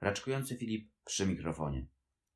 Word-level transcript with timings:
Raczkujący 0.00 0.56
Filip 0.56 0.90
przy 1.04 1.26
mikrofonie. 1.26 1.86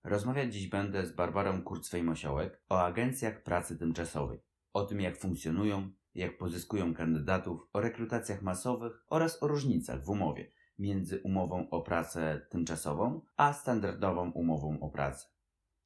Rozmawiać 0.05 0.55
dziś 0.55 0.69
będę 0.69 1.07
z 1.07 1.13
Barbarą 1.13 1.63
Kurcwej-Mosiołek 1.63 2.51
o 2.69 2.85
agencjach 2.85 3.43
pracy 3.43 3.79
tymczasowej, 3.79 4.40
o 4.72 4.85
tym 4.85 5.01
jak 5.01 5.19
funkcjonują, 5.19 5.90
jak 6.14 6.38
pozyskują 6.38 6.95
kandydatów, 6.95 7.69
o 7.72 7.80
rekrutacjach 7.80 8.42
masowych 8.42 9.04
oraz 9.08 9.42
o 9.42 9.48
różnicach 9.48 10.04
w 10.04 10.11
umowie 10.11 10.53
między 10.79 11.21
umową 11.21 11.71
o 11.71 11.82
pracę 11.82 12.46
tymczasową 12.50 13.21
a 13.37 13.53
standardową 13.53 14.31
umową 14.31 14.81
o 14.81 14.90
pracę. 14.90 15.26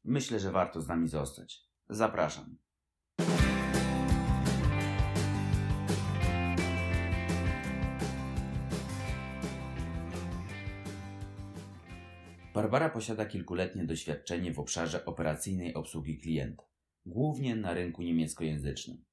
Myślę, 0.04 0.40
że 0.40 0.52
warto 0.52 0.80
z 0.80 0.88
nami 0.88 1.08
zostać. 1.08 1.68
Zapraszam. 1.88 2.56
Barbara 12.58 12.88
posiada 12.88 13.26
kilkuletnie 13.26 13.84
doświadczenie 13.84 14.52
w 14.52 14.58
obszarze 14.58 15.04
operacyjnej 15.04 15.74
obsługi 15.74 16.18
klienta, 16.18 16.62
głównie 17.06 17.56
na 17.56 17.74
rynku 17.74 18.02
niemieckojęzycznym. 18.02 19.04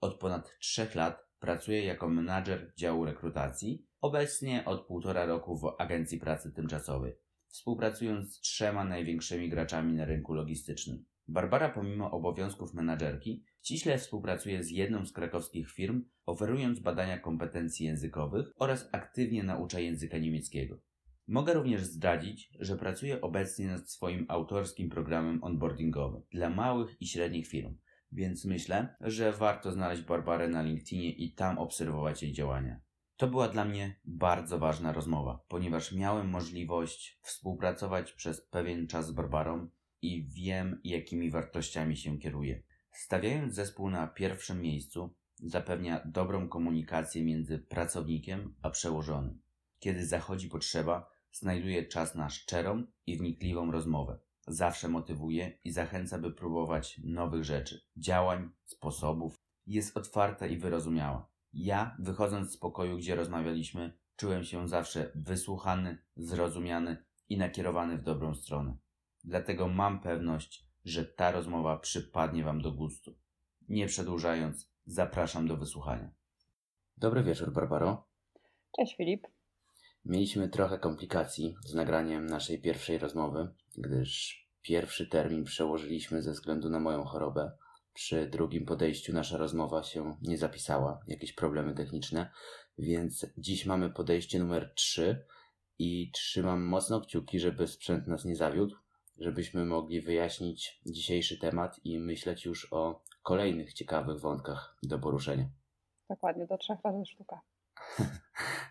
Od 0.00 0.18
ponad 0.18 0.58
trzech 0.58 0.94
lat 0.94 1.26
pracuje 1.38 1.84
jako 1.84 2.08
menadżer 2.08 2.72
działu 2.76 3.04
rekrutacji, 3.04 3.86
obecnie 4.00 4.64
od 4.64 4.86
półtora 4.86 5.26
roku 5.26 5.58
w 5.58 5.74
agencji 5.78 6.18
pracy 6.18 6.52
tymczasowej, 6.52 7.12
współpracując 7.48 8.34
z 8.34 8.40
trzema 8.40 8.84
największymi 8.84 9.48
graczami 9.48 9.94
na 9.94 10.04
rynku 10.04 10.34
logistycznym. 10.34 11.04
Barbara 11.28 11.68
pomimo 11.68 12.10
obowiązków 12.10 12.74
menadżerki 12.74 13.44
ściśle 13.62 13.98
współpracuje 13.98 14.64
z 14.64 14.70
jedną 14.70 15.06
z 15.06 15.12
krakowskich 15.12 15.70
firm, 15.70 16.04
oferując 16.26 16.80
badania 16.80 17.18
kompetencji 17.18 17.86
językowych 17.86 18.52
oraz 18.56 18.88
aktywnie 18.92 19.42
naucza 19.42 19.80
języka 19.80 20.18
niemieckiego. 20.18 20.89
Mogę 21.30 21.54
również 21.54 21.82
zdradzić, 21.82 22.50
że 22.60 22.76
pracuję 22.76 23.20
obecnie 23.20 23.66
nad 23.66 23.90
swoim 23.90 24.26
autorskim 24.28 24.90
programem 24.90 25.44
onboardingowym 25.44 26.22
dla 26.32 26.50
małych 26.50 26.96
i 27.00 27.06
średnich 27.06 27.46
firm, 27.46 27.76
więc 28.12 28.44
myślę, 28.44 28.96
że 29.00 29.32
warto 29.32 29.72
znaleźć 29.72 30.02
Barbarę 30.02 30.48
na 30.48 30.62
LinkedInie 30.62 31.12
i 31.12 31.34
tam 31.34 31.58
obserwować 31.58 32.22
jej 32.22 32.32
działania. 32.32 32.80
To 33.16 33.28
była 33.28 33.48
dla 33.48 33.64
mnie 33.64 34.00
bardzo 34.04 34.58
ważna 34.58 34.92
rozmowa, 34.92 35.44
ponieważ 35.48 35.92
miałem 35.92 36.28
możliwość 36.28 37.18
współpracować 37.22 38.12
przez 38.12 38.40
pewien 38.40 38.86
czas 38.86 39.06
z 39.06 39.12
Barbarą 39.12 39.68
i 40.02 40.28
wiem, 40.28 40.80
jakimi 40.84 41.30
wartościami 41.30 41.96
się 41.96 42.18
kieruje. 42.18 42.62
Stawiając 42.92 43.54
zespół 43.54 43.90
na 43.90 44.06
pierwszym 44.06 44.62
miejscu, 44.62 45.14
zapewnia 45.34 46.02
dobrą 46.04 46.48
komunikację 46.48 47.24
między 47.24 47.58
pracownikiem 47.58 48.54
a 48.62 48.70
przełożonym. 48.70 49.40
Kiedy 49.78 50.06
zachodzi 50.06 50.48
potrzeba, 50.48 51.19
znajduje 51.32 51.86
czas 51.86 52.14
na 52.14 52.28
szczerą 52.28 52.86
i 53.06 53.16
wnikliwą 53.16 53.70
rozmowę. 53.70 54.18
Zawsze 54.46 54.88
motywuje 54.88 55.58
i 55.64 55.70
zachęca, 55.70 56.18
by 56.18 56.32
próbować 56.32 57.00
nowych 57.04 57.44
rzeczy, 57.44 57.80
działań, 57.96 58.50
sposobów. 58.64 59.42
Jest 59.66 59.96
otwarta 59.96 60.46
i 60.46 60.56
wyrozumiała. 60.56 61.30
Ja, 61.52 61.96
wychodząc 61.98 62.52
z 62.52 62.56
pokoju, 62.56 62.96
gdzie 62.96 63.14
rozmawialiśmy, 63.14 63.98
czułem 64.16 64.44
się 64.44 64.68
zawsze 64.68 65.12
wysłuchany, 65.14 65.98
zrozumiany 66.16 67.04
i 67.28 67.38
nakierowany 67.38 67.98
w 67.98 68.02
dobrą 68.02 68.34
stronę. 68.34 68.76
Dlatego 69.24 69.68
mam 69.68 70.00
pewność, 70.00 70.66
że 70.84 71.04
ta 71.04 71.32
rozmowa 71.32 71.76
przypadnie 71.76 72.44
Wam 72.44 72.62
do 72.62 72.72
gustu. 72.72 73.14
Nie 73.68 73.86
przedłużając, 73.86 74.72
zapraszam 74.86 75.48
do 75.48 75.56
wysłuchania. 75.56 76.10
Dobry 76.96 77.22
wieczór, 77.22 77.52
Barbaro. 77.52 78.06
Cześć, 78.76 78.96
Filip. 78.96 79.26
Mieliśmy 80.04 80.48
trochę 80.48 80.78
komplikacji 80.78 81.56
z 81.66 81.74
nagraniem 81.74 82.26
naszej 82.26 82.60
pierwszej 82.60 82.98
rozmowy, 82.98 83.48
gdyż 83.78 84.40
pierwszy 84.62 85.06
termin 85.06 85.44
przełożyliśmy 85.44 86.22
ze 86.22 86.32
względu 86.32 86.70
na 86.70 86.80
moją 86.80 87.04
chorobę. 87.04 87.52
Przy 87.94 88.26
drugim 88.26 88.66
podejściu 88.66 89.12
nasza 89.12 89.36
rozmowa 89.36 89.82
się 89.82 90.16
nie 90.22 90.38
zapisała, 90.38 91.00
jakieś 91.06 91.32
problemy 91.32 91.74
techniczne, 91.74 92.30
więc 92.78 93.26
dziś 93.38 93.66
mamy 93.66 93.90
podejście 93.90 94.38
numer 94.38 94.72
3 94.74 95.26
i 95.78 96.10
trzymam 96.12 96.64
mocno 96.64 97.00
kciuki, 97.00 97.40
żeby 97.40 97.66
sprzęt 97.66 98.06
nas 98.06 98.24
nie 98.24 98.36
zawiódł, 98.36 98.76
żebyśmy 99.18 99.64
mogli 99.64 100.00
wyjaśnić 100.00 100.80
dzisiejszy 100.86 101.38
temat 101.38 101.80
i 101.84 101.98
myśleć 101.98 102.44
już 102.44 102.72
o 102.72 103.02
kolejnych 103.22 103.72
ciekawych 103.72 104.20
wątkach 104.20 104.76
do 104.82 104.98
poruszenia. 104.98 105.48
Dokładnie, 106.08 106.46
do 106.46 106.58
trzech 106.58 106.78
razy 106.84 107.06
sztuka. 107.06 107.40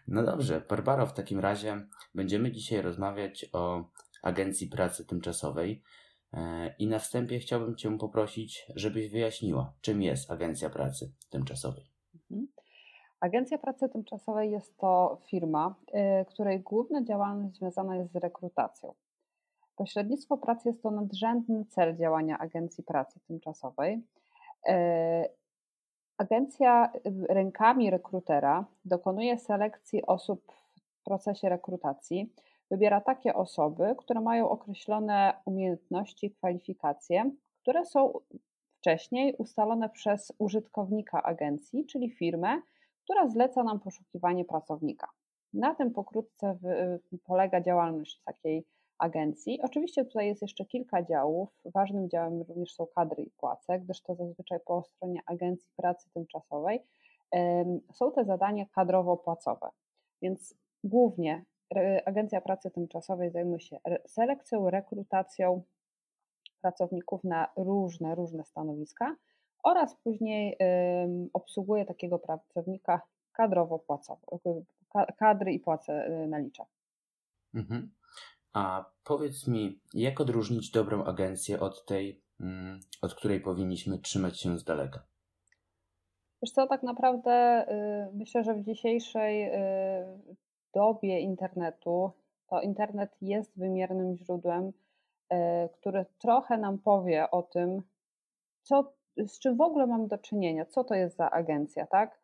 No 0.07 0.23
dobrze, 0.23 0.61
Barbaro, 0.69 1.05
w 1.05 1.13
takim 1.13 1.39
razie 1.39 1.87
będziemy 2.15 2.51
dzisiaj 2.51 2.81
rozmawiać 2.81 3.45
o 3.53 3.83
Agencji 4.23 4.67
Pracy 4.67 5.05
Tymczasowej 5.05 5.83
e, 6.33 6.75
i 6.79 6.87
na 6.87 6.99
wstępie 6.99 7.39
chciałbym 7.39 7.75
Cię 7.75 7.97
poprosić, 7.97 8.65
żebyś 8.75 9.09
wyjaśniła, 9.09 9.73
czym 9.81 10.01
jest 10.01 10.31
Agencja 10.31 10.69
Pracy 10.69 11.13
Tymczasowej. 11.29 11.83
Mhm. 12.15 12.47
Agencja 13.19 13.57
Pracy 13.57 13.89
Tymczasowej 13.89 14.51
jest 14.51 14.77
to 14.77 15.21
firma, 15.29 15.75
e, 15.93 16.25
której 16.25 16.59
główna 16.59 17.03
działalność 17.03 17.57
związana 17.57 17.95
jest 17.95 18.11
z 18.11 18.15
rekrutacją. 18.15 18.93
Pośrednictwo 19.75 20.37
pracy 20.37 20.69
jest 20.69 20.83
to 20.83 20.91
nadrzędny 20.91 21.65
cel 21.65 21.97
działania 21.97 22.37
Agencji 22.37 22.83
Pracy 22.83 23.19
Tymczasowej. 23.27 24.03
Agencja 26.19 26.91
y, 26.95 27.33
rękami 27.33 27.89
rekrutera 27.89 28.65
dokonuje 28.85 29.37
selekcji 29.37 30.05
osób 30.05 30.51
w 30.75 31.03
procesie 31.03 31.49
rekrutacji. 31.49 32.33
Wybiera 32.71 33.01
takie 33.01 33.33
osoby, 33.33 33.95
które 33.97 34.21
mają 34.21 34.49
określone 34.49 35.33
umiejętności 35.45 36.27
i 36.27 36.31
kwalifikacje, 36.31 37.31
które 37.61 37.85
są 37.85 38.13
wcześniej 38.79 39.35
ustalone 39.37 39.89
przez 39.89 40.31
użytkownika 40.37 41.23
agencji, 41.23 41.85
czyli 41.85 42.11
firmę, 42.11 42.61
która 43.03 43.27
zleca 43.27 43.63
nam 43.63 43.79
poszukiwanie 43.79 44.45
pracownika. 44.45 45.07
Na 45.53 45.75
tym 45.75 45.91
pokrótce 45.91 46.57
y, 47.13 47.17
polega 47.23 47.61
działalność 47.61 48.21
takiej 48.25 48.65
agencji. 48.99 49.61
Oczywiście 49.61 50.05
tutaj 50.05 50.27
jest 50.27 50.41
jeszcze 50.41 50.65
kilka 50.65 51.03
działów. 51.03 51.49
Ważnym 51.65 52.09
działem 52.09 52.41
również 52.41 52.73
są 52.73 52.87
kadry 52.95 53.23
i 53.23 53.31
płace, 53.31 53.79
gdyż 53.79 54.01
to 54.01 54.15
zazwyczaj 54.15 54.59
po 54.65 54.83
stronie 54.83 55.21
Agencji 55.25 55.71
Pracy 55.75 56.09
Tymczasowej 56.13 56.79
są 57.93 58.11
te 58.11 58.25
zadania 58.25 58.65
kadrowo-płacowe. 58.65 59.69
Więc 60.21 60.55
głównie 60.83 61.45
Agencja 62.05 62.41
Pracy 62.41 62.71
Tymczasowej 62.71 63.31
zajmuje 63.31 63.59
się 63.59 63.79
selekcją, 64.07 64.69
rekrutacją 64.69 65.61
pracowników 66.61 67.23
na 67.23 67.47
różne, 67.57 68.15
różne 68.15 68.45
stanowiska 68.45 69.15
oraz 69.63 69.95
później 69.95 70.57
obsługuje 71.33 71.85
takiego 71.85 72.19
pracownika 72.19 73.01
kadrowo-płacowo, 73.39 74.39
kadry 75.17 75.53
i 75.53 75.59
płace 75.59 76.07
y, 76.07 76.27
nalicza. 76.27 76.65
Mhm. 77.53 77.91
A 78.53 78.85
powiedz 79.03 79.47
mi, 79.47 79.81
jak 79.93 80.21
odróżnić 80.21 80.71
dobrą 80.71 81.03
agencję 81.03 81.59
od 81.59 81.85
tej, 81.85 82.21
mm, 82.39 82.79
od 83.01 83.15
której 83.15 83.41
powinniśmy 83.41 83.99
trzymać 83.99 84.39
się 84.39 84.57
z 84.57 84.63
daleka? 84.63 85.03
Wiesz 86.41 86.51
co, 86.51 86.67
tak 86.67 86.83
naprawdę 86.83 87.65
y, 88.11 88.15
myślę, 88.15 88.43
że 88.43 88.53
w 88.53 88.63
dzisiejszej 88.63 89.43
y, 89.43 89.55
dobie 90.73 91.19
internetu 91.19 92.11
to 92.47 92.61
internet 92.61 93.15
jest 93.21 93.57
wymiernym 93.59 94.15
źródłem, 94.15 94.67
y, 94.67 95.35
który 95.73 96.05
trochę 96.19 96.57
nam 96.57 96.77
powie 96.77 97.31
o 97.31 97.43
tym, 97.43 97.81
co, 98.61 98.93
z 99.17 99.39
czym 99.39 99.57
w 99.57 99.61
ogóle 99.61 99.87
mamy 99.87 100.07
do 100.07 100.17
czynienia, 100.17 100.65
co 100.65 100.83
to 100.83 100.95
jest 100.95 101.17
za 101.17 101.31
agencja, 101.31 101.87
tak? 101.87 102.19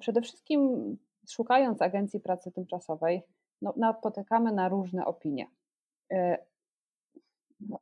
Przede 0.00 0.22
wszystkim 0.22 0.96
szukając 1.30 1.82
agencji 1.82 2.20
pracy 2.20 2.52
tymczasowej, 2.52 3.22
no, 3.62 3.74
napotykamy 3.76 4.52
na 4.52 4.68
różne 4.68 5.06
opinie. 5.06 5.46
E, 6.12 6.38
no, 7.60 7.78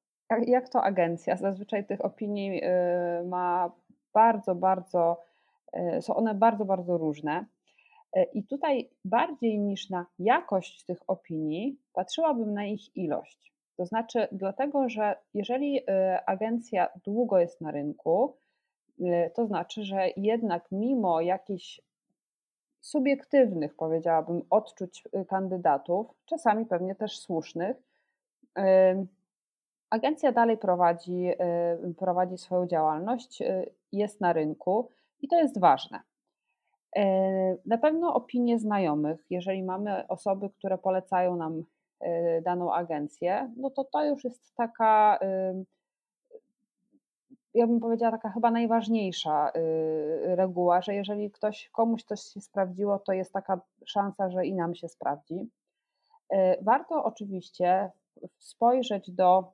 jak 0.46 0.69
to 0.69 0.82
agencja? 0.82 1.37
Zazwyczaj 1.37 1.87
tych 1.87 2.04
opinii 2.04 2.60
e, 2.62 3.25
ma 3.26 3.72
bardzo, 4.12 4.54
bardzo, 4.54 5.20
e, 5.72 6.02
są 6.02 6.14
one 6.14 6.34
bardzo, 6.34 6.64
bardzo 6.64 6.98
różne. 6.98 7.46
I 8.34 8.46
tutaj 8.46 8.90
bardziej 9.04 9.58
niż 9.58 9.90
na 9.90 10.06
jakość 10.19 10.84
tych 10.84 10.98
opinii, 11.06 11.81
patrzyłabym 11.93 12.54
na 12.54 12.64
ich 12.64 12.96
ilość. 12.96 13.52
To 13.76 13.87
znaczy, 13.87 14.28
dlatego, 14.32 14.88
że 14.88 15.16
jeżeli 15.34 15.81
agencja 16.26 16.88
długo 17.04 17.38
jest 17.38 17.60
na 17.60 17.70
rynku, 17.70 18.37
to 19.34 19.46
znaczy, 19.46 19.84
że 19.84 20.08
jednak 20.16 20.64
mimo 20.72 21.20
jakichś 21.20 21.81
subiektywnych, 22.84 23.75
powiedziałabym, 23.75 24.42
odczuć 24.50 25.04
y, 25.16 25.25
kandydatów, 25.25 26.06
czasami 26.26 26.66
pewnie 26.66 26.94
też 26.94 27.19
słusznych. 27.19 27.76
Agencja 29.90 30.32
dalej 30.32 30.58
prowadzi, 30.58 31.28
y, 31.90 31.94
prowadzi 31.94 32.38
swoją 32.38 32.66
działalność, 32.66 33.42
y, 33.42 33.75
jest 33.92 34.20
na 34.20 34.32
rynku 34.32 34.88
i 35.20 35.28
to 35.28 35.38
jest 35.38 35.60
ważne. 35.60 36.00
Na 37.66 37.78
pewno 37.78 38.14
opinie 38.14 38.58
znajomych, 38.58 39.26
jeżeli 39.31 39.62
mamy 39.62 40.08
osoby, 40.08 40.50
które 40.50 40.78
polecają 40.78 41.36
nam 41.36 41.64
daną 42.44 42.72
agencję, 42.75 43.52
no 43.56 43.70
to 43.70 43.84
to 43.84 44.04
już 44.04 44.25
jest 44.25 44.54
taka 44.54 45.19
ja 47.54 47.66
bym 47.66 47.80
powiedziała, 47.80 48.12
taka 48.12 48.30
chyba 48.30 48.50
najważniejsza 48.50 49.52
reguła, 50.24 50.82
że 50.82 50.94
jeżeli 50.94 51.30
ktoś, 51.30 51.68
komuś 51.68 52.04
coś 52.04 52.20
się 52.20 52.40
sprawdziło, 52.40 52.98
to 52.98 53.12
jest 53.12 53.32
taka 53.32 53.60
szansa, 53.86 54.30
że 54.30 54.46
i 54.46 54.54
nam 54.54 54.74
się 54.74 54.88
sprawdzi. 54.88 55.50
Warto 56.62 57.04
oczywiście 57.04 57.90
spojrzeć 58.38 59.10
do 59.10 59.52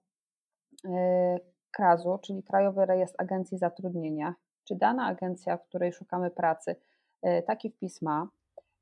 KRAZ-u, 1.70 2.18
czyli 2.18 2.42
Krajowy 2.42 2.86
Rejestr 2.86 3.22
Agencji 3.22 3.58
Zatrudnienia, 3.58 4.34
czy 4.64 4.76
dana 4.76 5.06
agencja, 5.06 5.56
w 5.56 5.64
której 5.64 5.92
szukamy 5.92 6.30
pracy, 6.30 6.76
taki 7.46 7.70
wpis 7.70 8.02
ma, 8.02 8.28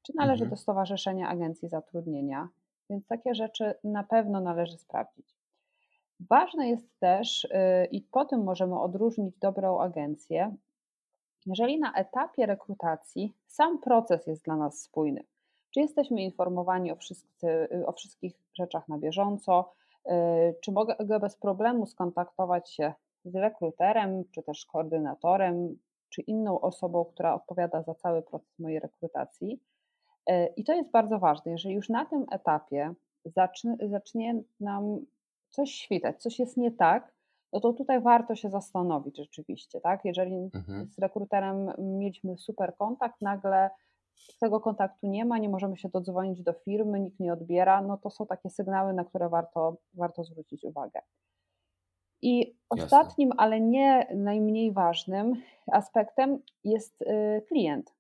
czy 0.03 0.13
należy 0.17 0.45
mhm. 0.45 0.51
do 0.51 0.57
Stowarzyszenia 0.57 1.29
Agencji 1.29 1.69
Zatrudnienia, 1.69 2.49
więc 2.91 3.07
takie 3.07 3.35
rzeczy 3.35 3.75
na 3.85 4.05
pewno 4.05 4.41
należy 4.41 4.79
sprawdzić. 4.79 5.38
Ważne 6.21 6.69
jest 6.69 6.99
też, 7.01 7.45
y, 7.45 7.49
i 7.91 8.03
po 8.03 8.25
tym 8.25 8.45
możemy 8.45 8.81
odróżnić 8.81 9.37
dobrą 9.39 9.81
agencję, 9.81 10.57
jeżeli 11.47 11.79
na 11.79 11.95
etapie 11.95 12.47
rekrutacji 12.47 13.35
sam 13.47 13.79
proces 13.79 14.27
jest 14.27 14.45
dla 14.45 14.57
nas 14.57 14.83
spójny. 14.83 15.25
Czy 15.71 15.81
jesteśmy 15.81 16.23
informowani 16.23 16.93
o, 16.93 16.97
wszyscy, 16.97 17.69
o 17.87 17.93
wszystkich 17.93 18.35
rzeczach 18.55 18.89
na 18.89 18.99
bieżąco, 18.99 19.73
y, 20.07 20.11
czy 20.61 20.73
mogę 20.73 21.21
bez 21.21 21.37
problemu 21.37 21.87
skontaktować 21.87 22.71
się 22.71 22.93
z 23.25 23.35
rekruterem, 23.35 24.25
czy 24.31 24.43
też 24.43 24.67
koordynatorem, 24.67 25.79
czy 26.09 26.23
inną 26.23 26.61
osobą, 26.61 27.05
która 27.05 27.35
odpowiada 27.35 27.83
za 27.83 27.95
cały 27.95 28.23
proces 28.23 28.59
mojej 28.59 28.81
rekrutacji. 28.81 29.61
Y, 30.31 30.53
I 30.57 30.65
to 30.65 30.73
jest 30.73 30.91
bardzo 30.91 31.19
ważne. 31.19 31.53
Jeżeli 31.53 31.75
już 31.75 31.89
na 31.89 32.05
tym 32.05 32.27
etapie 32.31 32.95
zacznie, 33.25 33.77
zacznie 33.91 34.43
nam 34.61 34.99
coś 35.51 35.71
świtać, 35.71 36.23
coś 36.23 36.39
jest 36.39 36.57
nie 36.57 36.71
tak, 36.71 37.13
no 37.53 37.61
to 37.61 37.73
tutaj 37.73 38.01
warto 38.01 38.35
się 38.35 38.51
zastanowić 38.51 39.17
rzeczywiście, 39.17 39.81
tak? 39.81 40.05
Jeżeli 40.05 40.51
mhm. 40.55 40.89
z 40.91 40.99
rekruterem 40.99 41.73
mieliśmy 41.79 42.39
super 42.39 42.77
kontakt, 42.77 43.21
nagle 43.21 43.71
tego 44.41 44.61
kontaktu 44.61 45.07
nie 45.07 45.25
ma, 45.25 45.39
nie 45.39 45.49
możemy 45.49 45.77
się 45.77 45.89
dodzwonić 45.89 46.43
do 46.43 46.53
firmy, 46.53 47.01
nikt 47.01 47.21
nie 47.21 47.33
odbiera, 47.33 47.83
no 47.83 47.97
to 47.97 48.11
są 48.11 48.27
takie 48.27 48.51
sygnały, 48.51 48.93
na 48.93 49.05
które 49.05 49.29
warto, 49.29 49.77
warto 49.95 50.25
zwrócić 50.25 50.65
uwagę. 50.65 51.01
I 52.23 52.57
ostatnim, 52.69 53.29
Jasne. 53.29 53.43
ale 53.43 53.61
nie 53.61 54.07
najmniej 54.15 54.73
ważnym 54.73 55.43
aspektem 55.73 56.39
jest 56.65 57.03
y, 57.03 57.43
klient. 57.49 57.95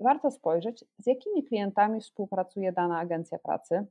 Warto 0.00 0.30
spojrzeć, 0.30 0.84
z 0.98 1.06
jakimi 1.06 1.44
klientami 1.44 2.00
współpracuje 2.00 2.72
dana 2.72 2.98
agencja 2.98 3.38
pracy. 3.38 3.86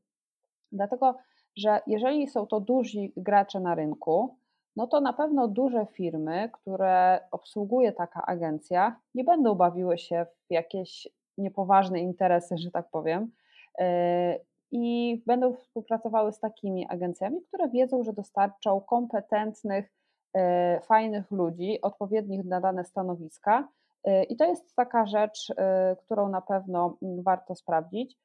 Dlatego 0.71 1.15
że 1.55 1.81
jeżeli 1.88 2.27
są 2.27 2.47
to 2.47 2.59
duzi 2.59 3.13
gracze 3.17 3.59
na 3.59 3.75
rynku, 3.75 4.38
no 4.75 4.88
to 4.88 5.01
na 5.01 5.13
pewno 5.13 5.47
duże 5.47 5.85
firmy, 5.85 6.50
które 6.53 7.19
obsługuje 7.31 7.91
taka 7.91 8.25
agencja, 8.25 9.00
nie 9.15 9.23
będą 9.23 9.55
bawiły 9.55 9.97
się 9.97 10.25
w 10.50 10.53
jakieś 10.53 11.07
niepoważne 11.38 12.00
interesy, 12.00 12.57
że 12.57 12.71
tak 12.71 12.89
powiem, 12.91 13.31
e, 13.79 14.39
i 14.71 15.21
będą 15.25 15.53
współpracowały 15.53 16.31
z 16.31 16.39
takimi 16.39 16.88
agencjami, 16.89 17.41
które 17.41 17.69
wiedzą, 17.69 18.03
że 18.03 18.13
dostarczą 18.13 18.81
kompetentnych, 18.81 19.94
e, 20.33 20.81
fajnych 20.81 21.31
ludzi, 21.31 21.81
odpowiednich 21.81 22.45
na 22.45 22.61
dane 22.61 22.85
stanowiska. 22.85 23.67
E, 24.03 24.23
I 24.23 24.35
to 24.35 24.45
jest 24.45 24.75
taka 24.75 25.05
rzecz, 25.05 25.53
którą 25.97 26.29
na 26.29 26.41
pewno 26.41 26.97
warto 27.01 27.55
sprawdzić. 27.55 28.17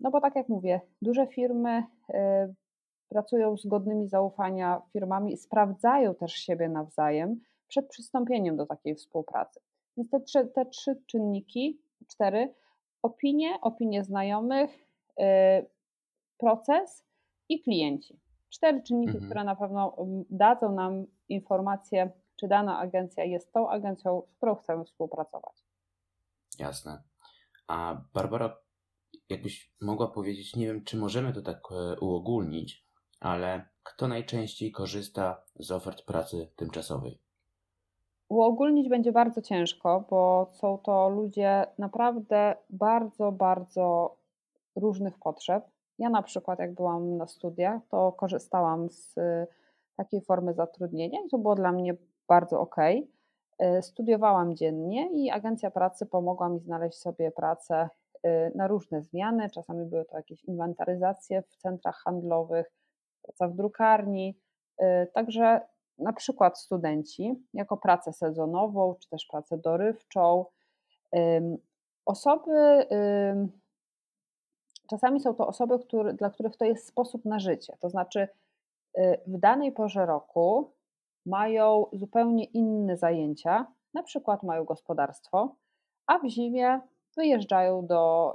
No 0.00 0.10
bo 0.10 0.20
tak 0.20 0.36
jak 0.36 0.48
mówię, 0.48 0.80
duże 1.02 1.26
firmy 1.26 1.82
pracują 3.08 3.56
z 3.56 3.66
godnymi 3.66 4.08
zaufania 4.08 4.82
firmami, 4.92 5.36
sprawdzają 5.36 6.14
też 6.14 6.32
siebie 6.32 6.68
nawzajem 6.68 7.40
przed 7.68 7.88
przystąpieniem 7.88 8.56
do 8.56 8.66
takiej 8.66 8.94
współpracy. 8.94 9.60
Więc 9.96 10.10
te 10.10 10.20
trzy, 10.20 10.46
te 10.46 10.66
trzy 10.66 11.02
czynniki, 11.06 11.80
cztery, 12.08 12.54
opinie, 13.02 13.58
opinie 13.60 14.04
znajomych, 14.04 14.70
y, 15.20 15.22
proces 16.38 17.04
i 17.48 17.62
klienci. 17.62 18.20
Cztery 18.48 18.82
czynniki, 18.82 19.12
mhm. 19.12 19.24
które 19.26 19.44
na 19.44 19.56
pewno 19.56 19.96
dadzą 20.30 20.72
nam 20.72 21.06
informację, 21.28 22.10
czy 22.36 22.48
dana 22.48 22.78
agencja 22.78 23.24
jest 23.24 23.52
tą 23.52 23.70
agencją, 23.70 24.22
z 24.28 24.36
którą 24.36 24.54
chcemy 24.54 24.84
współpracować. 24.84 25.64
Jasne. 26.58 27.02
A 27.68 28.00
Barbara, 28.14 28.56
jakbyś 29.28 29.72
mogła 29.80 30.08
powiedzieć, 30.08 30.56
nie 30.56 30.66
wiem, 30.66 30.84
czy 30.84 30.96
możemy 30.96 31.32
to 31.32 31.42
tak 31.42 31.60
e, 31.70 32.00
uogólnić, 32.00 32.86
ale 33.20 33.68
kto 33.82 34.08
najczęściej 34.08 34.72
korzysta 34.72 35.42
z 35.54 35.70
ofert 35.70 36.02
pracy 36.02 36.52
tymczasowej? 36.56 37.20
Uogólnić 38.28 38.88
będzie 38.88 39.12
bardzo 39.12 39.42
ciężko, 39.42 40.04
bo 40.10 40.50
są 40.52 40.78
to 40.78 41.08
ludzie 41.08 41.66
naprawdę 41.78 42.56
bardzo, 42.70 43.32
bardzo 43.32 44.16
różnych 44.76 45.18
potrzeb. 45.18 45.64
Ja 45.98 46.10
na 46.10 46.22
przykład, 46.22 46.58
jak 46.58 46.74
byłam 46.74 47.16
na 47.16 47.26
studiach, 47.26 47.82
to 47.90 48.12
korzystałam 48.12 48.90
z 48.90 49.18
e, 49.18 49.46
takiej 49.96 50.20
formy 50.20 50.54
zatrudnienia 50.54 51.18
i 51.26 51.28
to 51.28 51.38
było 51.38 51.54
dla 51.54 51.72
mnie 51.72 51.94
bardzo 52.28 52.60
ok. 52.60 52.76
E, 53.58 53.82
studiowałam 53.82 54.56
dziennie 54.56 55.10
i 55.12 55.30
agencja 55.30 55.70
pracy 55.70 56.06
pomogła 56.06 56.48
mi 56.48 56.60
znaleźć 56.60 56.98
sobie 56.98 57.30
pracę 57.30 57.88
na 58.54 58.66
różne 58.66 59.02
zmiany. 59.02 59.50
Czasami 59.50 59.86
były 59.86 60.04
to 60.04 60.16
jakieś 60.16 60.44
inwentaryzacje 60.44 61.42
w 61.42 61.56
centrach 61.56 61.96
handlowych, 62.04 62.72
praca 63.22 63.48
w 63.48 63.56
drukarni. 63.56 64.38
Y, 64.82 64.84
także 65.14 65.60
na 65.98 66.12
przykład 66.12 66.58
studenci 66.58 67.44
jako 67.54 67.76
pracę 67.76 68.12
sezonową, 68.12 68.94
czy 68.94 69.08
też 69.08 69.26
pracę 69.30 69.58
dorywczą. 69.58 70.44
Osoby, 72.06 72.86
czasami 74.90 75.20
są 75.20 75.34
to 75.34 75.46
osoby, 75.46 75.78
który, 75.78 76.14
dla 76.14 76.30
których 76.30 76.56
to 76.56 76.64
jest 76.64 76.86
sposób 76.86 77.24
na 77.24 77.38
życie. 77.38 77.76
To 77.80 77.90
znaczy, 77.90 78.28
y, 78.98 79.20
w 79.26 79.38
danej 79.38 79.72
porze 79.72 80.06
roku 80.06 80.72
mają 81.26 81.86
zupełnie 81.92 82.44
inne 82.44 82.96
zajęcia, 82.96 83.66
na 83.94 84.02
przykład 84.02 84.42
mają 84.42 84.64
gospodarstwo, 84.64 85.56
a 86.06 86.18
w 86.18 86.26
zimie 86.26 86.80
wyjeżdżają 87.16 87.86
do 87.86 88.32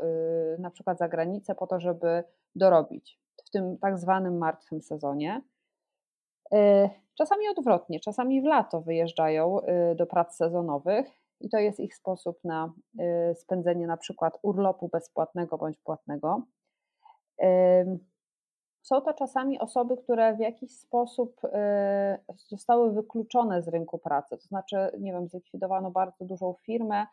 y, 0.55 0.61
na 0.61 0.69
przykład 0.69 0.97
za 0.97 1.07
granicę 1.07 1.55
po 1.55 1.67
to, 1.67 1.79
żeby 1.79 2.23
dorobić 2.55 3.19
w 3.45 3.49
tym 3.49 3.77
tak 3.77 3.97
zwanym 3.97 4.37
martwym 4.37 4.81
sezonie. 4.81 5.41
Y, 6.53 6.89
czasami 7.17 7.47
odwrotnie, 7.47 7.99
czasami 7.99 8.41
w 8.41 8.45
lato 8.45 8.81
wyjeżdżają 8.81 9.59
y, 9.59 9.95
do 9.95 10.05
prac 10.05 10.35
sezonowych 10.35 11.07
i 11.39 11.49
to 11.49 11.57
jest 11.57 11.79
ich 11.79 11.95
sposób 11.95 12.39
na 12.43 12.73
spędzenie 13.33 13.87
na 13.87 13.97
przykład 13.97 14.37
urlopu 14.41 14.87
bezpłatnego 14.87 15.57
bądź 15.57 15.77
płatnego. 15.79 16.41
Są 18.81 19.01
to 19.01 19.13
czasami 19.13 19.59
osoby, 19.59 19.97
które 19.97 20.35
w 20.35 20.39
jakiś 20.39 20.71
sposób 20.71 21.41
zostały 22.49 22.93
wykluczone 22.93 23.61
z 23.61 23.67
rynku 23.67 23.97
pracy, 23.97 24.37
to 24.37 24.47
znaczy, 24.47 24.77
nie 24.99 25.11
wiem, 25.11 25.27
zlikwidowano 25.27 25.91
bardzo 25.91 26.25
dużą 26.25 26.55
firmę, 26.65 27.05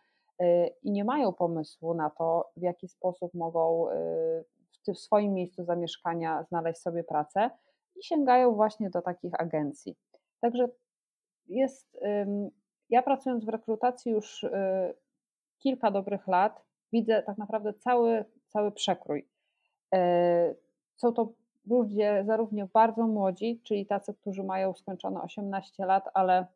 i 0.83 0.93
nie 0.93 1.05
mają 1.05 1.33
pomysłu 1.33 1.95
na 1.95 2.11
to, 2.11 2.51
w 2.57 2.63
jaki 2.63 2.89
sposób 2.89 3.35
mogą 3.35 3.91
y, 3.91 4.95
w 4.95 4.99
swoim 4.99 5.35
miejscu 5.35 5.65
zamieszkania 5.65 6.43
znaleźć 6.43 6.81
sobie 6.81 7.05
pracę 7.05 7.51
i 7.97 8.05
sięgają 8.05 8.55
właśnie 8.55 8.91
do 8.91 9.03
takich 9.03 9.41
agencji. 9.41 9.97
Także 10.41 10.69
jest, 11.47 11.99
ja 12.91 13.03
pracując 13.03 13.45
w 13.45 13.49
rekrutacji 13.49 14.13
już 14.13 14.45
y, 14.45 14.51
kilka 15.59 15.91
dobrych 15.91 16.29
lat, 16.29 16.65
widzę 16.93 17.23
tak 17.23 17.39
naprawdę 17.39 17.75
cały, 17.75 18.25
cały 18.49 18.73
przekrój. 18.73 19.29
Są 20.97 21.13
to 21.13 21.33
ludzie 21.67 22.25
zarówno 22.27 22.67
bardzo 22.73 23.07
młodzi, 23.07 23.61
czyli 23.65 23.87
tacy, 23.87 24.15
którzy 24.15 24.43
mają 24.43 24.75
skończone 24.75 25.23
18 25.23 25.87
lat, 25.87 26.05
ale 26.15 26.47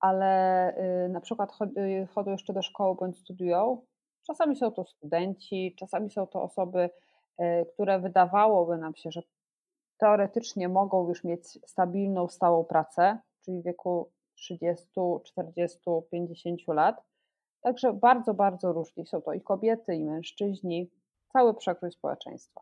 ale 0.00 0.74
y, 1.04 1.08
na 1.08 1.20
przykład 1.20 1.50
y, 1.76 2.06
chodzą 2.14 2.30
jeszcze 2.30 2.52
do 2.52 2.62
szkoły 2.62 2.96
bądź 3.00 3.18
studiują. 3.18 3.86
Czasami 4.26 4.56
są 4.56 4.70
to 4.70 4.84
studenci, 4.84 5.74
czasami 5.78 6.10
są 6.10 6.26
to 6.26 6.42
osoby, 6.42 6.90
y, 7.40 7.66
które 7.72 8.00
wydawałoby 8.00 8.78
nam 8.78 8.94
się, 8.94 9.10
że 9.10 9.22
teoretycznie 9.98 10.68
mogą 10.68 11.08
już 11.08 11.24
mieć 11.24 11.46
stabilną, 11.66 12.28
stałą 12.28 12.64
pracę, 12.64 13.18
czyli 13.44 13.60
w 13.60 13.64
wieku 13.64 14.12
30, 14.34 14.86
40, 15.24 15.78
50 16.10 16.60
lat. 16.68 17.02
Także 17.60 17.92
bardzo, 17.92 18.34
bardzo 18.34 18.72
różni. 18.72 19.06
Są 19.06 19.22
to 19.22 19.32
i 19.32 19.40
kobiety, 19.40 19.94
i 19.94 20.04
mężczyźni, 20.04 20.90
cały 21.32 21.54
przekrój 21.54 21.92
społeczeństwa. 21.92 22.60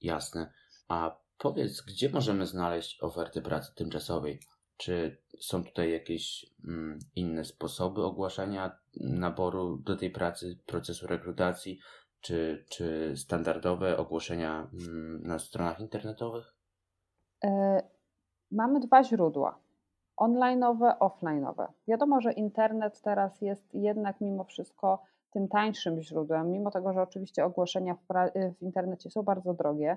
Jasne. 0.00 0.52
A 0.88 1.16
powiedz, 1.38 1.80
gdzie 1.80 2.08
możemy 2.10 2.46
znaleźć 2.46 3.02
oferty 3.02 3.42
pracy 3.42 3.74
tymczasowej? 3.74 4.40
Czy 4.76 5.16
są 5.40 5.64
tutaj 5.64 5.92
jakieś 5.92 6.46
mm, 6.64 6.98
inne 7.16 7.44
sposoby 7.44 8.04
ogłaszania 8.04 8.78
naboru 9.00 9.76
do 9.76 9.96
tej 9.96 10.10
pracy, 10.10 10.58
procesu 10.66 11.06
rekrutacji? 11.06 11.78
czy, 12.26 12.64
czy 12.68 13.12
standardowe 13.16 13.96
ogłoszenia 13.96 14.70
mm, 14.72 15.22
na 15.22 15.38
stronach 15.38 15.80
internetowych? 15.80 16.54
E, 17.44 17.82
mamy 18.50 18.80
dwa 18.80 19.04
źródła. 19.04 19.58
Online'owe, 20.20 20.98
offline'owe. 20.98 21.66
Wiadomo, 21.88 22.20
że 22.20 22.32
internet 22.32 23.00
teraz 23.00 23.40
jest 23.40 23.74
jednak 23.74 24.20
mimo 24.20 24.44
wszystko 24.44 25.02
tym 25.30 25.48
tańszym 25.48 26.00
źródłem, 26.00 26.52
mimo 26.52 26.70
tego, 26.70 26.92
że 26.92 27.02
oczywiście 27.02 27.44
ogłoszenia 27.44 27.94
w, 27.94 28.06
w 28.58 28.62
internecie 28.62 29.10
są 29.10 29.22
bardzo 29.22 29.54
drogie. 29.54 29.96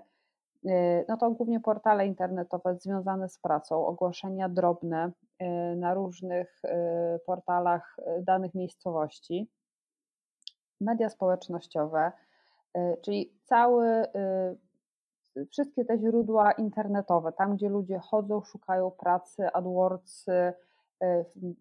E, 0.66 1.06
no 1.08 1.18
to 1.18 1.32
głównie 1.32 1.60
portale 1.60 2.08
internetowe 2.08 2.76
związane 2.76 3.30
z 3.30 3.40
pracą, 3.40 3.86
ogłoszenia 3.86 4.50
drobne 4.50 5.12
e, 5.40 5.76
na 5.76 5.94
różnych 5.94 6.62
portalach 7.26 7.98
danych 8.22 8.56
miejscowości. 8.56 9.50
Media 10.82 11.10
społecznościowe, 11.10 12.12
y, 12.78 12.98
czyli 13.02 13.34
cały, 13.44 14.04
y, 15.38 15.46
wszystkie 15.46 15.86
te 15.86 15.98
źródła 15.98 16.52
internetowe, 16.52 17.32
tam 17.32 17.56
gdzie 17.56 17.70
ludzie 17.70 18.00
chodzą, 18.00 18.42
szukają 18.42 18.92
pracy, 18.92 19.48
AdWords, 19.54 20.28
y, 20.28 20.54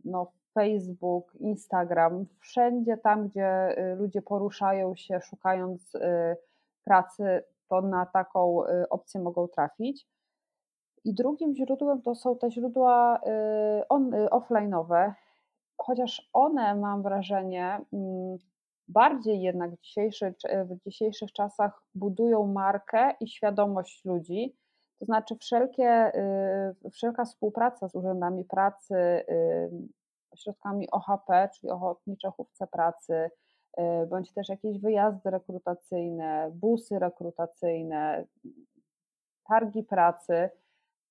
no, 0.05 0.33
Facebook, 0.55 1.35
Instagram, 1.40 2.26
wszędzie 2.40 2.97
tam, 2.97 3.28
gdzie 3.28 3.76
ludzie 3.97 4.23
poruszają 4.23 4.95
się 4.95 5.21
szukając 5.21 5.93
pracy, 6.85 7.43
to 7.69 7.81
na 7.81 8.07
taką 8.07 8.59
opcję 8.91 9.21
mogą 9.21 9.49
trafić. 9.49 10.09
I 11.05 11.15
drugim 11.15 11.55
źródłem 11.55 12.03
to 12.03 12.15
są 12.15 12.39
te 12.39 12.51
źródła 12.51 13.21
on, 13.89 14.11
offline'owe, 14.11 15.13
chociaż 15.79 16.31
one, 16.33 16.75
mam 16.75 17.03
wrażenie, 17.03 17.81
mm, 17.93 18.39
bardziej 18.89 19.41
jednak 19.41 19.71
w 19.71 19.81
dzisiejszych, 19.81 20.35
w 20.65 20.85
dzisiejszych 20.85 21.33
czasach 21.33 21.83
budują 21.95 22.47
markę 22.47 23.15
i 23.21 23.29
świadomość 23.29 24.05
ludzi. 24.05 24.57
To 24.99 25.05
znaczy 25.05 25.37
wszelkie, 25.37 26.13
y, 26.87 26.91
wszelka 26.91 27.25
współpraca 27.25 27.89
z 27.89 27.95
urzędami 27.95 28.45
pracy, 28.45 28.95
y, 28.95 29.71
ośrodkami 30.31 30.91
OHP, 30.91 31.49
czyli 31.55 31.71
Ochotnicze 31.71 32.31
Chówce 32.31 32.67
Pracy, 32.67 33.15
y, 33.15 33.31
bądź 34.07 34.33
też 34.33 34.49
jakieś 34.49 34.79
wyjazdy 34.79 35.31
rekrutacyjne, 35.31 36.51
busy 36.55 36.99
rekrutacyjne, 36.99 38.25
targi 39.49 39.83
pracy, 39.83 40.51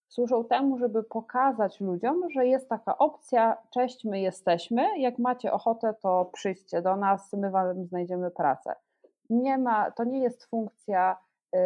służą 0.07 0.45
temu, 0.45 0.77
żeby 0.77 1.03
pokazać 1.03 1.81
ludziom, 1.81 2.29
że 2.29 2.47
jest 2.47 2.69
taka 2.69 2.97
opcja, 2.97 3.57
cześć, 3.73 4.05
my 4.05 4.19
jesteśmy, 4.19 4.99
jak 4.99 5.19
macie 5.19 5.51
ochotę, 5.51 5.93
to 6.01 6.29
przyjdźcie 6.33 6.81
do 6.81 6.95
nas, 6.95 7.33
my 7.33 7.51
wam 7.51 7.85
znajdziemy 7.85 8.31
pracę. 8.31 8.75
Nie 9.29 9.57
ma, 9.57 9.91
to 9.91 10.03
nie 10.03 10.19
jest 10.19 10.45
funkcja 10.45 11.17
yy, 11.53 11.59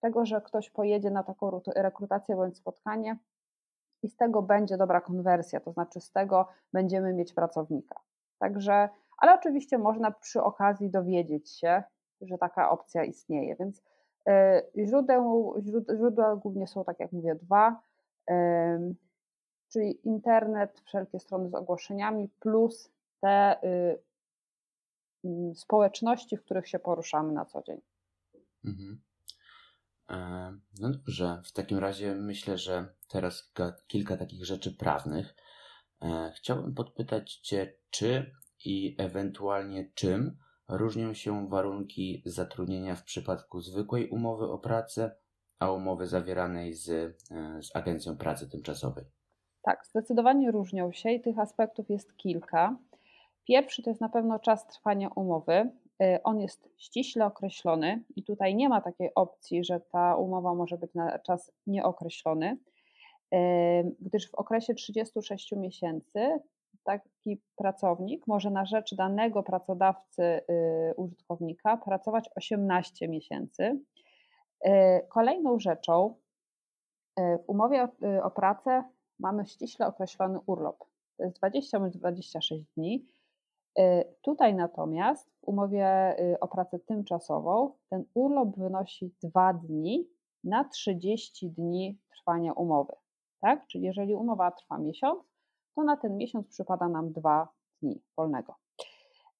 tego, 0.00 0.26
że 0.26 0.40
ktoś 0.40 0.70
pojedzie 0.70 1.10
na 1.10 1.22
taką 1.22 1.60
rekrutację 1.76 2.36
bądź 2.36 2.56
spotkanie 2.56 3.18
i 4.02 4.08
z 4.08 4.16
tego 4.16 4.42
będzie 4.42 4.76
dobra 4.76 5.00
konwersja, 5.00 5.60
to 5.60 5.72
znaczy 5.72 6.00
z 6.00 6.12
tego 6.12 6.48
będziemy 6.72 7.12
mieć 7.12 7.32
pracownika. 7.32 8.00
Także, 8.38 8.88
ale 9.18 9.34
oczywiście 9.34 9.78
można 9.78 10.10
przy 10.10 10.42
okazji 10.42 10.90
dowiedzieć 10.90 11.50
się, 11.50 11.82
że 12.20 12.38
taka 12.38 12.70
opcja 12.70 13.04
istnieje, 13.04 13.56
więc 13.56 13.82
E, 14.28 14.62
źródeł, 14.86 15.54
źródła 15.96 16.36
głównie 16.36 16.66
są, 16.66 16.84
tak 16.84 17.00
jak 17.00 17.12
mówię, 17.12 17.34
dwa, 17.34 17.82
czyli 19.68 20.00
internet, 20.08 20.80
wszelkie 20.84 21.20
strony 21.20 21.50
z 21.50 21.54
ogłoszeniami, 21.54 22.28
plus 22.40 22.90
te 23.20 23.62
y, 23.64 23.98
mm, 25.24 25.54
społeczności, 25.54 26.36
w 26.36 26.44
których 26.44 26.68
się 26.68 26.78
poruszamy 26.78 27.32
na 27.32 27.44
co 27.44 27.62
dzień. 27.62 27.80
Mhm. 28.64 29.00
E, 30.10 30.58
no 30.80 30.90
dobrze, 30.90 31.42
w 31.44 31.52
takim 31.52 31.78
razie 31.78 32.14
myślę, 32.14 32.58
że 32.58 32.94
teraz 33.08 33.52
kilka 33.86 34.16
takich 34.16 34.44
rzeczy 34.44 34.76
prawnych. 34.76 35.34
E, 36.02 36.32
chciałbym 36.36 36.74
podpytać 36.74 37.36
Cię, 37.36 37.74
czy 37.90 38.34
i 38.64 38.96
ewentualnie 38.98 39.90
czym 39.94 40.36
Różnią 40.68 41.14
się 41.14 41.48
warunki 41.48 42.22
zatrudnienia 42.26 42.94
w 42.94 43.04
przypadku 43.04 43.60
zwykłej 43.60 44.08
umowy 44.08 44.50
o 44.50 44.58
pracę, 44.58 45.16
a 45.58 45.72
umowy 45.72 46.06
zawieranej 46.06 46.74
z, 46.74 46.88
e, 46.88 47.62
z 47.62 47.76
Agencją 47.76 48.16
Pracy 48.16 48.50
Tymczasowej. 48.50 49.04
Tak, 49.62 49.86
zdecydowanie 49.86 50.50
różnią 50.50 50.92
się 50.92 51.10
i 51.10 51.20
tych 51.20 51.38
aspektów 51.38 51.90
jest 51.90 52.16
kilka. 52.16 52.76
Pierwszy 53.44 53.82
to 53.82 53.90
jest 53.90 54.00
na 54.00 54.08
pewno 54.08 54.38
czas 54.38 54.66
trwania 54.66 55.08
umowy. 55.08 55.70
E, 56.02 56.20
on 56.24 56.40
jest 56.40 56.68
ściśle 56.76 57.26
określony 57.26 58.04
i 58.16 58.24
tutaj 58.24 58.54
nie 58.54 58.68
ma 58.68 58.80
takiej 58.80 59.14
opcji, 59.14 59.64
że 59.64 59.80
ta 59.80 60.16
umowa 60.16 60.54
może 60.54 60.78
być 60.78 60.94
na 60.94 61.18
czas 61.18 61.52
nieokreślony, 61.66 62.58
e, 63.32 63.84
gdyż 64.00 64.30
w 64.30 64.34
okresie 64.34 64.74
36 64.74 65.56
miesięcy 65.56 66.38
taki 66.88 67.42
pracownik 67.56 68.26
może 68.26 68.50
na 68.50 68.64
rzecz 68.64 68.94
danego 68.94 69.42
pracodawcy 69.42 70.22
y, 70.22 70.94
użytkownika 70.96 71.76
pracować 71.76 72.30
18 72.36 73.08
miesięcy. 73.08 73.80
Y, 74.66 74.70
kolejną 75.08 75.58
rzeczą 75.58 76.14
y, 77.20 77.22
w 77.38 77.48
umowie 77.48 77.88
o, 78.22 78.30
pracę 78.30 78.84
mamy 79.18 79.46
ściśle 79.46 79.86
określony 79.86 80.38
urlop. 80.46 80.78
To 81.16 81.24
jest 81.24 81.36
20 81.36 81.80
bądź 81.80 81.96
26 81.96 82.64
dni. 82.76 83.06
Tutaj 84.22 84.54
natomiast 84.54 85.30
w 85.30 85.48
umowie 85.48 86.16
o 86.40 86.48
pracę 86.48 86.78
tymczasową 86.78 87.72
ten 87.88 88.04
urlop 88.14 88.56
wynosi 88.56 89.14
2 89.22 89.52
dni 89.52 90.08
na 90.44 90.64
30 90.64 91.50
dni 91.50 91.98
trwania 92.10 92.52
umowy. 92.52 92.92
Tak? 93.40 93.66
Czyli 93.66 93.84
jeżeli 93.84 94.14
umowa 94.14 94.50
trwa 94.50 94.78
miesiąc, 94.78 95.24
to 95.78 95.84
na 95.84 95.96
ten 95.96 96.16
miesiąc 96.16 96.48
przypada 96.48 96.88
nam 96.88 97.12
dwa 97.12 97.48
dni 97.82 98.02
wolnego. 98.16 98.54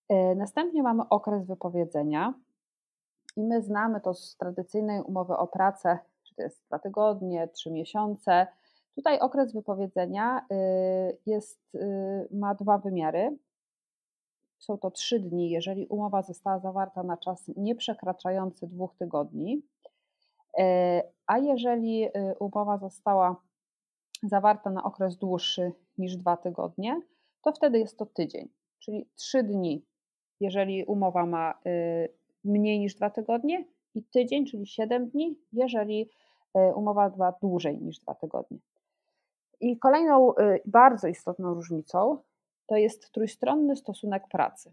E, 0.08 0.34
następnie 0.34 0.82
mamy 0.82 1.08
okres 1.08 1.46
wypowiedzenia 1.46 2.34
i 3.36 3.42
my 3.42 3.62
znamy 3.62 4.00
to 4.00 4.14
z 4.14 4.36
tradycyjnej 4.36 5.02
umowy 5.02 5.36
o 5.36 5.46
pracę, 5.46 5.98
czy 6.22 6.34
to 6.34 6.42
jest 6.42 6.66
dwa 6.66 6.78
tygodnie, 6.78 7.48
trzy 7.48 7.70
miesiące. 7.70 8.46
Tutaj 8.94 9.18
okres 9.18 9.52
wypowiedzenia 9.52 10.46
y, 10.52 11.18
jest, 11.26 11.74
y, 11.74 12.28
ma 12.30 12.54
dwa 12.54 12.78
wymiary. 12.78 13.38
Są 14.58 14.78
to 14.78 14.90
trzy 14.90 15.20
dni, 15.20 15.50
jeżeli 15.50 15.86
umowa 15.86 16.22
została 16.22 16.58
zawarta 16.58 17.02
na 17.02 17.16
czas 17.16 17.50
nieprzekraczający 17.56 18.66
dwóch 18.66 18.96
tygodni, 18.96 19.62
e, 20.58 21.02
a 21.26 21.38
jeżeli 21.38 22.04
y, 22.04 22.10
umowa 22.38 22.78
została 22.78 23.36
zawarta 24.22 24.70
na 24.70 24.84
okres 24.84 25.16
dłuższy 25.16 25.72
niż 25.98 26.16
dwa 26.16 26.36
tygodnie, 26.36 27.00
to 27.42 27.52
wtedy 27.52 27.78
jest 27.78 27.98
to 27.98 28.06
tydzień, 28.06 28.48
czyli 28.78 29.08
trzy 29.14 29.42
dni, 29.42 29.84
jeżeli 30.40 30.84
umowa 30.84 31.26
ma 31.26 31.54
y, 31.66 32.08
mniej 32.44 32.78
niż 32.78 32.94
dwa 32.94 33.10
tygodnie, 33.10 33.64
i 33.94 34.02
tydzień, 34.02 34.46
czyli 34.46 34.66
siedem 34.66 35.08
dni, 35.08 35.38
jeżeli 35.52 36.10
y, 36.56 36.74
umowa 36.74 37.12
ma 37.16 37.32
dłużej 37.32 37.78
niż 37.78 37.98
dwa 37.98 38.14
tygodnie. 38.14 38.58
I 39.60 39.78
kolejną 39.78 40.34
y, 40.34 40.60
bardzo 40.66 41.08
istotną 41.08 41.54
różnicą 41.54 42.18
to 42.66 42.76
jest 42.76 43.10
trójstronny 43.12 43.76
stosunek 43.76 44.28
pracy. 44.28 44.72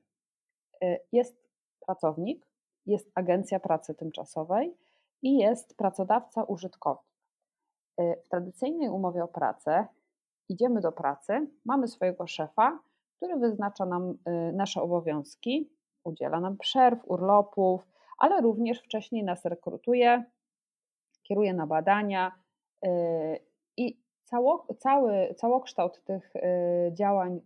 Jest 1.12 1.50
pracownik, 1.80 2.48
jest 2.86 3.12
agencja 3.16 3.60
pracy 3.60 3.94
tymczasowej 3.94 4.78
i 5.22 5.38
jest 5.38 5.78
pracodawca 5.78 6.44
użytkownik. 6.44 7.16
W 7.98 8.30
tradycyjnej 8.30 8.90
umowie 8.90 9.24
o 9.24 9.28
pracę 9.28 9.88
idziemy 10.50 10.82
do 10.82 10.92
pracy, 10.92 11.48
mamy 11.66 11.88
swojego 11.88 12.28
szefa, 12.28 12.80
który 13.18 13.38
wyznacza 13.38 13.86
nam 13.86 14.10
y, 14.12 14.54
nasze 14.54 14.82
obowiązki, 14.82 15.70
udziela 16.04 16.40
nam 16.40 16.58
przerw, 16.58 17.00
urlopów, 17.06 17.88
ale 18.18 18.42
również 18.42 18.82
wcześniej 18.82 19.24
nas 19.24 19.46
rekrutuje, 19.46 20.24
kieruje 21.24 21.54
na 21.54 21.68
badania 21.68 22.32
y, 22.86 22.90
i 23.78 24.00
cało, 24.24 24.68
cały, 24.80 25.36
całokształt 25.38 26.04
tych 26.04 26.36
y, 26.36 26.42
działań 26.94 27.42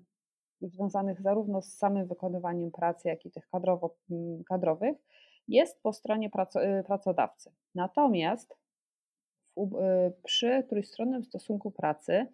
związanych 0.61 1.21
zarówno 1.21 1.61
z 1.61 1.73
samym 1.73 2.07
wykonywaniem 2.07 2.71
pracy, 2.71 3.07
jak 3.07 3.25
i 3.25 3.31
tych 3.31 3.49
kadrowo, 3.49 3.95
mm, 4.11 4.43
kadrowych 4.43 4.97
jest 5.47 5.81
po 5.81 5.93
stronie 5.93 6.29
pracodawcy. 6.85 7.51
Natomiast 7.75 8.57
przy 10.23 10.63
trójstronnym 10.69 11.23
stosunku 11.23 11.71
pracy 11.71 12.27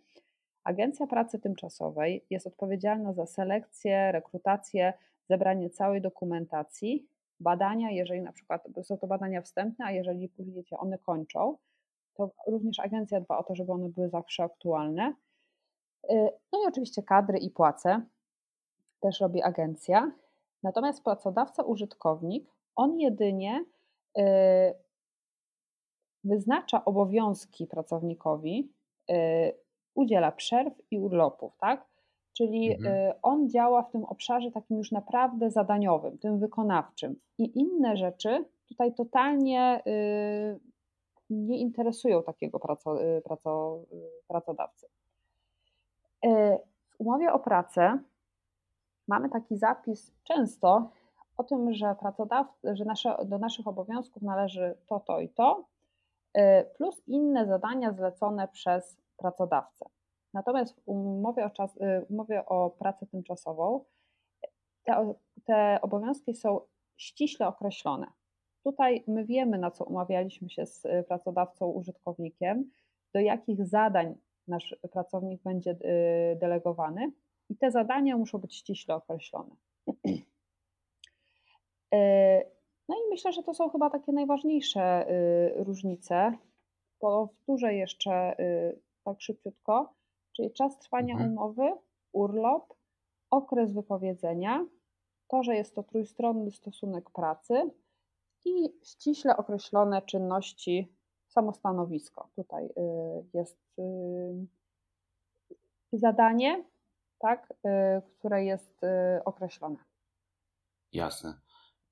Agencja 0.65 1.07
Pracy 1.07 1.39
Tymczasowej 1.39 2.25
jest 2.29 2.47
odpowiedzialna 2.47 3.13
za 3.13 3.25
selekcję, 3.25 4.11
rekrutację, 4.11 4.93
zebranie 5.29 5.69
całej 5.69 6.01
dokumentacji, 6.01 7.07
badania, 7.39 7.91
jeżeli 7.91 8.21
na 8.21 8.31
przykład 8.31 8.67
są 8.83 8.97
to 8.97 9.07
badania 9.07 9.41
wstępne, 9.41 9.85
a 9.85 9.91
jeżeli 9.91 10.29
później 10.29 10.63
się 10.63 10.77
one 10.77 10.97
kończą, 10.97 11.57
to 12.13 12.31
również 12.47 12.79
agencja 12.79 13.21
dba 13.21 13.37
o 13.37 13.43
to, 13.43 13.55
żeby 13.55 13.71
one 13.71 13.89
były 13.89 14.09
zawsze 14.09 14.43
aktualne. 14.43 15.13
Y, 16.11 16.29
no 16.53 16.63
i 16.63 16.67
oczywiście 16.67 17.03
kadry 17.03 17.37
i 17.37 17.49
płace 17.49 18.01
też 18.99 19.21
robi 19.21 19.41
agencja. 19.41 20.11
Natomiast 20.63 21.03
pracodawca, 21.03 21.63
użytkownik 21.63 22.51
On 22.75 22.99
jedynie 22.99 23.65
y, 24.17 24.21
wyznacza 26.23 26.85
obowiązki 26.85 27.67
pracownikowi, 27.67 28.73
y, 29.11 29.64
udziela 29.95 30.31
przerw 30.31 30.73
i 30.91 30.99
urlopów, 30.99 31.57
tak? 31.57 31.85
Czyli 32.33 32.73
Mhm. 32.73 32.95
y, 32.95 33.13
on 33.21 33.49
działa 33.49 33.81
w 33.83 33.91
tym 33.91 34.05
obszarze 34.05 34.51
takim 34.51 34.77
już 34.77 34.91
naprawdę 34.91 35.51
zadaniowym, 35.51 36.17
tym 36.17 36.39
wykonawczym. 36.39 37.15
I 37.37 37.59
inne 37.59 37.97
rzeczy 37.97 38.45
tutaj 38.67 38.93
totalnie 38.93 39.81
y, 39.87 40.59
nie 41.29 41.57
interesują 41.57 42.23
takiego 42.23 42.59
praco, 42.59 43.01
y, 43.03 43.21
praco, 43.21 43.79
pracodawcy. 44.27 44.87
W 46.23 46.95
umowie 46.97 47.33
o 47.33 47.39
pracę 47.39 47.99
mamy 49.07 49.29
taki 49.29 49.57
zapis 49.57 50.11
często 50.23 50.89
o 51.37 51.43
tym, 51.43 51.73
że 51.73 51.95
pracodawcy, 51.99 52.75
że 52.75 52.85
nasze, 52.85 53.17
do 53.25 53.37
naszych 53.37 53.67
obowiązków 53.67 54.23
należy 54.23 54.77
to, 54.87 54.99
to 54.99 55.19
i 55.19 55.29
to, 55.29 55.65
plus 56.77 57.01
inne 57.07 57.45
zadania 57.45 57.93
zlecone 57.93 58.47
przez 58.47 58.97
pracodawcę. 59.17 59.85
Natomiast 60.33 60.75
w 60.75 60.81
umowie 60.85 61.45
o, 61.45 61.49
czas, 61.49 61.77
y, 61.77 62.05
umowie 62.09 62.45
o 62.45 62.69
pracę 62.69 63.05
tymczasową 63.05 63.85
te, 64.85 65.13
te 65.45 65.79
obowiązki 65.81 66.33
są 66.33 66.61
ściśle 66.97 67.47
określone. 67.47 68.07
Tutaj 68.63 69.03
my 69.07 69.25
wiemy, 69.25 69.57
na 69.57 69.71
co 69.71 69.85
umawialiśmy 69.85 70.49
się 70.49 70.65
z 70.65 70.85
y, 70.85 71.03
pracodawcą, 71.07 71.67
użytkownikiem, 71.67 72.71
do 73.13 73.19
jakich 73.19 73.65
zadań 73.65 74.15
nasz 74.47 74.75
pracownik 74.91 75.43
będzie 75.43 75.71
y, 75.71 76.37
delegowany, 76.39 77.11
i 77.49 77.55
te 77.55 77.71
zadania 77.71 78.17
muszą 78.17 78.37
być 78.37 78.55
ściśle 78.55 78.95
określone. 78.95 79.55
No 82.89 82.95
i 82.95 83.09
myślę, 83.09 83.33
że 83.33 83.43
to 83.43 83.53
są 83.53 83.69
chyba 83.69 83.89
takie 83.89 84.11
najważniejsze 84.11 85.05
różnice. 85.55 86.37
Powtórzę 86.99 87.73
jeszcze 87.73 88.35
tak 89.05 89.21
szybciutko, 89.21 89.93
czyli 90.35 90.51
czas 90.53 90.79
trwania 90.79 91.13
Mhm. 91.13 91.31
umowy, 91.31 91.71
urlop, 92.11 92.73
okres 93.29 93.73
wypowiedzenia, 93.73 94.65
to, 95.27 95.43
że 95.43 95.55
jest 95.55 95.75
to 95.75 95.83
trójstronny 95.83 96.51
stosunek 96.51 97.09
pracy 97.09 97.71
i 98.45 98.69
ściśle 98.83 99.37
określone 99.37 100.01
czynności, 100.01 100.95
samo 101.27 101.53
stanowisko. 101.53 102.29
Tutaj 102.35 102.65
y, 102.65 102.71
jest 103.33 103.59
y, 103.79 104.45
zadanie, 105.93 106.65
tak, 107.19 107.53
y, 107.65 108.01
które 108.19 108.45
jest 108.45 108.81
określone. 109.25 109.77
Jasne. 110.93 111.39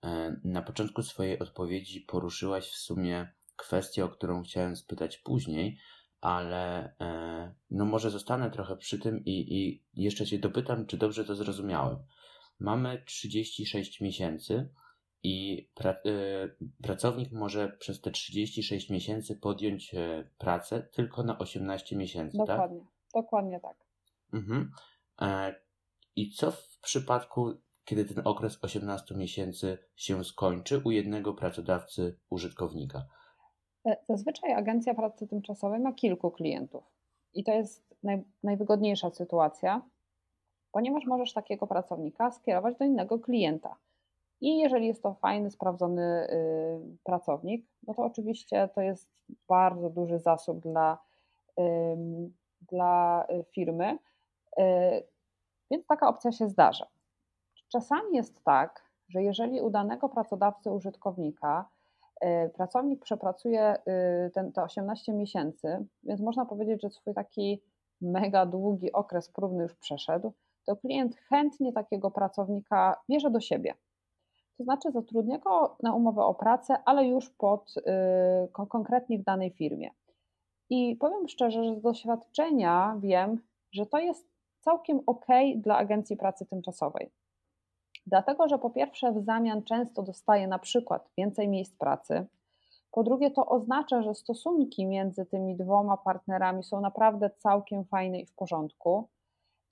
E, 0.03 0.36
Na 0.43 0.62
początku 0.62 1.03
swojej 1.03 1.39
odpowiedzi 1.39 2.01
poruszyłaś 2.01 2.70
w 2.72 2.75
sumie 2.77 3.32
kwestię, 3.55 4.05
o 4.05 4.10
którą 4.10 4.43
chciałem 4.43 4.75
spytać 4.75 5.17
później, 5.17 5.77
ale 6.24 6.96
e, 7.01 7.53
no 7.72 7.86
może 7.86 8.10
zostanę 8.10 8.51
trochę 8.51 8.77
przy 8.77 9.00
tym 9.00 9.25
i, 9.25 9.58
i 9.58 9.84
jeszcze 9.94 10.25
się 10.25 10.38
dopytam, 10.38 10.86
czy 10.86 10.98
dobrze 10.98 11.25
to 11.25 11.36
zrozumiałem. 11.36 11.98
Mamy 12.60 13.03
36 13.06 14.01
miesięcy 14.01 14.70
i 15.24 15.68
pra, 15.75 15.92
e, 15.92 15.96
pracownik 16.84 17.32
może 17.32 17.70
przez 17.70 18.01
te 18.01 18.12
36 18.12 18.89
miesięcy 18.89 19.36
podjąć 19.36 19.94
e, 19.94 20.30
pracę 20.38 20.82
tylko 20.82 21.24
na 21.24 21.39
18 21.39 21.96
miesięcy, 21.96 22.38
tak? 22.38 22.48
Dokładnie, 22.48 22.86
dokładnie 23.13 23.60
tak. 23.60 23.77
Mhm. 24.34 24.72
I 26.15 26.32
co 26.32 26.51
w 26.51 26.80
przypadku, 26.82 27.53
kiedy 27.86 28.06
ten 28.06 28.27
okres 28.27 28.60
18 28.62 29.15
miesięcy 29.15 29.77
się 29.96 30.24
skończy 30.24 30.82
u 30.86 30.92
jednego 30.92 31.34
pracodawcy 31.34 32.20
użytkownika? 32.30 33.06
E, 33.86 33.98
Zazwyczaj 34.10 34.54
agencja 34.54 34.94
pracy 34.94 35.28
tymczasowej 35.28 35.80
ma 35.80 35.94
kilku 35.94 36.32
klientów 36.32 36.84
i 37.34 37.43
to 37.43 37.52
jest 37.52 37.96
naj, 38.04 38.24
najwygodniejsza 38.43 39.10
sytuacja, 39.10 39.82
ponieważ 40.72 41.06
możesz 41.06 41.34
takiego 41.34 41.67
pracownika 41.67 42.32
skierować 42.32 42.78
do 42.78 42.86
innego 42.86 43.19
klienta. 43.19 43.76
I 44.41 44.58
jeżeli 44.58 44.88
jest 44.88 45.04
to 45.04 45.13
fajny, 45.13 45.52
sprawdzony 45.52 46.28
y, 46.30 46.98
pracownik, 47.04 47.65
no 47.88 47.93
to 47.93 48.04
oczywiście 48.04 48.69
to 48.76 48.82
jest 48.82 49.10
bardzo 49.48 49.89
duży 49.89 50.19
zasób 50.19 50.60
dla, 50.60 50.98
ym, 51.60 52.34
dla 52.62 53.26
y, 53.30 53.43
firmy, 53.43 53.98
y, 54.60 54.63
więc 55.72 55.88
taka 55.88 56.08
opcja 56.08 56.32
się 56.32 56.50
zdarza. 56.50 56.88
Czasami 57.69 58.15
jest 58.15 58.43
tak, 58.43 58.84
że 59.10 59.24
jeżeli 59.24 59.62
u 59.62 59.69
danego 59.69 60.10
pracodawcy 60.10 60.72
użytkownika 60.72 61.65
y, 61.69 61.72
pracownik 62.56 63.02
przepracuje 63.02 63.76
y, 64.28 64.32
ten, 64.34 64.52
te 64.52 64.63
18 64.63 65.13
miesięcy, 65.13 65.86
więc 66.04 66.21
można 66.21 66.45
powiedzieć, 66.45 66.82
że 66.82 66.89
swój 66.89 67.13
taki 67.13 67.62
mega 68.02 68.45
długi 68.45 68.91
okres 68.91 69.30
próbny 69.30 69.63
już 69.63 69.76
przeszedł, 69.76 70.34
to 70.65 70.76
klient 70.76 71.15
chętnie 71.15 71.73
takiego 71.73 72.12
pracownika 72.12 73.02
bierze 73.10 73.32
do 73.32 73.39
siebie. 73.39 73.73
To 74.58 74.63
znaczy 74.63 74.91
zatrudnia 74.91 75.38
go 75.38 75.78
na 75.84 75.93
umowę 75.93 76.23
o 76.23 76.34
pracę, 76.34 76.76
ale 76.86 77.08
już 77.08 77.30
pod 77.30 77.73
y, 77.78 77.82
kon- 78.52 78.67
konkretnie 78.67 79.19
w 79.19 79.23
danej 79.23 79.52
firmie. 79.52 79.89
I 80.69 80.95
powiem 80.95 81.28
szczerze, 81.28 81.63
że 81.63 81.76
z 81.76 81.82
doświadczenia 81.82 82.97
wiem, 82.99 83.41
że 83.71 83.86
to 83.86 83.97
jest 83.97 84.28
całkiem 84.60 84.99
ok 85.06 85.26
dla 85.56 85.78
agencji 85.78 86.17
pracy 86.17 86.45
tymczasowej. 86.45 87.12
Dlatego, 88.08 88.48
że 88.48 88.60
po 88.60 88.70
pierwsze 88.70 89.12
w 89.12 89.24
zamian 89.26 89.63
często 89.63 90.04
dostaje 90.04 90.48
na 90.48 90.60
przykład 90.60 91.10
więcej 91.18 91.48
miejsc 91.48 91.76
pracy. 91.78 92.26
Po 92.92 93.04
drugie, 93.04 93.32
to 93.32 93.46
oznacza, 93.46 94.02
że 94.02 94.16
stosunki 94.16 94.86
między 94.86 95.26
tymi 95.26 95.56
dwoma 95.56 95.98
partnerami 95.98 96.63
są 96.63 96.82
naprawdę 96.82 97.30
całkiem 97.30 97.86
fajne 97.86 98.20
i 98.20 98.26
w 98.26 98.34
porządku. 98.34 99.10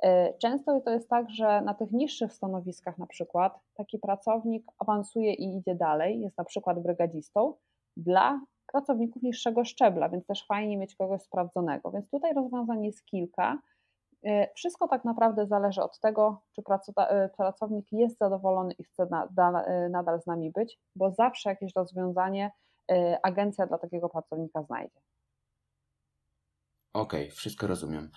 Y, 0.05 0.07
Często 0.41 0.81
to 0.81 0.91
jest 0.91 1.09
tak, 1.09 1.29
że 1.29 1.61
na 1.61 1.73
tych 1.73 1.91
niższych 1.91 2.33
stanowiskach 2.33 2.97
na 2.97 3.07
przykład 3.07 3.59
taki 3.73 3.99
pracownik 3.99 4.65
awansuje 4.79 5.33
i 5.33 5.57
idzie 5.57 5.75
dalej, 5.75 6.21
jest 6.21 6.37
na 6.37 6.43
przykład 6.43 6.79
brygadzistą 6.79 7.53
dla 7.97 8.41
pracowników 8.71 9.23
niższego 9.23 9.65
szczebla, 9.65 10.09
więc 10.09 10.25
też 10.25 10.45
fajnie 10.45 10.77
mieć 10.77 10.95
kogoś 10.95 11.21
sprawdzonego. 11.21 11.91
Więc 11.91 12.09
tutaj 12.09 12.33
rozwiązań 12.33 12.85
jest 12.85 13.05
kilka. 13.05 13.59
Y, 14.25 14.47
Wszystko 14.55 14.87
tak 14.87 15.05
naprawdę 15.05 15.47
zależy 15.47 15.81
od 15.81 15.99
tego, 15.99 16.41
czy 16.55 16.61
y, 16.61 17.29
pracownik 17.37 17.91
jest 17.91 18.17
zadowolony 18.17 18.73
i 18.73 18.83
chce 18.83 19.03
y, 19.03 19.89
nadal 19.89 20.21
z 20.21 20.25
nami 20.25 20.51
być, 20.51 20.79
bo 20.95 21.11
zawsze 21.11 21.49
jakieś 21.49 21.75
rozwiązanie 21.75 22.51
agencja 23.23 23.67
dla 23.67 23.77
takiego 23.77 24.09
pracownika 24.09 24.63
znajdzie. 24.63 24.99
Okej, 26.93 27.31
wszystko 27.31 27.67
rozumiem. 27.67 28.11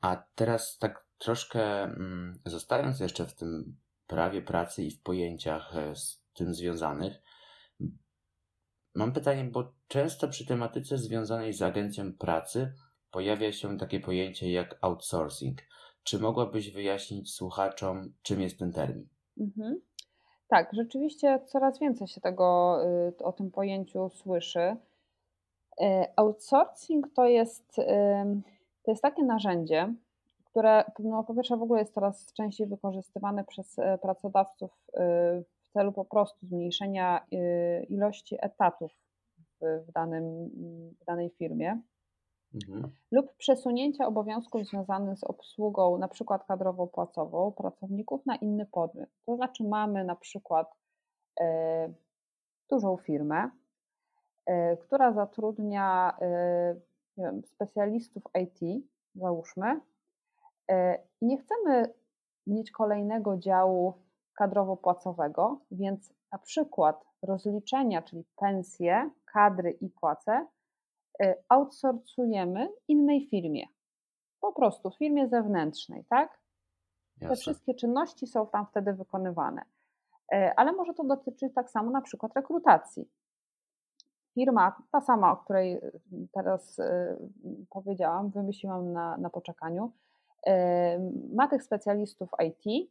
A 0.00 0.24
teraz 0.34 0.78
tak 0.78 1.06
troszkę 1.18 1.82
mm, 1.82 2.38
zostając 2.44 3.00
jeszcze 3.00 3.26
w 3.26 3.34
tym 3.34 3.76
prawie 4.06 4.42
pracy 4.42 4.82
i 4.82 4.90
w 4.90 5.02
pojęciach 5.02 5.74
z 5.94 6.22
tym 6.34 6.54
związanych, 6.54 7.22
mam 8.94 9.12
pytanie, 9.12 9.44
bo 9.44 9.72
często 9.88 10.28
przy 10.28 10.46
tematyce 10.46 10.98
związanej 10.98 11.52
z 11.52 11.62
agencją 11.62 12.12
pracy 12.12 12.72
pojawia 13.16 13.52
się 13.52 13.78
takie 13.78 14.00
pojęcie 14.00 14.52
jak 14.52 14.78
outsourcing. 14.80 15.58
Czy 16.02 16.18
mogłabyś 16.18 16.70
wyjaśnić 16.70 17.34
słuchaczom, 17.34 18.12
czym 18.22 18.40
jest 18.40 18.58
ten 18.58 18.72
termin? 18.72 19.08
Mhm. 19.40 19.80
Tak, 20.48 20.70
rzeczywiście 20.72 21.40
coraz 21.46 21.78
więcej 21.78 22.08
się 22.08 22.20
tego 22.20 22.78
y, 23.20 23.24
o 23.24 23.32
tym 23.32 23.50
pojęciu 23.50 24.08
słyszy. 24.08 24.76
Y, 25.80 25.84
Outsourcing 26.16 27.06
to 27.14 27.26
jest, 27.26 27.78
ym, 27.78 28.42
to 28.82 28.90
jest 28.90 29.02
takie 29.02 29.22
narzędzie, 29.22 29.94
które 30.44 30.84
no, 30.98 31.24
po 31.24 31.34
pierwsze 31.34 31.56
w 31.56 31.62
ogóle 31.62 31.80
jest 31.80 31.94
coraz 31.94 32.32
częściej 32.32 32.66
wykorzystywane 32.66 33.44
przez 33.44 33.76
pracodawców 34.02 34.70
y, 34.88 34.92
w 35.62 35.68
celu 35.72 35.92
po 35.92 36.04
prostu 36.04 36.46
zmniejszenia 36.46 37.26
y, 37.32 37.86
ilości 37.88 38.36
etatów 38.40 38.92
w, 39.60 39.92
danym, 39.92 40.50
w 41.00 41.04
danej 41.04 41.30
firmie 41.30 41.80
Mhm. 42.54 42.90
lub 43.12 43.36
przesunięcia 43.36 44.06
obowiązków 44.06 44.64
związanych 44.66 45.18
z 45.18 45.24
obsługą 45.24 45.98
na 45.98 46.08
przykład 46.08 46.46
kadrowo-płacową 46.46 47.52
pracowników 47.52 48.26
na 48.26 48.36
inny 48.36 48.66
podmiot. 48.66 49.08
To 49.26 49.36
znaczy 49.36 49.64
mamy 49.64 50.04
na 50.04 50.16
przykład 50.16 50.74
e, 51.40 51.88
dużą 52.70 52.96
firmę, 52.96 53.50
e, 54.46 54.76
która 54.76 55.12
zatrudnia 55.12 56.16
e, 56.20 56.76
wiem, 57.16 57.42
specjalistów 57.44 58.22
IT, 58.42 58.86
załóżmy, 59.14 59.80
i 61.20 61.26
nie 61.26 61.38
chcemy 61.38 61.94
mieć 62.46 62.70
kolejnego 62.70 63.36
działu 63.36 63.94
kadrowo-płacowego, 64.40 65.56
więc 65.70 66.14
na 66.32 66.38
przykład 66.38 67.04
rozliczenia, 67.22 68.02
czyli 68.02 68.24
pensje, 68.36 69.10
kadry 69.24 69.70
i 69.70 69.88
płace 69.88 70.46
outsourcujemy 71.48 72.68
innej 72.88 73.28
firmie. 73.28 73.66
Po 74.40 74.52
prostu 74.52 74.90
firmie 74.90 75.28
zewnętrznej, 75.28 76.04
tak? 76.08 76.38
Te 77.18 77.24
Jasne. 77.24 77.36
wszystkie 77.36 77.74
czynności 77.74 78.26
są 78.26 78.46
tam 78.46 78.66
wtedy 78.66 78.92
wykonywane. 78.92 79.62
ale 80.56 80.72
może 80.72 80.94
to 80.94 81.04
dotyczyć 81.04 81.54
tak 81.54 81.70
samo 81.70 81.90
na 81.90 82.00
przykład 82.00 82.34
rekrutacji. 82.34 83.08
Firma, 84.34 84.76
ta 84.92 85.00
sama, 85.00 85.32
o 85.32 85.36
której 85.36 85.80
teraz 86.32 86.80
powiedziałam, 87.70 88.30
wymyśliłam 88.30 88.92
na, 88.92 89.16
na 89.16 89.30
poczekaniu, 89.30 89.92
ma 91.34 91.48
tych 91.48 91.62
specjalistów 91.62 92.30
IT 92.46 92.90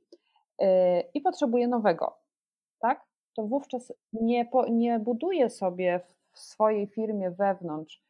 i 1.13 1.21
potrzebuje 1.21 1.67
nowego, 1.67 2.17
tak? 2.79 3.05
To 3.35 3.43
wówczas 3.43 3.93
nie, 4.13 4.49
nie 4.71 4.99
buduje 4.99 5.49
sobie 5.49 6.01
w 6.31 6.39
swojej 6.39 6.87
firmie 6.87 7.31
wewnątrz 7.31 8.04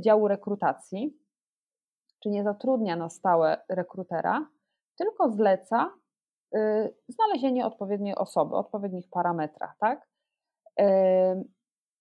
działu 0.00 0.28
rekrutacji, 0.28 1.18
czy 2.22 2.28
nie 2.28 2.44
zatrudnia 2.44 2.96
na 2.96 3.08
stałe 3.08 3.62
rekrutera, 3.68 4.48
tylko 4.96 5.30
zleca 5.30 5.90
y, 6.54 6.94
znalezienie 7.08 7.66
odpowiedniej 7.66 8.14
osoby, 8.14 8.56
odpowiednich 8.56 9.10
parametrach, 9.10 9.76
tak? 9.78 10.08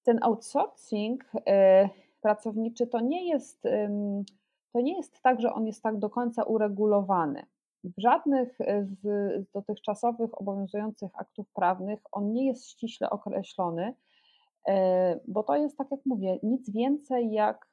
Ten 0.03 0.19
outsourcing 0.21 1.23
y, 1.35 1.39
pracowniczy 2.21 2.87
to 2.87 2.99
nie 2.99 3.29
jest, 3.29 3.63
to 4.73 4.81
nie 4.81 4.97
jest 4.97 5.21
tak, 5.21 5.41
że 5.41 5.53
on 5.53 5.67
jest 5.67 5.83
tak 5.83 5.97
do 5.97 6.09
końca 6.09 6.43
uregulowany. 6.43 7.45
W 7.83 8.01
żadnych 8.01 8.57
z 8.81 9.51
dotychczasowych 9.51 10.41
obowiązujących 10.41 11.11
aktów 11.13 11.47
prawnych 11.53 11.99
on 12.11 12.33
nie 12.33 12.47
jest 12.47 12.69
ściśle 12.69 13.09
określony, 13.09 13.93
bo 15.27 15.43
to 15.43 15.55
jest, 15.55 15.77
tak 15.77 15.91
jak 15.91 15.99
mówię, 16.05 16.39
nic 16.43 16.71
więcej 16.71 17.31
jak 17.31 17.69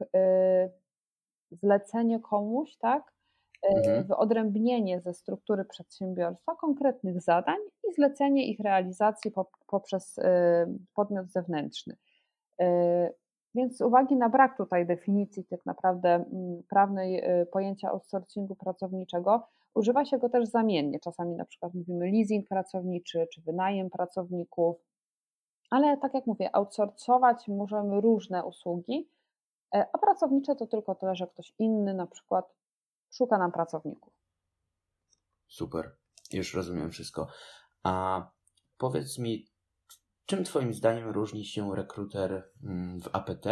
zlecenie 1.51 2.21
komuś, 2.21 2.77
tak? 2.77 3.15
E, 3.63 3.77
mhm. 3.77 4.05
Wyodrębnienie 4.07 5.01
ze 5.01 5.15
struktury 5.15 5.65
przedsiębiorstwa 5.65 6.57
konkretnych 6.57 7.21
zadań 7.21 7.59
i 7.91 7.95
zlecenie 7.95 8.47
ich 8.47 8.61
realizacji 8.61 9.33
poprzez 9.67 10.19
e, 10.19 10.67
podmiot 10.95 11.31
zewnętrzny. 11.31 11.97
E, 12.61 13.11
więc 13.55 13.77
z 13.77 13.81
uwagi 13.81 14.17
na 14.17 14.29
brak 14.29 14.57
tutaj 14.57 14.87
definicji 14.87 15.45
tak 15.45 15.67
naprawdę 15.67 16.25
prawnej 16.71 17.23
pojęcia 17.53 17.91
outsourcingu 17.91 18.57
pracowniczego, 18.57 19.47
używa 19.75 20.05
się 20.05 20.19
go 20.19 20.29
też 20.29 20.49
zamiennie. 20.49 21.01
Czasami 21.01 21.37
na 21.37 21.45
przykład 21.45 21.75
mówimy 21.75 22.11
leasing 22.11 22.49
pracowniczy 22.49 23.27
czy 23.35 23.43
wynajem 23.43 23.91
pracowników, 23.91 24.77
ale 25.75 25.97
tak 25.97 26.15
jak 26.15 26.27
mówię, 26.27 26.57
outsourcować 26.57 27.49
możemy 27.49 28.01
różne 28.01 28.45
usługi, 28.45 29.09
E, 29.75 29.87
a 29.93 29.99
pracownicze 29.99 30.57
to 30.57 30.67
tylko 30.67 30.95
tyle, 30.95 31.17
że 31.17 31.27
ktoś 31.27 31.55
inny 31.59 31.95
na 31.95 32.07
przykład 32.07 32.55
szuka 33.13 33.39
nam 33.39 33.53
pracowników. 33.53 34.13
Super, 35.49 35.97
już 36.33 36.55
rozumiem 36.55 36.91
wszystko. 36.91 37.29
A 37.83 38.27
powiedz 38.79 39.19
mi, 39.19 39.47
czym 40.27 40.45
Twoim 40.45 40.75
zdaniem 40.75 41.09
różni 41.09 41.45
się 41.45 41.77
rekruter 41.77 42.51
mm, 42.65 43.01
w 43.01 43.09
APT 43.13 43.47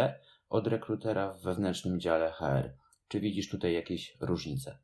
od 0.49 0.67
rekrutera 0.67 1.33
w 1.33 1.41
wewnętrznym 1.41 1.99
dziale 1.99 2.31
HR? 2.31 2.77
Czy 3.07 3.19
widzisz 3.19 3.49
tutaj 3.49 3.73
jakieś 3.73 4.17
różnice? 4.21 4.79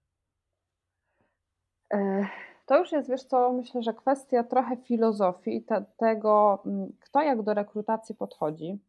To 2.70 2.78
już 2.78 2.92
jest, 2.92 3.10
wiesz 3.10 3.24
co, 3.24 3.52
myślę, 3.52 3.84
że 3.84 3.94
kwestia 3.94 4.44
trochę 4.44 4.78
filozofii 4.78 5.64
te, 5.64 5.86
tego, 5.98 6.64
mm, 6.66 6.94
kto 7.00 7.22
jak 7.22 7.42
do 7.42 7.54
rekrutacji 7.54 8.16
podchodzi. 8.16 8.80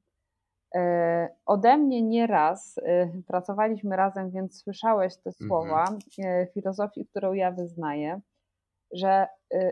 E, 0.75 1.29
ode 1.47 1.77
mnie 1.77 2.03
nie 2.03 2.27
raz 2.27 2.79
e, 2.79 3.09
pracowaliśmy 3.27 3.97
razem, 3.97 4.31
więc 4.31 4.63
słyszałeś 4.63 5.17
te 5.17 5.31
mhm. 5.31 5.49
słowa 5.49 5.85
mhm. 5.85 6.47
filozofii, 6.55 7.07
którą 7.07 7.33
ja 7.33 7.51
wyznaję, 7.51 8.21
że 8.93 9.27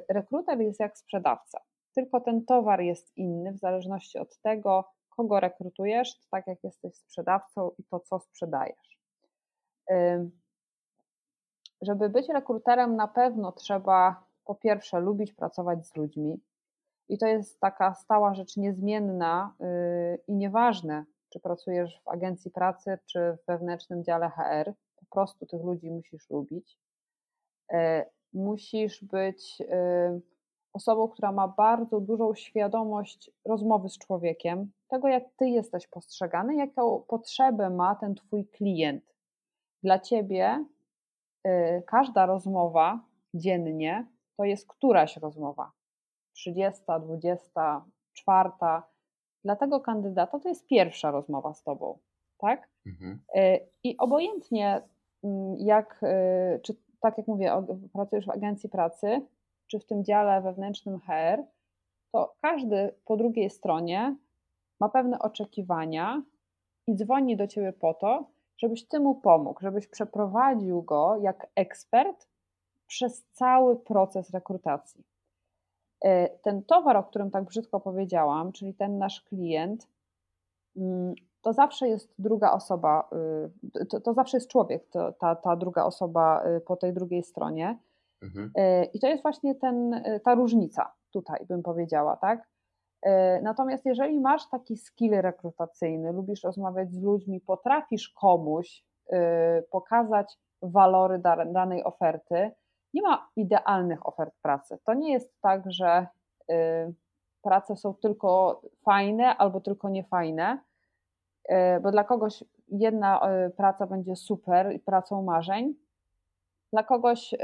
rekruter 0.09 0.61
jest 0.61 0.81
jak 0.81 0.99
sprzedawca. 0.99 1.61
Tylko 1.95 2.21
ten 2.21 2.45
towar 2.45 2.81
jest 2.81 3.17
inny 3.17 3.53
w 3.53 3.59
zależności 3.59 4.19
od 4.19 4.39
tego, 4.39 4.85
kogo 5.17 5.41
rekrutujesz, 5.41 6.21
tak 6.31 6.47
jak 6.47 6.65
jesteś 6.65 6.95
sprzedawcą 6.95 7.71
i 7.79 7.85
to, 7.85 8.01
co 8.01 8.19
sprzedajesz. 8.19 8.99
Żeby 11.83 12.09
być 12.09 12.29
rekruterem, 12.29 12.97
na 12.97 13.09
pewno 13.09 13.53
trzeba 13.53 14.25
po 14.45 14.55
pierwsze 14.55 15.01
lubić 15.01 15.33
pracować 15.33 15.87
z 15.87 15.97
ludźmi, 15.97 16.41
i 17.09 17.19
to 17.19 17.27
jest 17.27 17.61
taka 17.61 17.95
stała 17.95 18.35
rzecz 18.35 18.57
niezmienna 18.57 19.55
yy, 19.61 19.67
i 20.29 20.35
nieważne, 20.35 21.05
czy 21.29 21.41
pracujesz 21.41 22.01
w 22.05 22.09
agencji 22.09 22.51
pracy, 22.51 22.99
czy 23.07 23.37
w 23.43 23.47
wewnętrznym 23.47 24.05
dziale 24.05 24.31
HR, 24.31 24.73
po 24.97 25.07
prostu 25.11 25.47
tych 25.47 25.63
ludzi 25.63 25.91
musisz 25.91 26.31
lubić. 26.31 26.79
Yy, 27.73 27.79
musisz 28.33 29.05
być 29.05 29.61
yy, 29.61 29.67
osobą, 30.73 31.09
która 31.09 31.33
ma 31.33 31.49
bardzo 31.49 32.01
dużą 32.01 32.35
świadomość 32.35 33.31
rozmowy 33.45 33.89
z 33.89 33.99
człowiekiem, 33.99 34.71
tego 34.89 35.09
jak 35.09 35.25
ty 35.37 35.49
jesteś 35.49 35.87
postrzegany, 35.87 36.57
jaką 36.57 37.05
potrzebę 37.09 37.71
ma 37.71 37.95
ten 37.95 38.15
twój 38.15 38.47
klient. 38.47 39.15
Dla 39.83 39.99
ciebie 39.99 40.65
każda 41.87 42.27
rozmowa 42.27 43.01
dziennie 43.35 44.07
to 44.37 44.45
jest 44.45 44.69
któraś 44.69 45.17
rozmowa 45.17 45.73
30, 46.33 46.83
24. 47.01 48.51
Dla 49.45 49.57
tego 49.57 49.81
kandydata 49.81 50.39
to 50.39 50.49
jest 50.49 50.67
pierwsza 50.67 51.11
rozmowa 51.11 51.55
z 51.55 51.63
tobą, 51.63 51.99
tak? 52.39 52.69
Mhm. 52.87 53.21
E, 53.35 53.61
I 53.85 53.97
obojętnie 53.97 54.83
mm, 55.25 55.57
jak, 55.59 56.01
e, 56.03 56.59
czy 56.63 56.77
tak 57.01 57.19
jak 57.19 57.27
mówię, 57.27 57.53
pracujesz 57.93 58.27
w 58.27 58.31
agencji 58.31 58.69
pracy, 58.69 59.27
czy 59.67 59.79
w 59.79 59.87
tym 59.87 60.05
dziale 60.05 60.43
wewnętrznym 60.43 61.01
HR, 61.01 61.43
to 62.13 62.35
każdy 62.43 62.95
po 63.05 63.17
drugiej 63.17 63.51
stronie 63.51 64.17
ma 64.81 64.89
pewne 64.89 65.19
oczekiwania 65.19 66.23
i 66.87 66.97
dzwoni 66.97 67.37
do 67.37 67.47
ciebie 67.47 67.73
po 67.73 67.95
to, 67.95 68.31
żebyś 68.59 68.89
ty 68.89 69.01
mu 69.01 69.15
pomógł, 69.15 69.61
żebyś 69.61 69.87
przeprowadził 69.87 70.83
go 70.83 71.17
jak 71.17 71.47
ekspert 71.55 72.29
przez 72.87 73.25
cały 73.33 73.77
proces 73.77 74.31
rekrutacji. 74.31 75.05
E, 76.05 76.29
ten 76.29 76.63
towar, 76.63 76.97
o 76.97 77.05
którym 77.05 77.31
tak 77.31 77.45
brzydko 77.45 77.81
powiedziałam, 77.81 78.53
czyli 78.53 78.75
ten 78.75 78.99
nasz 78.99 79.23
klient, 79.23 79.89
mm, 80.77 81.15
to 81.43 81.53
zawsze 81.53 81.89
jest 81.89 82.15
druga 82.19 82.53
osoba, 82.53 83.09
y, 83.81 83.87
to, 83.87 84.01
to 84.01 84.15
zawsze 84.15 84.37
jest 84.37 84.51
człowiek, 84.51 84.89
to, 84.89 85.13
ta, 85.13 85.37
ta 85.37 85.57
druga 85.57 85.85
osoba 85.85 86.45
y, 86.57 86.61
po 86.61 86.77
tej 86.77 86.93
drugiej 86.93 87.23
stronie. 87.23 87.79
Mhm. 88.23 88.51
E, 88.55 88.85
I 88.85 89.01
to 89.01 89.07
jest 89.07 89.23
właśnie 89.23 89.55
ten, 89.55 89.95
y, 89.95 90.21
ta 90.25 90.35
różnica 90.35 90.93
tutaj, 91.11 91.47
bym 91.47 91.63
powiedziała, 91.63 92.17
tak? 92.17 92.49
E, 93.03 93.41
natomiast 93.43 93.87
jeżeli 93.87 94.21
masz 94.21 94.49
taki 94.49 94.77
skill 94.77 95.13
rekrutacyjny, 95.21 96.13
lubisz 96.13 96.45
rozmawiać 96.45 96.93
z 96.93 97.03
ludźmi, 97.03 97.41
potrafisz 97.41 98.09
komuś 98.09 98.85
pokazać 99.71 100.39
walory 100.63 101.19
danej 101.47 101.85
oferty, 101.85 102.51
nie 102.95 103.03
ma 103.03 103.29
idealnych 103.37 104.07
ofert 104.07 104.35
pracy. 104.43 104.79
To 104.85 104.95
nie 104.95 105.13
jest 105.13 105.41
tak, 105.41 105.73
że 105.73 106.07
y, 106.51 106.55
prace 107.43 107.77
są 107.77 107.95
tylko 107.95 108.61
fajne 108.85 109.37
albo 109.37 109.61
tylko 109.61 109.89
niefajne, 109.89 110.59
bo 111.83 111.91
dla 111.91 112.05
kogoś 112.05 112.45
jedna 112.69 113.21
praca 113.57 113.87
będzie 113.87 114.17
super 114.17 114.73
i 114.73 114.79
pracą 114.79 115.23
marzeń. 115.23 115.75
Dla 116.73 116.83
kogoś, 116.83 117.35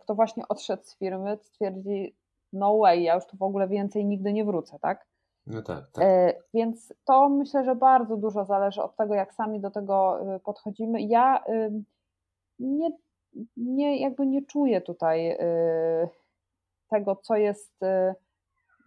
kto 0.00 0.14
właśnie 0.14 0.48
odszedł 0.48 0.82
z 0.82 0.98
firmy, 0.98 1.38
stwierdzi, 1.42 2.16
no 2.52 2.78
way, 2.78 3.02
ja 3.02 3.14
już 3.14 3.26
tu 3.26 3.36
w 3.36 3.42
ogóle 3.42 3.68
więcej 3.68 4.04
nigdy 4.04 4.32
nie 4.32 4.44
wrócę, 4.44 4.78
tak? 4.78 5.06
No 5.46 5.62
tak, 5.62 5.90
tak. 5.92 6.04
Więc 6.54 6.94
to 7.04 7.28
myślę, 7.28 7.64
że 7.64 7.74
bardzo 7.74 8.16
dużo 8.16 8.44
zależy 8.44 8.82
od 8.82 8.96
tego, 8.96 9.14
jak 9.14 9.34
sami 9.34 9.60
do 9.60 9.70
tego 9.70 10.20
podchodzimy. 10.44 11.02
Ja 11.02 11.44
nie 12.58 12.90
nie, 13.56 14.00
jakby 14.00 14.26
nie 14.26 14.42
czuję 14.42 14.80
tutaj 14.80 15.38
tego, 16.90 17.16
co 17.16 17.36
jest 17.36 17.80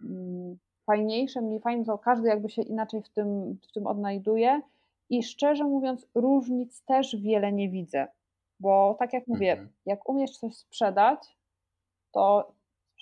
mm, 0.04 0.58
fajniejsze, 0.86 1.40
mniej 1.40 1.60
fajne, 1.60 1.84
to 1.84 1.98
każdy 1.98 2.28
jakby 2.28 2.50
się 2.50 2.62
inaczej 2.62 3.02
w 3.02 3.08
tym, 3.08 3.58
w 3.68 3.72
tym 3.72 3.86
odnajduje 3.86 4.60
i 5.10 5.22
szczerze 5.22 5.64
mówiąc 5.64 6.06
różnic 6.14 6.84
też 6.84 7.16
wiele 7.16 7.52
nie 7.52 7.68
widzę, 7.68 8.06
bo 8.60 8.96
tak 8.98 9.12
jak 9.12 9.26
mówię, 9.26 9.52
mhm. 9.52 9.68
jak 9.86 10.08
umiesz 10.08 10.38
coś 10.38 10.56
sprzedać, 10.56 11.36
to 12.12 12.52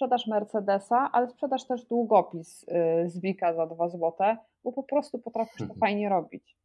sprzedasz 0.01 0.27
Mercedesa, 0.27 1.11
ale 1.13 1.31
sprzedasz 1.31 1.67
też 1.67 1.85
długopis 1.85 2.63
y, 2.63 2.67
z 3.11 3.21
Bika 3.21 3.55
za 3.55 3.67
2 3.67 3.89
złote, 3.89 4.37
bo 4.65 4.73
po 4.73 4.83
prostu 4.83 5.19
potrafisz 5.19 5.69
to 5.69 5.75
fajnie 5.85 6.09
robić. 6.09 6.57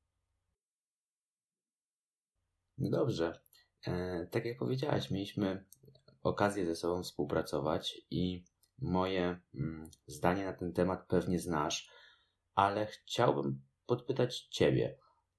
Dobrze. 2.77 3.39
E, 3.87 4.27
tak 4.31 4.45
jak 4.45 4.57
powiedziałaś, 4.57 5.11
mieliśmy 5.11 5.65
okazję 6.23 6.65
ze 6.65 6.75
sobą 6.75 7.03
współpracować 7.03 8.01
i 8.11 8.43
moje 8.81 9.39
mm, 9.55 9.89
zdanie 10.07 10.45
na 10.45 10.53
ten 10.53 10.73
temat 10.73 11.05
pewnie 11.07 11.39
znasz, 11.39 11.89
ale 12.53 12.85
chciałbym 12.85 13.61
podpytać 13.85 14.47
Ciebie, 14.47 14.97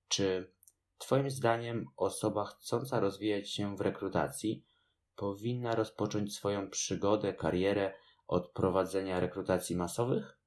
czy 0.09 0.53
Twoim 0.99 1.31
zdaniem 1.31 1.87
osoba 1.97 2.45
chcąca 2.45 3.01
rozwijać 3.01 3.51
się 3.51 3.77
w 3.77 3.81
rekrutacji 3.81 4.65
powinna 5.17 5.75
rozpocząć 5.75 6.35
swoją 6.35 6.71
przygodę, 6.71 7.35
karierę 7.35 7.93
od 8.29 8.49
prowadzenia 8.49 9.21
rekrutacji 9.21 9.77
masowych? 9.77 10.39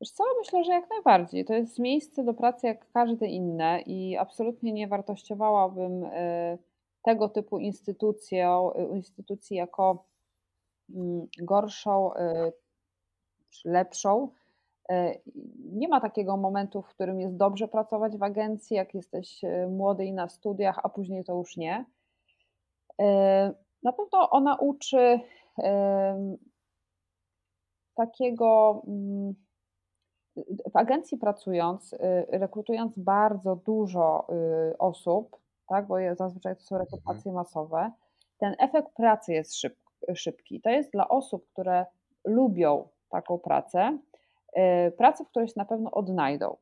Wiesz 0.00 0.10
co, 0.10 0.24
myślę, 0.38 0.64
że 0.64 0.72
jak 0.72 0.90
najbardziej. 0.90 1.44
To 1.44 1.54
jest 1.54 1.78
miejsce 1.78 2.24
do 2.24 2.34
pracy 2.34 2.66
jak 2.66 2.92
każde 2.92 3.26
inne 3.26 3.80
i 3.80 4.16
absolutnie 4.16 4.72
nie 4.72 4.88
wartościowałabym 4.88 6.04
y, 6.04 6.58
tego 7.02 7.28
typu 7.28 7.58
instytucją, 7.58 8.72
y, 8.72 8.96
instytucji 8.96 9.56
jako 9.56 10.04
mm, 10.94 11.26
gorszą 11.38 12.14
y, 12.14 12.52
czy 13.50 13.68
lepszą. 13.68 14.30
Nie 15.58 15.88
ma 15.88 16.00
takiego 16.00 16.36
momentu, 16.36 16.82
w 16.82 16.88
którym 16.88 17.20
jest 17.20 17.36
dobrze 17.36 17.68
pracować 17.68 18.16
w 18.16 18.22
agencji, 18.22 18.76
jak 18.76 18.94
jesteś 18.94 19.40
młody 19.70 20.04
i 20.04 20.12
na 20.12 20.28
studiach, 20.28 20.80
a 20.82 20.88
później 20.88 21.24
to 21.24 21.34
już 21.34 21.56
nie. 21.56 21.84
Na 23.82 23.92
pewno 23.92 24.30
ona 24.30 24.56
uczy 24.56 25.20
takiego 27.96 28.82
mm, 28.86 29.34
w 30.72 30.76
agencji 30.76 31.18
pracując, 31.18 31.92
y, 31.92 31.98
rekrutując 32.28 32.98
bardzo 32.98 33.56
dużo 33.56 34.26
y, 34.72 34.78
osób, 34.78 35.36
tak, 35.68 35.86
bo 35.86 35.94
zazwyczaj 36.14 36.56
to 36.56 36.62
są 36.62 36.76
mhm. 36.76 36.86
rekrutacje 36.86 37.32
masowe, 37.32 37.92
ten 38.38 38.54
efekt 38.58 38.94
pracy 38.96 39.32
jest 39.32 39.56
szyb, 39.56 39.76
szybki. 40.14 40.60
To 40.60 40.70
jest 40.70 40.92
dla 40.92 41.08
osób, 41.08 41.46
które 41.52 41.86
lubią 42.24 42.88
taką 43.08 43.38
pracę, 43.38 43.98
y, 44.58 44.90
pracę, 44.90 45.24
w 45.24 45.28
której 45.28 45.48
się 45.48 45.54
na 45.56 45.64
pewno 45.64 45.90
odnajdą. 45.90 46.56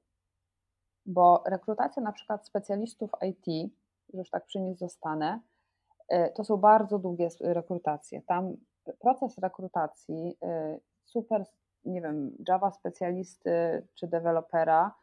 Bo 1.07 1.43
rekrutacja 1.47 2.03
na 2.03 2.13
przykład 2.13 2.47
specjalistów 2.47 3.11
IT, 3.23 3.73
już 4.13 4.31
tak 4.31 4.47
przy 4.47 4.61
nich 4.61 4.79
zostanę, 4.79 5.41
to 6.35 6.45
są 6.45 6.57
bardzo 6.57 6.99
długie 6.99 7.29
rekrutacje. 7.41 8.23
Tam 8.23 8.57
proces 9.01 9.39
rekrutacji 9.39 10.39
super 11.05 11.45
nie 11.85 12.03
wiem, 12.03 12.37
Java 12.49 12.71
specjalisty 12.71 13.87
czy 13.95 14.07
dewelopera 14.07 14.95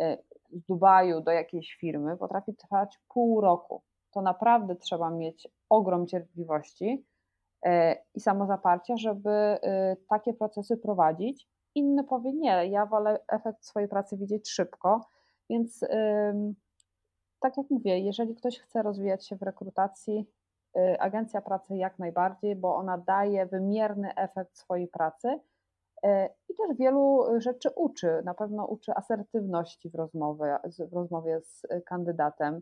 y, 0.00 0.18
z 0.50 0.64
Dubaju 0.64 1.20
do 1.20 1.30
jakiejś 1.30 1.74
firmy 1.74 2.16
potrafi 2.16 2.54
trwać 2.54 3.00
pół 3.08 3.40
roku. 3.40 3.82
To 4.10 4.22
naprawdę 4.22 4.76
trzeba 4.76 5.10
mieć 5.10 5.48
ogrom 5.68 6.06
cierpliwości 6.06 7.06
i 8.14 8.20
samozaparcia, 8.20 8.96
żeby 8.96 9.58
takie 10.08 10.34
procesy 10.34 10.76
prowadzić. 10.76 11.48
Inny 11.74 12.04
powie 12.04 12.32
nie, 12.32 12.66
ja 12.66 12.86
wolę 12.86 13.18
efekt 13.28 13.64
swojej 13.64 13.88
pracy 13.88 14.16
widzieć 14.16 14.50
szybko, 14.50 15.00
więc 15.50 15.80
tak 17.40 17.56
jak 17.56 17.70
mówię, 17.70 17.98
jeżeli 17.98 18.34
ktoś 18.34 18.58
chce 18.58 18.82
rozwijać 18.82 19.28
się 19.28 19.36
w 19.36 19.42
rekrutacji, 19.42 20.30
agencja 20.98 21.40
pracy 21.40 21.76
jak 21.76 21.98
najbardziej, 21.98 22.56
bo 22.56 22.76
ona 22.76 22.98
daje 22.98 23.46
wymierny 23.46 24.14
efekt 24.14 24.58
swojej 24.58 24.88
pracy, 24.88 25.40
E, 26.02 26.28
i 26.48 26.54
też 26.54 26.76
wielu 26.78 27.24
rzeczy 27.38 27.70
uczy. 27.70 28.22
Na 28.24 28.34
pewno 28.34 28.66
uczy 28.66 28.92
asertywności 28.94 29.90
w 29.90 29.94
rozmowie, 29.94 30.58
w 30.90 30.92
rozmowie 30.92 31.40
z 31.40 31.62
kandydatem. 31.86 32.60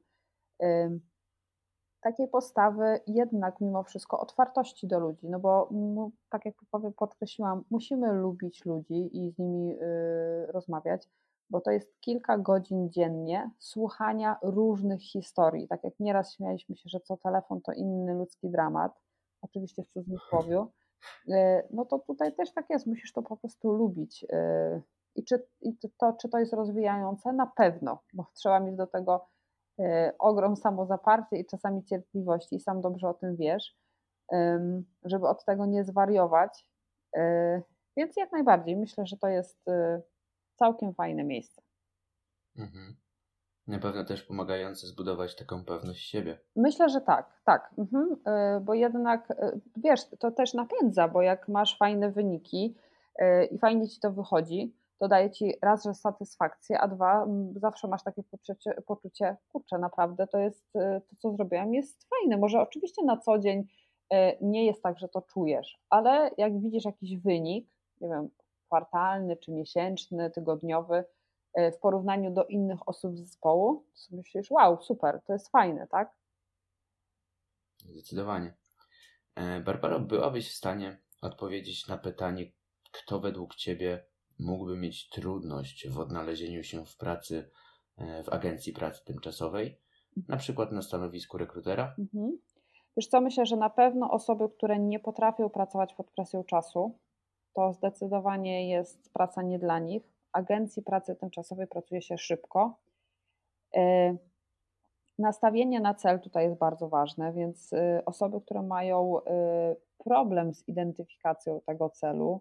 Takiej 2.00 2.28
postawy, 2.28 3.00
jednak 3.06 3.60
mimo 3.60 3.82
wszystko 3.82 4.20
otwartości 4.20 4.86
do 4.86 4.98
ludzi, 4.98 5.28
no 5.28 5.40
bo 5.40 5.70
tak 6.28 6.44
jak 6.44 6.54
podkreśliłam, 6.96 7.64
musimy 7.70 8.12
lubić 8.12 8.64
ludzi 8.64 9.10
i 9.12 9.30
z 9.30 9.38
nimi 9.38 9.74
y, 9.74 10.46
rozmawiać, 10.46 11.08
bo 11.54 11.60
to 11.60 11.70
jest 11.70 12.00
kilka 12.00 12.38
godzin 12.38 12.90
dziennie 12.90 13.50
słuchania 13.58 14.36
różnych 14.42 15.02
historii. 15.02 15.68
Tak 15.68 15.84
jak 15.84 15.94
nieraz 16.00 16.34
śmialiśmy 16.34 16.76
się, 16.76 16.88
że 16.88 17.00
co 17.00 17.16
telefon 17.16 17.60
to 17.60 17.72
inny 17.72 18.14
ludzki 18.14 18.50
dramat, 18.50 19.00
oczywiście 19.42 19.82
w 19.82 19.88
cudzysłowie 19.88 20.66
E, 21.32 21.62
no 21.70 21.84
to 21.84 21.98
tutaj 21.98 22.34
też 22.34 22.52
tak 22.52 22.70
jest, 22.70 22.86
musisz 22.86 23.12
to 23.12 23.22
po 23.22 23.36
prostu 23.36 23.72
lubić. 23.72 24.26
E, 24.32 24.80
I 25.16 25.24
czy, 25.24 25.46
i 25.60 25.76
to, 25.98 26.12
czy 26.12 26.28
to 26.28 26.38
jest 26.38 26.52
rozwijające? 26.52 27.32
Na 27.32 27.46
pewno, 27.46 28.02
bo 28.12 28.26
trzeba 28.34 28.60
mieć 28.60 28.76
do 28.76 28.86
tego 28.86 29.28
e, 29.80 30.12
ogrom 30.18 30.56
samozaparcia 30.56 31.36
i 31.36 31.46
czasami 31.46 31.84
cierpliwości, 31.84 32.56
i 32.56 32.60
sam 32.60 32.80
dobrze 32.80 33.08
o 33.08 33.14
tym 33.14 33.36
wiesz, 33.36 33.76
żeby 35.04 35.28
od 35.28 35.44
tego 35.44 35.66
nie 35.66 35.84
zwariować. 35.84 36.66
Więc 37.96 38.16
jak 38.16 38.32
najbardziej 38.32 38.76
myślę, 38.76 39.06
że 39.06 39.16
to 39.16 39.28
jest 39.28 39.64
całkiem 40.54 40.94
fajne 40.94 41.24
miejsce. 41.24 41.62
Mhm. 42.56 42.96
Na 43.66 43.78
pewno 43.78 44.04
też 44.04 44.22
pomagające 44.22 44.86
zbudować 44.86 45.36
taką 45.36 45.64
pewność 45.64 46.10
siebie. 46.10 46.38
Myślę, 46.56 46.88
że 46.88 47.00
tak, 47.00 47.40
tak. 47.44 47.74
Mhm. 47.78 48.16
E, 48.26 48.60
bo 48.60 48.74
jednak, 48.74 49.30
e, 49.30 49.60
wiesz, 49.76 50.00
to 50.18 50.30
też 50.30 50.54
napędza, 50.54 51.08
bo 51.08 51.22
jak 51.22 51.48
masz 51.48 51.78
fajne 51.78 52.10
wyniki 52.10 52.76
e, 53.18 53.44
i 53.44 53.58
fajnie 53.58 53.88
ci 53.88 54.00
to 54.00 54.12
wychodzi, 54.12 54.74
to 54.98 55.08
daje 55.08 55.30
ci 55.30 55.54
raz, 55.62 55.84
że 55.84 55.94
satysfakcję, 55.94 56.80
a 56.80 56.88
dwa, 56.88 57.26
zawsze 57.56 57.88
masz 57.88 58.02
takie 58.02 58.22
poczucie, 58.22 58.82
poczucie 58.86 59.36
kurczę, 59.48 59.78
naprawdę 59.78 60.26
to 60.26 60.38
jest, 60.38 60.72
to 61.08 61.16
co 61.18 61.32
zrobiłem 61.32 61.74
jest 61.74 62.08
fajne. 62.08 62.36
Może 62.36 62.60
oczywiście 62.60 63.04
na 63.04 63.16
co 63.16 63.38
dzień 63.38 63.66
nie 64.40 64.66
jest 64.66 64.82
tak, 64.82 64.98
że 64.98 65.08
to 65.08 65.22
czujesz, 65.22 65.80
ale 65.90 66.30
jak 66.38 66.60
widzisz 66.60 66.84
jakiś 66.84 67.16
wynik, 67.16 67.68
nie 68.00 68.08
wiem, 68.08 68.28
kwartalny 68.74 69.36
czy 69.36 69.52
miesięczny, 69.52 70.30
tygodniowy, 70.30 71.04
E, 71.54 71.72
w 71.72 71.78
porównaniu 71.78 72.30
do 72.30 72.44
innych 72.44 72.88
osób 72.88 73.16
z 73.16 73.20
zespołu, 73.20 73.86
to 74.10 74.16
myślisz, 74.16 74.50
wow, 74.50 74.82
super, 74.82 75.20
to 75.26 75.32
jest 75.32 75.48
fajne, 75.48 75.86
tak? 75.86 76.16
Zdecydowanie. 77.78 78.54
E, 79.34 79.60
Barbara, 79.60 79.98
byłabyś 79.98 80.50
w 80.50 80.54
stanie 80.54 80.98
odpowiedzieć 81.22 81.88
na 81.88 81.98
pytanie, 81.98 82.52
kto 82.92 83.20
według 83.20 83.54
Ciebie 83.54 84.06
mógłby 84.38 84.76
mieć 84.76 85.08
trudność 85.08 85.88
w 85.88 85.98
odnalezieniu 85.98 86.62
się 86.62 86.84
w 86.84 86.96
pracy 86.96 87.50
e, 87.96 88.22
w 88.22 88.28
agencji 88.28 88.72
pracy 88.72 89.04
tymczasowej, 89.04 89.80
na 90.28 90.36
przykład 90.36 90.72
na 90.72 90.82
stanowisku 90.82 91.38
rekrutera? 91.38 91.94
Mhm. 91.98 92.38
Wiesz 92.96 93.06
co, 93.06 93.20
myślę, 93.20 93.46
że 93.46 93.56
na 93.56 93.70
pewno 93.70 94.10
osoby, 94.10 94.48
które 94.48 94.78
nie 94.78 95.00
potrafią 95.00 95.50
pracować 95.50 95.94
pod 95.94 96.10
presją 96.10 96.44
czasu, 96.44 96.98
to 97.54 97.72
zdecydowanie 97.72 98.68
jest 98.68 99.12
praca 99.12 99.42
nie 99.42 99.58
dla 99.58 99.78
nich 99.78 100.14
agencji 100.34 100.82
pracy 100.82 101.16
tymczasowej 101.16 101.66
pracuje 101.66 102.02
się 102.02 102.18
szybko. 102.18 102.76
E, 103.76 104.16
nastawienie 105.18 105.80
na 105.80 105.94
cel 105.94 106.20
tutaj 106.20 106.44
jest 106.44 106.58
bardzo 106.58 106.88
ważne, 106.88 107.32
więc 107.32 107.72
e, 107.72 108.02
osoby, 108.06 108.40
które 108.40 108.62
mają 108.62 109.24
e, 109.24 109.76
problem 109.98 110.54
z 110.54 110.68
identyfikacją 110.68 111.60
tego 111.60 111.90
celu, 111.90 112.40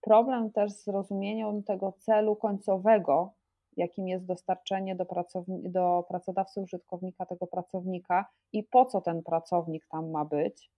problem 0.00 0.50
też 0.50 0.72
z 0.72 0.84
zrozumieniem 0.84 1.62
tego 1.62 1.92
celu 1.92 2.36
końcowego, 2.36 3.32
jakim 3.76 4.08
jest 4.08 4.24
dostarczenie 4.24 4.96
do, 4.96 5.06
do 5.48 6.04
pracodawcy 6.08 6.60
użytkownika 6.60 7.26
tego 7.26 7.46
pracownika 7.46 8.30
i 8.52 8.62
po 8.62 8.84
co 8.84 9.00
ten 9.00 9.22
pracownik 9.22 9.86
tam 9.86 10.10
ma 10.10 10.24
być. 10.24 10.70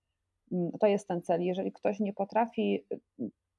Mm, 0.53 0.72
to 0.81 0.87
jest 0.87 1.09
ten 1.09 1.22
cel. 1.22 1.42
Jeżeli 1.42 1.72
ktoś 1.72 2.00
nie 2.00 2.12
potrafi 2.12 2.87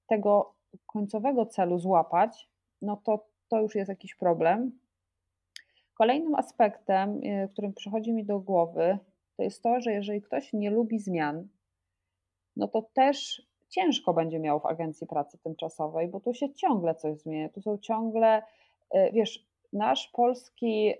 tego 0.08 0.56
końcowego 0.86 1.46
celu 1.46 1.80
złapać, 1.80 2.50
no 2.82 2.98
to 2.98 3.28
to 3.48 3.62
już 3.62 3.76
jest 3.76 3.90
jakiś 3.90 4.16
problem. 4.16 4.80
Kolejnym 5.94 6.36
aspektem, 6.36 7.24
y, 7.24 7.50
którym 7.52 7.74
przychodzi 7.74 8.14
mi 8.14 8.26
do 8.26 8.40
głowy, 8.40 8.98
to 9.38 9.44
jest 9.44 9.64
to, 9.64 9.82
że 9.82 9.92
jeżeli 9.92 10.22
ktoś 10.22 10.54
nie 10.54 10.70
lubi 10.70 11.00
zmian, 11.00 11.48
no 12.56 12.68
to 12.68 12.82
też 12.82 13.48
ciężko 13.70 14.14
będzie 14.14 14.40
miał 14.40 14.60
w 14.60 14.66
agencji 14.66 15.08
pracy 15.08 15.38
tymczasowej, 15.38 16.08
bo 16.08 16.20
tu 16.20 16.34
się 16.34 16.54
ciągle 16.54 16.96
coś 16.96 17.20
zmienia. 17.20 17.50
Tu 17.50 17.62
są 17.62 17.78
ciągle, 17.78 18.44
y, 18.96 19.12
wiesz, 19.14 19.46
nasz 19.74 20.08
polski 20.08 20.94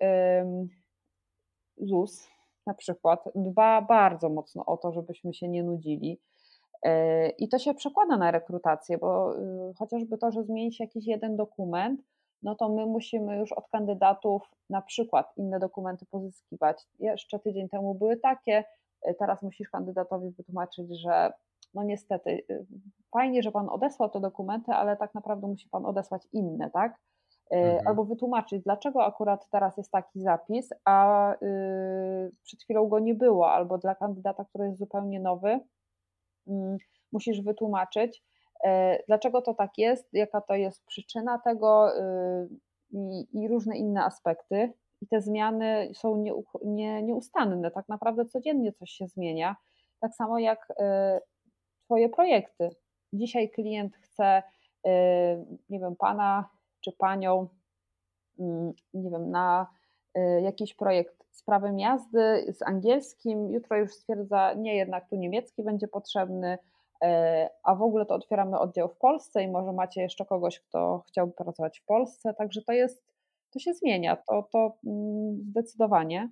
ZUS 1.78 2.28
na 2.66 2.74
przykład 2.74 3.24
dba 3.36 3.82
bardzo 3.82 4.30
mocno 4.30 4.66
o 4.66 4.78
to, 4.78 4.92
żebyśmy 4.92 5.34
się 5.34 5.48
nie 5.48 5.64
nudzili. 5.64 6.20
E, 6.86 7.30
I 7.30 7.50
to 7.50 7.60
się 7.60 7.74
przekłada 7.74 8.18
na 8.18 8.32
rekrutację, 8.32 8.98
bo 8.98 9.38
y, 9.38 9.74
chociażby 9.78 10.18
to, 10.18 10.32
że 10.32 10.44
zmieni 10.44 10.74
się 10.74 10.84
jakiś 10.84 11.08
jeden 11.08 11.36
dokument, 11.36 12.02
no 12.44 12.56
to 12.56 12.70
my 12.70 12.86
musimy 12.86 13.38
już 13.38 13.52
od 13.52 13.70
kandydatów 13.70 14.52
na 14.70 14.82
przykład 14.82 15.34
inne 15.38 15.60
dokumenty 15.60 16.06
pozyskiwać. 16.06 16.84
Jeszcze 17.00 17.40
tydzień 17.40 17.70
temu 17.70 17.96
były 17.96 18.18
takie, 18.18 18.64
e, 19.02 19.14
teraz 19.14 19.42
musisz 19.42 19.70
kandydatowi 19.70 20.30
wytłumaczyć, 20.30 21.02
że 21.02 21.34
no 21.74 21.84
niestety, 21.84 22.30
y, 22.52 22.66
fajnie, 23.12 23.44
że 23.44 23.52
pan 23.52 23.70
odesłał 23.70 24.10
te 24.10 24.20
dokumenty, 24.20 24.72
ale 24.72 24.98
tak 24.98 25.16
naprawdę 25.16 25.48
musi 25.48 25.70
pan 25.70 25.86
odesłać 25.86 26.28
inne, 26.34 26.70
tak? 26.70 27.00
E, 27.52 27.56
mhm. 27.56 27.88
Albo 27.88 28.06
wytłumaczyć, 28.06 28.64
dlaczego 28.64 29.06
akurat 29.06 29.50
teraz 29.50 29.78
jest 29.78 29.92
taki 29.92 30.22
zapis, 30.22 30.70
a 30.86 31.32
y, 31.34 32.32
przed 32.44 32.62
chwilą 32.62 32.88
go 32.88 33.00
nie 33.00 33.16
było, 33.16 33.52
albo 33.52 33.78
dla 33.78 33.96
kandydata, 33.96 34.46
który 34.46 34.66
jest 34.66 34.80
zupełnie 34.80 35.20
nowy, 35.20 35.60
musisz 37.12 37.42
wytłumaczyć, 37.42 38.24
e, 38.66 39.00
dlaczego 39.08 39.42
to 39.42 39.54
tak 39.54 39.72
jest, 39.78 40.14
jaka 40.14 40.42
to 40.42 40.56
jest 40.56 40.86
przyczyna 40.86 41.40
tego 41.40 42.00
y, 42.00 42.50
i, 43.34 43.48
różne 43.48 43.78
inne 43.78 44.04
aspekty. 44.04 44.74
I 45.02 45.08
te 45.08 45.22
zmiany 45.22 45.90
są 45.94 46.18
nie, 46.18 46.34
nie, 46.64 47.04
nieustanne, 47.04 47.72
tak 47.72 47.90
naprawdę 47.90 48.26
codziennie 48.26 48.74
coś 48.74 48.90
się 48.90 49.08
zmienia. 49.08 49.56
Tak 50.00 50.16
samo 50.16 50.40
jak 50.40 50.74
e, 50.80 51.20
Twoje 51.86 52.10
projekty. 52.10 52.70
dzisiaj 53.14 53.50
klient 53.50 53.98
chce, 53.98 54.44
nie 55.70 55.80
wiem, 55.80 55.96
pana 55.96 56.50
czy 56.82 56.92
panią, 56.92 57.48
mm, 58.40 58.74
nie 58.94 59.12
wiem, 59.12 59.32
na 59.32 59.68
jakiś 60.42 60.74
projekt 60.74 61.25
z 61.36 61.44
prawem 61.44 61.80
jazdy, 61.80 62.54
z 62.54 62.62
angielskim, 62.62 63.52
jutro 63.52 63.78
już 63.78 63.94
stwierdza, 63.94 64.54
nie, 64.54 64.76
jednak 64.76 65.10
tu 65.10 65.16
niemiecki 65.16 65.64
będzie 65.64 65.88
potrzebny, 65.88 66.58
a 67.64 67.76
w 67.76 67.82
ogóle 67.82 68.06
to 68.06 68.16
otwieramy 68.16 68.60
oddział 68.60 68.90
w 68.90 68.98
Polsce 68.98 69.44
i 69.44 69.48
może 69.48 69.72
macie 69.72 70.02
jeszcze 70.02 70.26
kogoś, 70.26 70.60
kto 70.60 71.04
chciałby 71.08 71.34
pracować 71.34 71.80
w 71.80 71.86
Polsce, 71.86 72.34
także 72.34 72.62
to 72.62 72.74
jest, 72.74 73.04
to 73.54 73.60
się 73.60 73.74
zmienia, 73.74 74.16
to, 74.16 74.44
to 74.52 74.78
mm, 74.86 75.44
zdecydowanie. 75.50 76.30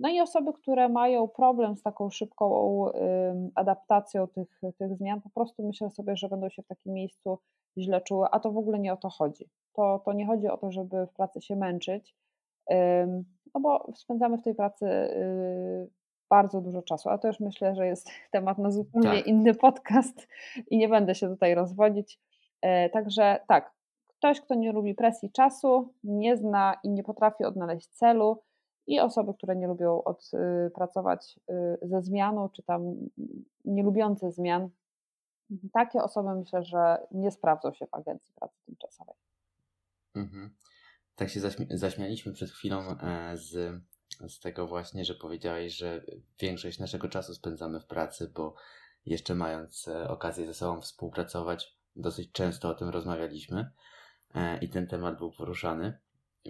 No 0.00 0.08
i 0.08 0.20
osoby, 0.20 0.52
które 0.52 0.88
mają 0.88 1.28
problem 1.28 1.76
z 1.76 1.82
taką 1.82 2.10
szybką 2.10 2.84
adaptacją 3.54 4.26
tych, 4.26 4.60
tych 4.78 4.96
zmian, 4.96 5.20
po 5.20 5.30
prostu 5.30 5.66
myślę 5.66 5.90
sobie, 5.90 6.16
że 6.16 6.28
będą 6.28 6.48
się 6.48 6.62
w 6.62 6.66
takim 6.66 6.92
miejscu 6.92 7.38
źle 7.78 8.00
czuły, 8.00 8.26
a 8.30 8.40
to 8.40 8.52
w 8.52 8.58
ogóle 8.58 8.78
nie 8.78 8.92
o 8.92 8.96
to 8.96 9.08
chodzi. 9.08 9.48
To, 9.72 10.02
to 10.04 10.12
nie 10.12 10.26
chodzi 10.26 10.48
o 10.48 10.56
to, 10.56 10.70
żeby 10.70 11.06
w 11.06 11.12
pracy 11.12 11.42
się 11.42 11.56
męczyć, 11.56 12.14
no 13.54 13.60
bo 13.60 13.92
spędzamy 13.94 14.38
w 14.38 14.42
tej 14.42 14.54
pracy 14.54 14.86
y, 14.86 15.90
bardzo 16.30 16.60
dużo 16.60 16.82
czasu, 16.82 17.08
a 17.08 17.18
to 17.18 17.28
już 17.28 17.40
myślę, 17.40 17.74
że 17.74 17.86
jest 17.86 18.10
temat 18.32 18.58
na 18.58 18.70
zupełnie 18.70 19.18
tak. 19.18 19.26
inny 19.26 19.54
podcast 19.54 20.28
i 20.70 20.78
nie 20.78 20.88
będę 20.88 21.14
się 21.14 21.28
tutaj 21.28 21.54
rozwodzić. 21.54 22.20
E, 22.62 22.90
także 22.90 23.40
tak, 23.48 23.72
ktoś, 24.08 24.40
kto 24.40 24.54
nie 24.54 24.72
lubi 24.72 24.94
presji 24.94 25.32
czasu, 25.32 25.94
nie 26.04 26.36
zna 26.36 26.74
i 26.84 26.88
nie 26.88 27.02
potrafi 27.02 27.44
odnaleźć 27.44 27.88
celu, 27.88 28.42
i 28.88 29.00
osoby, 29.00 29.34
które 29.34 29.56
nie 29.56 29.66
lubią 29.66 30.02
od, 30.04 30.30
y, 30.34 30.70
pracować 30.70 31.40
y, 31.50 31.88
ze 31.88 32.02
zmianą, 32.02 32.48
czy 32.48 32.62
tam 32.62 32.96
nie 33.64 33.82
lubiące 33.82 34.32
zmian, 34.32 34.68
takie 35.72 36.02
osoby 36.02 36.34
myślę, 36.34 36.64
że 36.64 37.06
nie 37.10 37.30
sprawdzą 37.30 37.72
się 37.72 37.86
w 37.86 37.94
agencji 37.94 38.34
pracy 38.34 38.60
tymczasowej. 38.66 39.14
Mhm. 40.14 40.50
Tak 41.18 41.30
się 41.30 41.40
zaśmi 41.40 41.66
zaśmialiśmy 41.70 42.32
przed 42.32 42.50
chwilą 42.50 42.98
e, 42.98 43.36
z, 43.36 43.82
z 44.28 44.40
tego 44.40 44.66
właśnie, 44.66 45.04
że 45.04 45.14
powiedziałeś, 45.14 45.76
że 45.76 46.04
większość 46.40 46.78
naszego 46.78 47.08
czasu 47.08 47.34
spędzamy 47.34 47.80
w 47.80 47.86
pracy, 47.86 48.32
bo 48.34 48.54
jeszcze 49.06 49.34
mając 49.34 49.88
e, 49.88 50.08
okazję 50.08 50.46
ze 50.46 50.54
sobą 50.54 50.80
współpracować, 50.80 51.78
dosyć 51.96 52.32
często 52.32 52.68
o 52.68 52.74
tym 52.74 52.88
rozmawialiśmy 52.88 53.70
e, 54.34 54.58
i 54.58 54.68
ten 54.68 54.86
temat 54.86 55.18
był 55.18 55.32
poruszany 55.32 55.98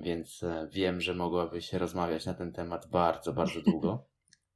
więc 0.02 0.42
e, 0.42 0.68
wiem, 0.72 1.00
że 1.00 1.14
mogłabyś 1.14 1.72
rozmawiać 1.72 2.26
na 2.26 2.34
ten 2.34 2.52
temat 2.52 2.86
bardzo, 2.86 3.32
bardzo 3.32 3.60
długo. 3.62 4.04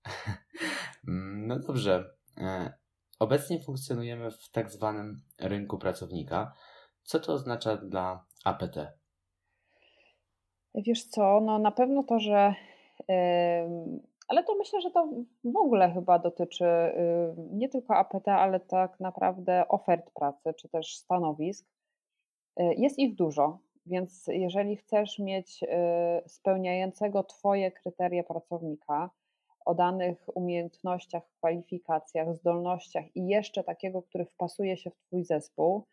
no 1.49 1.59
dobrze. 1.59 2.15
E, 2.39 2.73
obecnie 3.19 3.63
funkcjonujemy 3.63 4.31
w 4.31 4.51
tak 4.51 4.71
zwanym 4.71 5.23
rynku 5.39 5.79
pracownika. 5.79 6.55
Co 7.03 7.21
to 7.21 7.33
oznacza 7.33 7.77
dla 7.77 8.25
APT? 8.45 8.77
Wiesz 10.75 11.05
co, 11.05 11.41
no 11.41 11.59
na 11.59 11.71
pewno 11.71 12.03
to, 12.03 12.19
że. 12.19 12.55
Ale 14.29 14.45
to 14.45 14.55
myślę, 14.55 14.81
że 14.81 14.91
to 14.91 15.09
w 15.45 15.57
ogóle 15.57 15.91
chyba 15.91 16.19
dotyczy 16.19 16.65
nie 17.37 17.69
tylko 17.69 17.97
APT, 17.97 18.29
ale 18.29 18.61
tak 18.61 19.01
naprawdę 19.01 19.69
ofert 19.69 20.11
pracy 20.11 20.55
czy 20.55 20.69
też 20.69 20.97
stanowisk. 20.97 21.67
E, 22.57 22.75
jest 22.75 22.99
ich 22.99 23.15
dużo. 23.15 23.59
Więc 23.87 24.27
jeżeli 24.27 24.77
chcesz 24.77 25.19
mieć 25.19 25.63
y, 25.63 25.69
spełniającego 26.29 27.25
Twoje 27.25 27.73
kryteria 27.73 28.23
pracownika 28.23 29.11
o 29.65 29.75
danych 29.75 30.27
umiejętnościach, 30.35 31.23
kwalifikacjach, 31.39 32.35
zdolnościach 32.35 33.17
i 33.17 33.27
jeszcze 33.27 33.65
takiego, 33.65 34.03
który 34.03 34.25
wpasuje 34.25 34.77
się 34.77 34.91
w 34.91 34.99
Twój 34.99 35.25
zespół, 35.25 35.87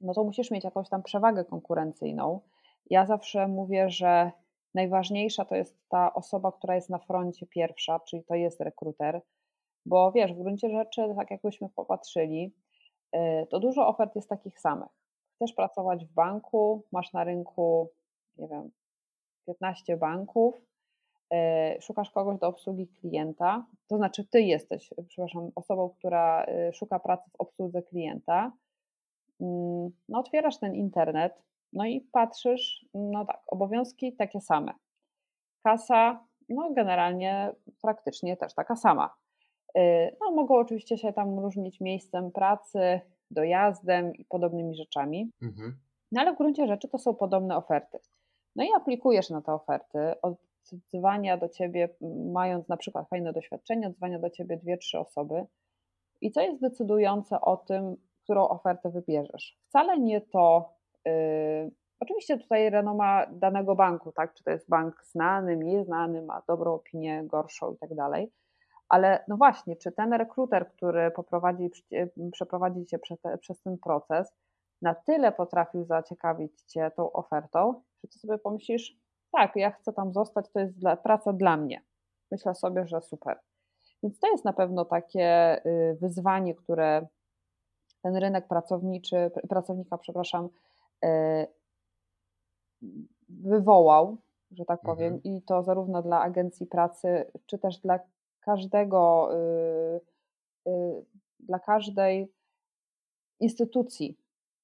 no 0.00 0.14
to 0.14 0.24
musisz 0.24 0.50
mieć 0.50 0.64
jakąś 0.64 0.88
tam 0.88 1.02
przewagę 1.02 1.44
konkurencyjną. 1.44 2.40
Ja 2.90 3.06
zawsze 3.06 3.48
mówię, 3.48 3.90
że 3.90 4.30
najważniejsza 4.74 5.44
to 5.44 5.54
jest 5.54 5.76
ta 5.88 6.14
osoba, 6.14 6.52
która 6.52 6.74
jest 6.74 6.90
na 6.90 6.98
froncie 6.98 7.46
pierwsza, 7.46 8.00
czyli 8.00 8.24
to 8.24 8.34
jest 8.34 8.60
rekruter, 8.60 9.20
bo 9.86 10.12
wiesz, 10.12 10.32
w 10.32 10.38
gruncie 10.38 10.70
rzeczy, 10.70 11.14
tak 11.16 11.30
jakbyśmy 11.30 11.68
popatrzyli, 11.68 12.54
y, 13.16 13.46
to 13.50 13.60
dużo 13.60 13.88
ofert 13.88 14.16
jest 14.16 14.28
takich 14.28 14.60
samych. 14.60 14.90
Chcesz 15.34 15.52
pracować 15.52 16.06
w 16.06 16.12
banku, 16.12 16.84
masz 16.92 17.12
na 17.12 17.24
rynku, 17.24 17.90
nie 18.36 18.48
wiem, 18.48 18.70
15 19.46 19.96
banków, 19.96 20.54
e, 21.32 21.76
szukasz 21.80 22.10
kogoś 22.10 22.38
do 22.38 22.48
obsługi 22.48 22.88
klienta, 22.88 23.66
to 23.88 23.96
znaczy 23.96 24.24
ty 24.24 24.42
jesteś, 24.42 24.90
przepraszam, 25.08 25.50
osobą, 25.54 25.90
która 25.98 26.44
e, 26.44 26.72
szuka 26.72 26.98
pracy 26.98 27.30
w 27.30 27.40
obsłudze 27.40 27.82
klienta, 27.82 28.52
mm, 29.40 29.90
no 30.08 30.18
otwierasz 30.18 30.58
ten 30.58 30.74
internet, 30.74 31.42
no 31.72 31.86
i 31.86 32.00
patrzysz, 32.00 32.86
no 32.94 33.24
tak, 33.24 33.40
obowiązki 33.46 34.16
takie 34.16 34.40
same. 34.40 34.72
Kasa, 35.64 36.24
no 36.48 36.72
generalnie 36.72 37.52
praktycznie 37.82 38.36
też 38.36 38.54
taka 38.54 38.76
sama. 38.76 39.14
E, 39.74 40.10
no 40.20 40.30
mogą 40.30 40.54
oczywiście 40.54 40.98
się 40.98 41.12
tam 41.12 41.38
różnić 41.38 41.80
miejscem 41.80 42.32
pracy, 42.32 43.00
dojazdem 43.30 44.14
i 44.14 44.24
podobnymi 44.24 44.74
rzeczami. 44.74 45.30
Mhm. 45.42 45.76
No 46.12 46.20
ale 46.20 46.34
w 46.34 46.38
gruncie 46.38 46.66
rzeczy 46.66 46.88
to 46.88 46.98
są 46.98 47.14
podobne 47.14 47.56
oferty. 47.56 47.98
No 48.56 48.64
i 48.64 48.68
aplikujesz 48.76 49.30
na 49.30 49.42
te 49.42 49.54
oferty, 49.54 49.98
odzwania 50.22 51.36
do 51.36 51.48
ciebie, 51.48 51.88
mając 52.32 52.68
na 52.68 52.76
przykład 52.76 53.08
fajne 53.08 53.32
doświadczenie, 53.32 53.88
odzwania 53.88 54.18
do 54.18 54.30
ciebie 54.30 54.56
dwie, 54.56 54.76
trzy 54.76 54.98
osoby. 54.98 55.46
I 56.20 56.30
co 56.30 56.40
jest 56.40 56.60
decydujące 56.60 57.40
o 57.40 57.56
tym, 57.56 57.96
którą 58.22 58.48
ofertę 58.48 58.90
wybierzesz? 58.90 59.58
Wcale 59.68 59.98
nie 59.98 60.20
to, 60.20 60.74
oczywiście 62.00 62.38
tutaj 62.38 62.70
renoma 62.70 63.26
danego 63.30 63.74
banku, 63.74 64.12
tak? 64.12 64.34
Czy 64.34 64.44
to 64.44 64.50
jest 64.50 64.68
bank 64.68 65.04
znany, 65.04 65.56
mniej 65.56 65.84
znany, 65.84 66.22
ma 66.22 66.42
dobrą 66.48 66.74
opinię, 66.74 67.22
gorszą 67.24 67.72
i 67.72 67.78
tak 67.78 67.94
dalej 67.94 68.32
ale 68.92 69.24
no 69.28 69.36
właśnie, 69.36 69.76
czy 69.76 69.92
ten 69.92 70.12
rekruter, 70.12 70.70
który 70.70 71.10
poprowadzi, 71.10 71.70
przeprowadzi 72.32 72.86
cię 72.86 72.98
przez, 72.98 73.18
przez 73.40 73.62
ten 73.62 73.78
proces, 73.78 74.32
na 74.82 74.94
tyle 74.94 75.32
potrafił 75.32 75.84
zaciekawić 75.84 76.62
cię 76.62 76.90
tą 76.96 77.12
ofertą, 77.12 77.82
że 78.04 78.08
ty 78.08 78.18
sobie 78.18 78.38
pomyślisz, 78.38 78.96
tak, 79.32 79.56
ja 79.56 79.70
chcę 79.70 79.92
tam 79.92 80.12
zostać, 80.12 80.50
to 80.52 80.60
jest 80.60 80.78
dla, 80.78 80.96
praca 80.96 81.32
dla 81.32 81.56
mnie. 81.56 81.82
Myślę 82.30 82.54
sobie, 82.54 82.86
że 82.86 83.00
super. 83.00 83.40
Więc 84.02 84.18
to 84.18 84.30
jest 84.30 84.44
na 84.44 84.52
pewno 84.52 84.84
takie 84.84 85.60
y, 85.66 85.96
wyzwanie, 86.00 86.54
które 86.54 87.06
ten 88.02 88.16
rynek 88.16 88.48
pracowniczy, 88.48 89.30
pracownika, 89.48 89.98
przepraszam, 89.98 90.48
wywołał, 93.28 94.16
że 94.50 94.64
tak 94.64 94.80
powiem, 94.80 95.14
mhm. 95.14 95.22
i 95.22 95.42
to 95.42 95.62
zarówno 95.62 96.02
dla 96.02 96.20
agencji 96.20 96.66
pracy, 96.66 97.30
czy 97.46 97.58
też 97.58 97.78
dla 97.78 98.00
każdego, 98.40 99.30
y, 99.36 100.00
y, 100.68 101.04
dla 101.40 101.58
każdej 101.58 102.32
instytucji 103.40 104.18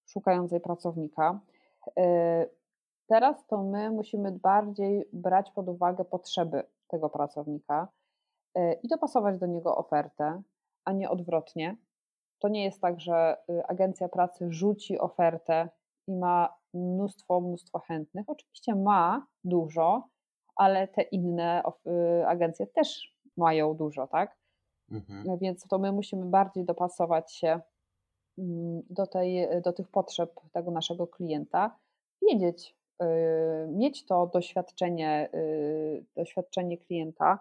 szukającej 0.07 0.61
pracownika. 0.61 1.41
Y, 1.89 1.93
teraz 3.07 3.47
to 3.47 3.63
my 3.63 3.91
musimy 3.91 4.33
bardziej 4.33 5.09
brać 5.13 5.51
pod 5.51 5.69
uwagę 5.69 6.05
potrzeby 6.05 6.63
tego 6.89 7.11
pracownika 7.11 7.89
i 8.83 8.89
dopasować 8.89 9.39
do 9.39 9.47
niego 9.47 9.77
ofertę, 9.77 10.43
a 10.85 10.93
nie 10.93 11.11
odwrotnie. 11.11 11.77
To 12.39 12.49
nie 12.49 12.65
jest 12.65 12.81
tak, 12.81 13.01
że 13.01 13.37
agencja 13.69 14.09
pracy 14.09 14.47
rzuci 14.51 14.99
ofertę 14.99 15.69
i 16.09 16.17
ma 16.17 16.55
mnóstwo, 16.75 17.41
mnóstwo 17.41 17.79
chętnych. 17.79 18.29
Oczywiście 18.29 18.75
ma 18.75 19.27
dużo, 19.45 20.09
ale 20.57 20.89
te 20.89 21.03
inne 21.03 21.63
agencje 22.27 22.67
też 22.67 23.17
mają 23.37 23.75
dużo, 23.75 24.07
tak? 24.07 24.37
Mhm. 24.91 25.39
Więc 25.39 25.67
to 25.67 25.79
my 25.79 25.93
musimy 25.93 26.27
bardziej 26.27 26.65
dopasować 26.65 27.33
się 27.33 27.61
mm, 28.39 28.83
do, 28.91 29.07
tej, 29.07 29.49
do 29.65 29.73
tych 29.73 29.89
potrzeb 29.89 30.33
tego 30.53 30.71
naszego 30.71 31.07
klienta, 31.07 31.77
wiedzieć, 32.23 32.77
yy, 33.01 33.07
mieć 33.69 34.07
to 34.07 34.27
doświadczenie, 34.27 35.29
yy, 35.33 36.05
doświadczenie 36.17 36.79
klienta, 36.79 37.39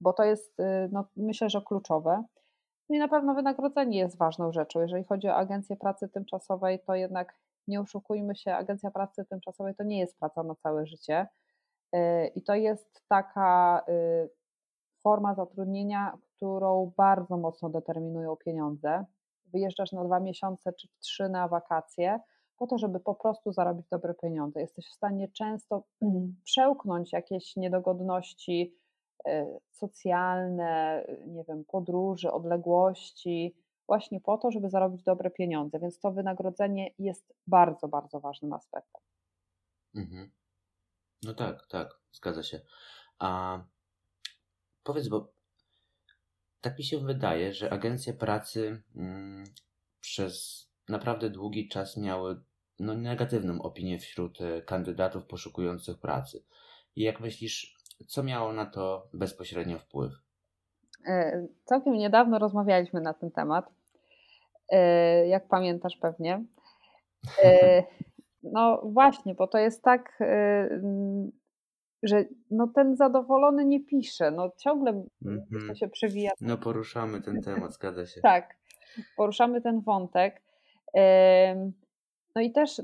bo 0.00 0.12
to 0.12 0.24
jest, 0.24 0.56
no, 0.92 1.04
myślę, 1.16 1.50
że 1.50 1.62
kluczowe. 1.62 2.24
No 2.88 2.96
i 2.96 2.98
na 2.98 3.08
pewno 3.08 3.34
wynagrodzenie 3.34 3.98
jest 3.98 4.18
ważną 4.18 4.52
rzeczą. 4.52 4.80
Jeżeli 4.80 5.04
chodzi 5.04 5.28
o 5.28 5.34
agencję 5.34 5.76
pracy 5.76 6.08
tymczasowej, 6.08 6.80
to 6.86 6.94
jednak 6.94 7.34
nie 7.68 7.80
oszukujmy 7.80 8.36
się, 8.36 8.54
agencja 8.54 8.90
pracy 8.90 9.24
tymczasowej 9.24 9.74
to 9.74 9.84
nie 9.84 9.98
jest 9.98 10.18
praca 10.18 10.42
na 10.42 10.54
całe 10.54 10.86
życie. 10.86 11.26
Y, 11.96 12.26
I 12.34 12.42
to 12.42 12.54
jest 12.54 13.02
taka 13.08 13.84
y, 13.88 14.30
forma 15.02 15.34
zatrudnienia, 15.34 16.18
którą 16.36 16.92
bardzo 16.96 17.36
mocno 17.36 17.70
determinują 17.70 18.36
pieniądze. 18.36 19.04
Wyjeżdżasz 19.46 19.92
na 19.92 20.04
dwa 20.04 20.20
miesiące 20.20 20.72
czy 20.72 20.88
trzy 21.00 21.28
na 21.28 21.48
wakacje, 21.48 22.20
po 22.56 22.66
to, 22.66 22.78
żeby 22.78 23.00
po 23.00 23.14
prostu 23.14 23.52
zarobić 23.52 23.88
dobre 23.88 24.14
pieniądze. 24.14 24.60
Jesteś 24.60 24.88
w 24.88 24.94
stanie 24.94 25.28
często 25.28 25.82
przełknąć 26.44 27.12
jakieś 27.12 27.56
niedogodności 27.56 28.74
e, 28.74 28.83
socjalne, 29.70 31.04
nie 31.26 31.44
wiem, 31.44 31.64
podróży, 31.64 32.32
odległości, 32.32 33.54
właśnie 33.86 34.20
po 34.20 34.38
to, 34.38 34.50
żeby 34.50 34.70
zarobić 34.70 35.02
dobre 35.02 35.30
pieniądze. 35.30 35.78
Więc 35.78 35.98
to 35.98 36.12
wynagrodzenie 36.12 36.90
jest 36.98 37.34
bardzo, 37.46 37.88
bardzo 37.88 38.20
ważnym 38.20 38.52
aspektem. 38.52 39.02
Mhm. 39.94 40.30
No 41.22 41.34
tak, 41.34 41.66
tak, 41.66 42.00
zgadza 42.12 42.42
się. 42.42 42.60
A 43.18 43.60
powiedz, 44.82 45.08
bo 45.08 45.32
tak 46.60 46.78
mi 46.78 46.84
się 46.84 46.98
wydaje, 46.98 47.54
że 47.54 47.72
agencje 47.72 48.14
pracy 48.14 48.82
mm, 48.96 49.44
przez 50.00 50.64
naprawdę 50.88 51.30
długi 51.30 51.68
czas 51.68 51.96
miały 51.96 52.42
no, 52.78 52.94
negatywną 52.94 53.62
opinię 53.62 53.98
wśród 53.98 54.40
e, 54.40 54.62
kandydatów 54.62 55.26
poszukujących 55.26 55.98
pracy. 55.98 56.44
I 56.96 57.02
jak 57.02 57.20
myślisz, 57.20 57.73
co 58.06 58.22
miało 58.22 58.52
na 58.52 58.66
to 58.66 59.08
bezpośrednio 59.12 59.78
wpływ? 59.78 60.12
E, 61.06 61.46
całkiem 61.64 61.92
niedawno 61.92 62.38
rozmawialiśmy 62.38 63.00
na 63.00 63.14
ten 63.14 63.30
temat, 63.30 63.66
e, 64.68 65.28
jak 65.28 65.48
pamiętasz 65.48 65.96
pewnie. 65.96 66.44
No 68.52 68.80
właśnie, 68.84 69.34
bo 69.34 69.46
to 69.46 69.58
jest 69.58 69.82
tak, 69.82 70.18
że 72.02 72.24
no 72.50 72.68
ten 72.74 72.96
zadowolony 72.96 73.64
nie 73.64 73.84
pisze, 73.84 74.30
no 74.30 74.50
ciągle 74.58 74.90
mm 75.24 75.40
-hmm. 75.40 75.68
to 75.68 75.74
się 75.74 75.88
przewija. 75.88 76.30
No 76.40 76.58
poruszamy 76.58 77.20
ten 77.20 77.42
temat, 77.42 77.72
zgadza 77.72 78.06
się. 78.06 78.20
tak, 78.32 78.56
poruszamy 79.16 79.60
ten 79.60 79.80
wątek. 79.80 80.42
No 82.34 82.42
i 82.42 82.52
też, 82.52 82.82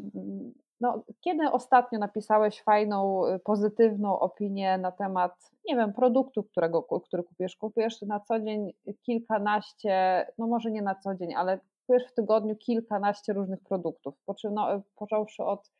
no, 0.80 1.02
kiedy 1.20 1.50
ostatnio 1.50 1.98
napisałeś 1.98 2.62
fajną, 2.62 3.26
y, 3.26 3.38
pozytywną 3.38 4.18
opinię 4.18 4.78
na 4.78 4.92
temat, 4.92 5.50
nie 5.68 5.76
wiem, 5.76 5.92
produktu, 5.92 6.42
którego, 6.42 6.82
który 6.82 7.22
kupujesz? 7.22 7.56
Kupujesz 7.56 8.02
na 8.02 8.20
co 8.20 8.40
dzień 8.40 8.72
kilkanaście, 9.02 10.26
no 10.38 10.46
może 10.46 10.70
nie 10.70 10.82
na 10.82 10.94
co 10.94 11.14
dzień, 11.14 11.34
ale 11.34 11.60
kupujesz 11.80 12.12
w 12.12 12.14
tygodniu 12.14 12.56
kilkanaście 12.56 13.32
różnych 13.32 13.60
produktów, 13.60 14.14
no, 14.52 14.82
począwszy 14.96 15.44
od 15.44 15.70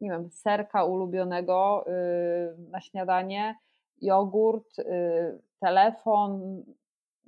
nie 0.00 0.10
wiem, 0.10 0.30
serka 0.30 0.84
ulubionego 0.84 1.84
y, 1.88 2.70
na 2.70 2.80
śniadanie, 2.80 3.58
jogurt, 4.02 4.78
y, 4.78 4.84
telefon, 5.60 6.62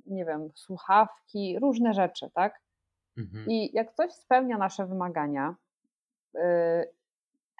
nie 0.05 0.25
wiem, 0.25 0.49
słuchawki, 0.55 1.59
różne 1.59 1.93
rzeczy, 1.93 2.29
tak? 2.33 2.61
Mhm. 3.17 3.45
I 3.49 3.69
jak 3.73 3.93
coś 3.93 4.11
spełnia 4.11 4.57
nasze 4.57 4.85
wymagania, 4.85 5.55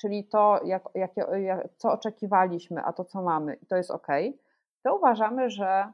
czyli 0.01 0.27
to, 0.27 0.59
jak, 0.65 0.83
jak, 0.95 1.11
jak, 1.41 1.67
co 1.77 1.91
oczekiwaliśmy, 1.91 2.83
a 2.83 2.93
to, 2.93 3.05
co 3.05 3.21
mamy, 3.21 3.57
to 3.69 3.75
jest 3.75 3.91
ok, 3.91 4.07
to 4.83 4.95
uważamy, 4.95 5.49
że 5.49 5.93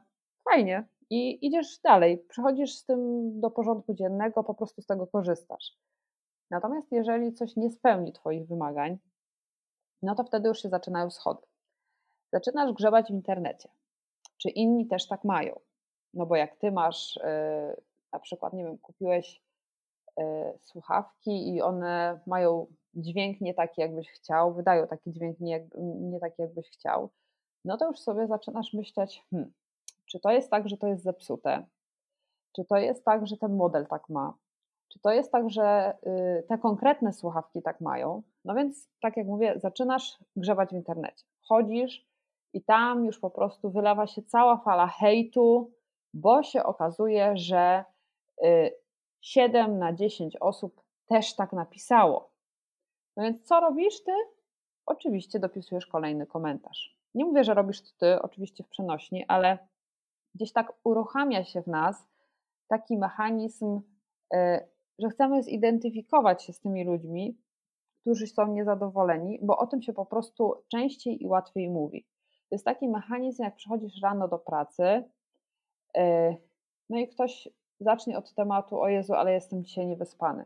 fajnie 0.50 0.88
i 1.10 1.46
idziesz 1.46 1.78
dalej, 1.78 2.18
przechodzisz 2.28 2.74
z 2.74 2.84
tym 2.84 3.30
do 3.40 3.50
porządku 3.50 3.94
dziennego, 3.94 4.44
po 4.44 4.54
prostu 4.54 4.82
z 4.82 4.86
tego 4.86 5.06
korzystasz. 5.06 5.76
Natomiast 6.50 6.92
jeżeli 6.92 7.32
coś 7.32 7.56
nie 7.56 7.70
spełni 7.70 8.12
Twoich 8.12 8.48
wymagań, 8.48 8.98
no 10.02 10.14
to 10.14 10.24
wtedy 10.24 10.48
już 10.48 10.62
się 10.62 10.68
zaczynają 10.68 11.10
schody. 11.10 11.46
Zaczynasz 12.32 12.72
grzebać 12.72 13.06
w 13.06 13.10
internecie. 13.10 13.68
Czy 14.38 14.48
inni 14.48 14.86
też 14.86 15.08
tak 15.08 15.24
mają? 15.24 15.60
No 16.14 16.26
bo 16.26 16.36
jak 16.36 16.56
ty 16.56 16.72
masz, 16.72 17.16
yy, 17.16 17.82
na 18.12 18.18
przykład, 18.18 18.52
nie 18.52 18.64
wiem, 18.64 18.78
kupiłeś 18.78 19.42
słuchawki 20.60 21.54
i 21.54 21.62
one 21.62 22.20
mają 22.26 22.66
dźwięk 22.94 23.40
nie 23.40 23.54
taki, 23.54 23.80
jakbyś 23.80 24.10
chciał, 24.10 24.54
wydają 24.54 24.86
taki 24.86 25.12
dźwięk 25.12 25.40
nie, 25.40 25.68
nie 26.00 26.20
taki, 26.20 26.42
jakbyś 26.42 26.70
chciał, 26.70 27.10
no 27.64 27.76
to 27.76 27.86
już 27.86 28.00
sobie 28.00 28.26
zaczynasz 28.26 28.72
myśleć, 28.72 29.22
hmm, 29.30 29.52
czy 30.06 30.20
to 30.20 30.30
jest 30.30 30.50
tak, 30.50 30.68
że 30.68 30.76
to 30.76 30.86
jest 30.86 31.02
zepsute? 31.02 31.66
Czy 32.56 32.64
to 32.64 32.76
jest 32.76 33.04
tak, 33.04 33.26
że 33.26 33.36
ten 33.36 33.56
model 33.56 33.86
tak 33.86 34.08
ma? 34.08 34.34
Czy 34.88 35.00
to 35.00 35.10
jest 35.10 35.32
tak, 35.32 35.50
że 35.50 35.94
y, 36.06 36.42
te 36.48 36.58
konkretne 36.58 37.12
słuchawki 37.12 37.62
tak 37.62 37.80
mają? 37.80 38.22
No 38.44 38.54
więc, 38.54 38.88
tak 39.00 39.16
jak 39.16 39.26
mówię, 39.26 39.54
zaczynasz 39.56 40.18
grzebać 40.36 40.70
w 40.70 40.72
internecie. 40.72 41.24
Chodzisz 41.42 42.06
i 42.52 42.62
tam 42.62 43.04
już 43.04 43.18
po 43.18 43.30
prostu 43.30 43.70
wylewa 43.70 44.06
się 44.06 44.22
cała 44.22 44.56
fala 44.56 44.86
hejtu, 44.86 45.72
bo 46.14 46.42
się 46.42 46.62
okazuje, 46.62 47.36
że 47.36 47.84
7 49.20 49.74
y, 49.74 49.78
na 49.78 49.92
10 49.92 50.36
osób 50.36 50.82
też 51.06 51.36
tak 51.36 51.52
napisało. 51.52 52.30
No 53.16 53.22
więc 53.22 53.42
co 53.42 53.60
robisz 53.60 54.02
ty? 54.02 54.12
Oczywiście 54.86 55.38
dopisujesz 55.38 55.86
kolejny 55.86 56.26
komentarz. 56.26 56.96
Nie 57.14 57.24
mówię, 57.24 57.44
że 57.44 57.54
robisz 57.54 57.82
to 57.82 57.90
ty, 57.98 58.22
oczywiście 58.22 58.64
w 58.64 58.68
przenośni, 58.68 59.24
ale 59.28 59.58
gdzieś 60.34 60.52
tak 60.52 60.72
uruchamia 60.84 61.44
się 61.44 61.62
w 61.62 61.66
nas 61.66 62.08
taki 62.68 62.98
mechanizm 62.98 63.80
y, 64.34 64.68
że 64.98 65.08
chcemy 65.08 65.42
zidentyfikować 65.42 66.44
się 66.44 66.52
z 66.52 66.60
tymi 66.60 66.84
ludźmi, 66.84 67.38
którzy 68.00 68.26
są 68.26 68.52
niezadowoleni, 68.52 69.38
bo 69.42 69.58
o 69.58 69.66
tym 69.66 69.82
się 69.82 69.92
po 69.92 70.06
prostu 70.06 70.54
częściej 70.68 71.22
i 71.22 71.26
łatwiej 71.26 71.70
mówi. 71.70 72.06
To 72.48 72.54
jest 72.54 72.64
taki 72.64 72.88
mechanizm, 72.88 73.42
jak 73.42 73.54
przychodzisz 73.54 74.02
rano 74.02 74.28
do 74.28 74.38
pracy, 74.38 75.04
e, 75.96 76.36
no 76.90 76.98
i 76.98 77.08
ktoś 77.08 77.48
zacznie 77.80 78.18
od 78.18 78.34
tematu, 78.34 78.80
o 78.80 78.88
Jezu, 78.88 79.14
ale 79.14 79.32
jestem 79.32 79.64
dzisiaj 79.64 79.86
niewyspany. 79.86 80.44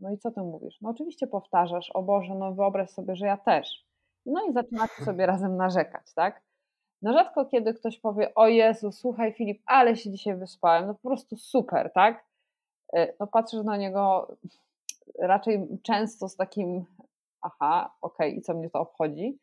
No 0.00 0.10
i 0.10 0.18
co 0.18 0.30
ty 0.30 0.40
mówisz? 0.40 0.80
No 0.80 0.90
oczywiście 0.90 1.26
powtarzasz, 1.26 1.90
o 1.90 2.02
Boże, 2.02 2.34
no 2.34 2.54
wyobraź 2.54 2.90
sobie, 2.90 3.16
że 3.16 3.26
ja 3.26 3.36
też. 3.36 3.86
No 4.26 4.44
i 4.50 4.52
zaczynacie 4.52 5.04
sobie 5.04 5.26
razem 5.32 5.56
narzekać, 5.56 6.14
tak? 6.14 6.42
No 7.02 7.12
rzadko 7.12 7.46
kiedy 7.46 7.74
ktoś 7.74 8.00
powie, 8.00 8.34
o 8.34 8.48
Jezu, 8.48 8.92
słuchaj 8.92 9.32
Filip, 9.32 9.62
ale 9.66 9.96
się 9.96 10.10
dzisiaj 10.10 10.36
wyspałem, 10.36 10.86
no 10.86 10.94
po 10.94 11.08
prostu 11.08 11.36
super, 11.36 11.92
tak? 11.92 12.24
E, 12.92 13.12
no 13.20 13.26
patrzysz 13.26 13.64
na 13.64 13.76
niego 13.76 14.28
raczej 15.18 15.68
często 15.82 16.28
z 16.28 16.36
takim 16.36 16.84
aha, 17.40 17.94
okej, 18.02 18.30
okay, 18.30 18.38
i 18.38 18.42
co 18.42 18.54
mnie 18.54 18.70
to 18.70 18.80
obchodzi? 18.80 19.38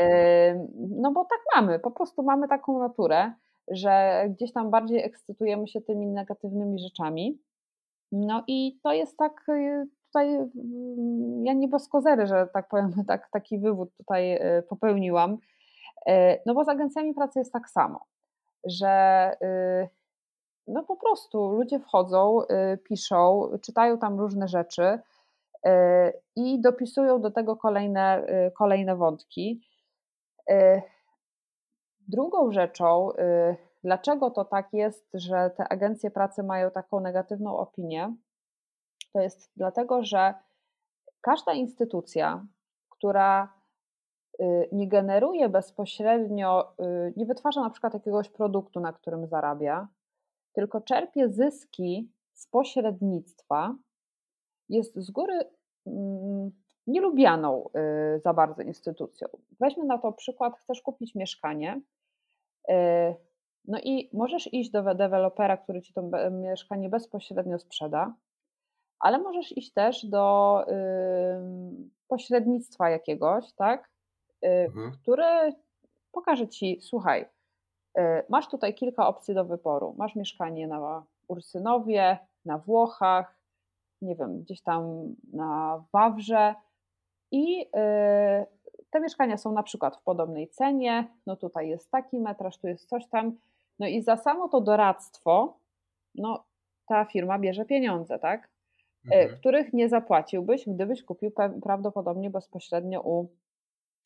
E, 0.00 0.66
no 0.78 1.12
bo 1.12 1.24
tak 1.24 1.40
mamy, 1.56 1.78
po 1.78 1.90
prostu 1.90 2.22
mamy 2.22 2.48
taką 2.48 2.78
naturę, 2.78 3.32
że 3.70 4.24
gdzieś 4.28 4.52
tam 4.52 4.70
bardziej 4.70 5.04
ekscytujemy 5.04 5.68
się 5.68 5.80
tymi 5.80 6.06
negatywnymi 6.06 6.78
rzeczami. 6.78 7.38
No 8.12 8.44
i 8.46 8.78
to 8.82 8.92
jest 8.92 9.16
tak 9.16 9.48
e, 9.48 9.86
tutaj, 10.06 10.34
mm, 10.34 11.46
ja 11.46 11.52
nie 11.52 11.68
boskozery, 11.68 12.26
że 12.26 12.48
tak 12.52 12.68
powiem, 12.68 12.92
tak, 13.08 13.28
taki 13.32 13.58
wywód 13.58 13.96
tutaj 13.96 14.38
popełniłam. 14.68 15.38
No 16.46 16.54
bo 16.54 16.64
z 16.64 16.68
agencjami 16.68 17.14
pracy 17.14 17.38
jest 17.38 17.52
tak 17.52 17.70
samo, 17.70 18.00
że 18.64 19.36
no 20.70 20.82
po 20.82 20.96
prostu 20.96 21.52
ludzie 21.52 21.78
wchodzą, 21.78 22.42
y, 22.42 22.78
piszą, 22.78 23.50
czytają 23.62 23.98
tam 23.98 24.20
różne 24.20 24.48
rzeczy 24.48 24.82
y, 24.82 25.70
i 26.36 26.60
dopisują 26.60 27.20
do 27.20 27.30
tego 27.30 27.56
kolejne, 27.56 28.26
y, 28.48 28.50
kolejne 28.50 28.96
wątki. 28.96 29.60
Drugą 32.08 32.52
rzeczą, 32.52 33.08
dlaczego 33.84 34.30
to 34.30 34.44
tak 34.44 34.72
jest, 34.72 35.10
że 35.14 35.50
te 35.56 35.68
agencje 35.68 36.10
pracy 36.10 36.42
mają 36.42 36.70
taką 36.70 37.00
negatywną 37.00 37.56
opinię, 37.56 38.16
to 39.12 39.20
jest 39.20 39.52
dlatego, 39.56 40.04
że 40.04 40.34
każda 41.20 41.52
instytucja, 41.52 42.46
która 42.90 43.60
nie 44.72 44.88
generuje 44.88 45.48
bezpośrednio, 45.48 46.74
nie 47.16 47.26
wytwarza 47.26 47.60
na 47.60 47.70
przykład 47.70 47.94
jakiegoś 47.94 48.28
produktu, 48.28 48.80
na 48.80 48.92
którym 48.92 49.26
zarabia, 49.26 49.88
tylko 50.52 50.80
czerpie 50.80 51.28
zyski 51.28 52.12
z 52.32 52.46
pośrednictwa, 52.46 53.74
jest 54.68 54.98
z 54.98 55.10
góry 55.10 55.50
mm, 55.86 56.50
nielubianą 56.86 57.70
y, 58.16 58.20
za 58.20 58.34
bardzo 58.34 58.62
instytucją. 58.62 59.28
Weźmy 59.60 59.84
na 59.84 59.98
to 59.98 60.12
przykład, 60.12 60.58
chcesz 60.58 60.82
kupić 60.82 61.14
mieszkanie, 61.14 61.80
y, 62.70 62.74
no 63.64 63.78
i 63.84 64.10
możesz 64.12 64.52
iść 64.52 64.70
do 64.70 64.94
dewelopera, 64.94 65.56
który 65.56 65.82
ci 65.82 65.92
to 65.92 66.02
mieszkanie 66.30 66.88
bezpośrednio 66.88 67.58
sprzeda, 67.58 68.14
ale 69.00 69.18
możesz 69.18 69.56
iść 69.56 69.72
też 69.72 70.06
do 70.06 70.64
pośrednictwa 72.08 72.90
jakiegoś, 72.90 73.52
tak, 73.52 73.90
y, 74.44 74.48
mhm. 74.48 74.92
który 74.92 75.24
pokaże 76.12 76.48
ci, 76.48 76.80
słuchaj, 76.80 77.26
masz 78.28 78.48
tutaj 78.48 78.74
kilka 78.74 79.06
opcji 79.06 79.34
do 79.34 79.44
wyboru. 79.44 79.94
Masz 79.98 80.16
mieszkanie 80.16 80.68
na 80.68 81.06
Ursynowie, 81.28 82.18
na 82.44 82.58
Włochach, 82.58 83.40
nie 84.02 84.16
wiem, 84.16 84.42
gdzieś 84.42 84.62
tam 84.62 85.14
na 85.32 85.84
Wawrze 85.92 86.54
i 87.30 87.66
e, 87.74 88.46
te 88.90 89.00
mieszkania 89.00 89.36
są 89.36 89.52
na 89.52 89.62
przykład 89.62 89.96
w 89.96 90.02
podobnej 90.02 90.48
cenie, 90.48 91.08
no 91.26 91.36
tutaj 91.36 91.68
jest 91.68 91.90
taki 91.90 92.20
metraż, 92.20 92.58
tu 92.58 92.68
jest 92.68 92.88
coś 92.88 93.08
tam, 93.08 93.38
no 93.78 93.86
i 93.86 94.02
za 94.02 94.16
samo 94.16 94.48
to 94.48 94.60
doradztwo, 94.60 95.58
no 96.14 96.44
ta 96.86 97.04
firma 97.04 97.38
bierze 97.38 97.64
pieniądze, 97.64 98.18
tak? 98.18 98.48
E, 99.10 99.22
mhm. 99.22 99.40
Których 99.40 99.72
nie 99.72 99.88
zapłaciłbyś, 99.88 100.64
gdybyś 100.66 101.04
kupił 101.04 101.32
prawdopodobnie 101.62 102.30
bezpośrednio 102.30 103.00
u 103.00 103.28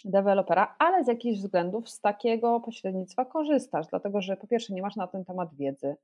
dewelopera, 0.04 0.74
ale 0.78 1.04
z 1.04 1.08
jakichś 1.08 1.38
względów 1.38 1.88
z 1.88 2.00
takiego 2.00 2.60
pośrednictwa 2.60 3.24
korzystasz, 3.24 3.86
dlatego 3.86 4.20
że 4.20 4.36
po 4.36 4.46
pierwsze 4.46 4.74
nie 4.74 4.82
masz 4.82 4.96
na 4.96 5.06
ten 5.06 5.24
temat 5.24 5.54
wiedzy, 5.54 5.96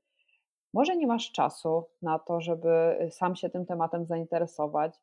może 0.73 0.95
nie 0.95 1.07
masz 1.07 1.31
czasu 1.31 1.85
na 2.01 2.19
to, 2.19 2.41
żeby 2.41 2.97
y, 3.01 3.11
sam 3.11 3.35
się 3.35 3.49
tym 3.49 3.65
tematem 3.65 4.05
zainteresować, 4.05 4.95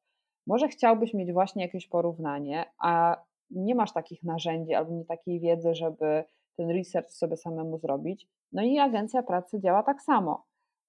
może 0.49 0.69
chciałbyś 0.69 1.15
mieć 1.15 1.33
właśnie 1.33 1.63
jakieś 1.63 1.87
porównanie, 1.87 2.65
a 2.83 3.17
nie 3.51 3.75
masz 3.75 3.93
takich 3.93 4.23
narzędzi 4.23 4.75
albo 4.75 4.93
nie 4.93 5.05
takiej 5.05 5.41
wiedzy, 5.41 5.75
żeby 5.75 6.25
ten 6.57 6.71
research 6.71 7.11
sobie 7.11 7.37
samemu 7.37 7.79
zrobić. 7.79 8.29
No 8.53 8.63
i 8.63 8.79
agencja 8.79 9.23
pracy 9.23 9.61
działa 9.61 9.83
tak 9.83 10.03
samo. 10.03 10.47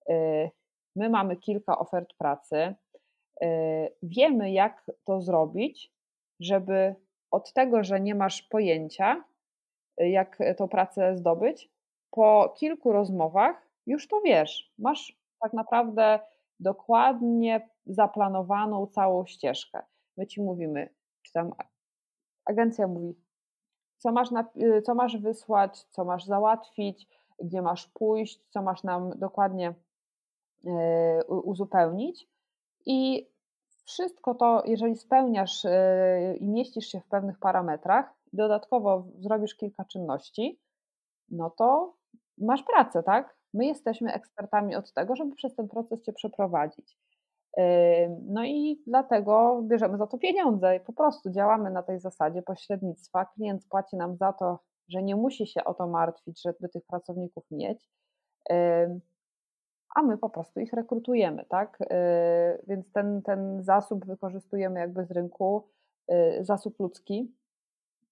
Y, 0.10 0.50
my 0.96 1.10
mamy 1.10 1.38
kilka 1.38 1.80
ofert 1.80 2.14
pracy, 2.18 2.76
y, 3.44 3.48
wiemy 4.04 4.52
jak 4.52 4.92
to 5.04 5.22
zrobić, 5.22 5.94
żeby 6.40 6.96
od 7.32 7.54
tego, 7.54 7.84
że 7.84 8.00
nie 8.00 8.16
masz 8.16 8.42
pojęcia, 8.42 9.24
jak 9.98 10.40
tą 10.58 10.68
pracę 10.68 11.16
zdobyć, 11.16 11.70
po 12.12 12.54
kilku 12.58 12.92
rozmowach 12.92 13.68
już 13.88 14.08
to 14.08 14.22
wiesz. 14.22 14.74
Masz 14.78 15.20
tak 15.42 15.54
naprawdę 15.54 16.20
dokładnie 16.60 17.70
zaplanowaną 17.90 18.88
całą 18.88 19.26
ścieżkę. 19.26 19.84
My 20.18 20.28
ci 20.28 20.42
mówimy, 20.42 20.90
czy 21.22 21.34
tam 21.34 21.52
agencja 22.46 22.88
mówi, 22.88 23.16
co 23.98 24.12
masz, 24.12 24.32
na, 24.32 24.50
y, 24.56 24.82
co 24.82 24.96
masz 24.96 25.18
wysłać, 25.18 25.84
co 25.84 26.06
masz 26.06 26.26
załatwić, 26.26 27.08
gdzie 27.40 27.62
masz 27.62 27.88
pójść, 27.88 28.42
co 28.50 28.62
masz 28.62 28.84
nam 28.84 29.20
dokładnie 29.20 29.74
y, 30.66 31.26
uzupełnić. 31.28 32.28
I 32.86 33.30
wszystko 33.86 34.36
to, 34.36 34.64
jeżeli 34.66 34.96
spełniasz 34.96 35.66
y, 35.66 35.70
i 36.40 36.48
mieścisz 36.48 36.88
się 36.88 37.00
w 37.00 37.08
pewnych 37.08 37.40
parametrach, 37.40 38.14
dodatkowo 38.34 39.04
zrobisz 39.20 39.56
kilka 39.56 39.86
czynności, 39.86 40.60
no 41.30 41.50
to 41.50 41.94
masz 42.38 42.64
pracę, 42.64 43.04
tak? 43.04 43.36
My 43.54 43.66
jesteśmy 43.66 44.14
ekspertami 44.14 44.76
od 44.76 44.94
tego, 44.94 45.16
żeby 45.16 45.36
przez 45.36 45.56
ten 45.56 45.68
proces 45.68 46.02
Cię 46.02 46.14
przeprowadzić. 46.14 46.98
No 48.28 48.44
i 48.46 48.84
dlatego 48.88 49.62
bierzemy 49.64 49.98
za 49.98 50.08
to 50.08 50.18
pieniądze 50.18 50.76
i 50.76 50.80
po 50.80 50.94
prostu 50.94 51.30
działamy 51.30 51.72
na 51.72 51.84
tej 51.84 52.00
zasadzie 52.00 52.42
pośrednictwa. 52.42 53.26
Klient 53.26 53.66
płaci 53.70 53.98
nam 53.98 54.16
za 54.16 54.34
to, 54.34 54.60
że 54.90 55.04
nie 55.04 55.16
musi 55.16 55.48
się 55.48 55.64
o 55.64 55.74
to 55.74 55.88
martwić, 55.88 56.42
żeby 56.42 56.70
tych 56.70 56.86
pracowników 56.86 57.44
mieć, 57.52 57.90
a 59.96 60.02
my 60.02 60.18
po 60.18 60.30
prostu 60.30 60.60
ich 60.60 60.74
rekrutujemy, 60.74 61.46
tak? 61.46 61.78
Yy, 61.80 61.88
więc 62.68 62.92
ten, 62.92 63.22
ten 63.22 63.64
zasób 63.64 64.06
wykorzystujemy 64.06 64.80
jakby 64.80 65.06
z 65.06 65.12
rynku, 65.12 65.68
yy, 66.08 66.46
zasób 66.46 66.80
ludzki, 66.80 67.36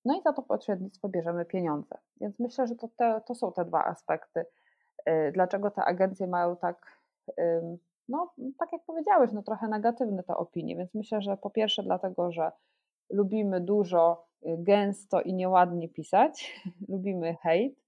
no 0.06 0.18
i 0.20 0.22
za 0.22 0.34
to 0.34 0.41
pośrednictwo 0.41 1.10
bierzemy 1.10 1.45
pieniądze. 1.45 1.98
Więc 2.22 2.39
myślę, 2.39 2.68
że 2.68 2.76
to, 2.76 2.88
te, 2.98 3.22
to 3.26 3.36
są 3.36 3.52
te 3.52 3.66
dwa 3.66 3.86
aspekty. 3.86 4.45
Yy, 5.06 5.32
dlaczego 5.32 5.72
te 5.72 5.84
agencje 5.84 6.28
mają 6.28 6.56
tak 6.56 6.98
no 8.10 8.34
tak 8.60 8.72
jak 8.72 8.86
powiedziałeś, 8.86 9.32
no 9.34 9.43
trochę 9.43 9.68
negatywne 9.68 10.24
te 10.24 10.38
opinie, 10.38 10.76
więc 10.76 10.93
myślę, 10.93 11.22
że 11.22 11.38
po 11.38 11.49
pierwsze 11.49 11.84
dlatego, 11.84 12.32
że 12.32 12.51
lubimy 13.10 13.62
dużo, 13.62 14.28
y, 14.45 14.55
gęsto 14.60 15.22
i 15.22 15.34
nieładnie 15.34 15.89
pisać, 15.89 16.62
lubimy 16.89 17.36
hejt. 17.36 17.88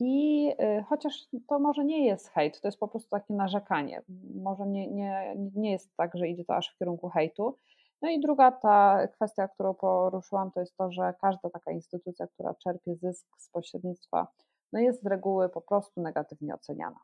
I 0.00 0.48
y, 0.48 0.84
chociaż 0.88 1.26
to 1.48 1.58
może 1.58 1.84
nie 1.84 2.06
jest 2.06 2.28
hejt, 2.28 2.60
to 2.60 2.68
jest 2.68 2.78
po 2.78 2.88
prostu 2.88 3.10
takie 3.10 3.34
narzekanie. 3.34 4.02
Może 4.34 4.66
nie, 4.66 4.90
nie, 4.90 5.34
nie 5.54 5.72
jest 5.72 5.96
tak, 5.96 6.10
że 6.14 6.28
idzie 6.28 6.44
to 6.44 6.56
aż 6.56 6.74
w 6.74 6.78
kierunku 6.78 7.08
hejtu. 7.08 7.58
No 8.02 8.10
i 8.10 8.20
druga 8.20 8.52
ta 8.52 9.08
kwestia, 9.08 9.48
którą 9.48 9.74
poruszyłam, 9.74 10.50
to 10.50 10.60
jest 10.60 10.76
to, 10.76 10.92
że 10.92 11.14
każda 11.20 11.50
taka 11.50 11.72
instytucja, 11.72 12.26
która 12.26 12.54
czerpie 12.54 12.94
zysk 12.96 13.26
z 13.38 13.50
pośrednictwa, 13.50 14.26
no 14.72 14.80
jest 14.80 15.02
z 15.02 15.06
reguły 15.06 15.48
po 15.48 15.60
prostu 15.60 16.02
negatywnie 16.02 16.54
oceniana. 16.54 17.00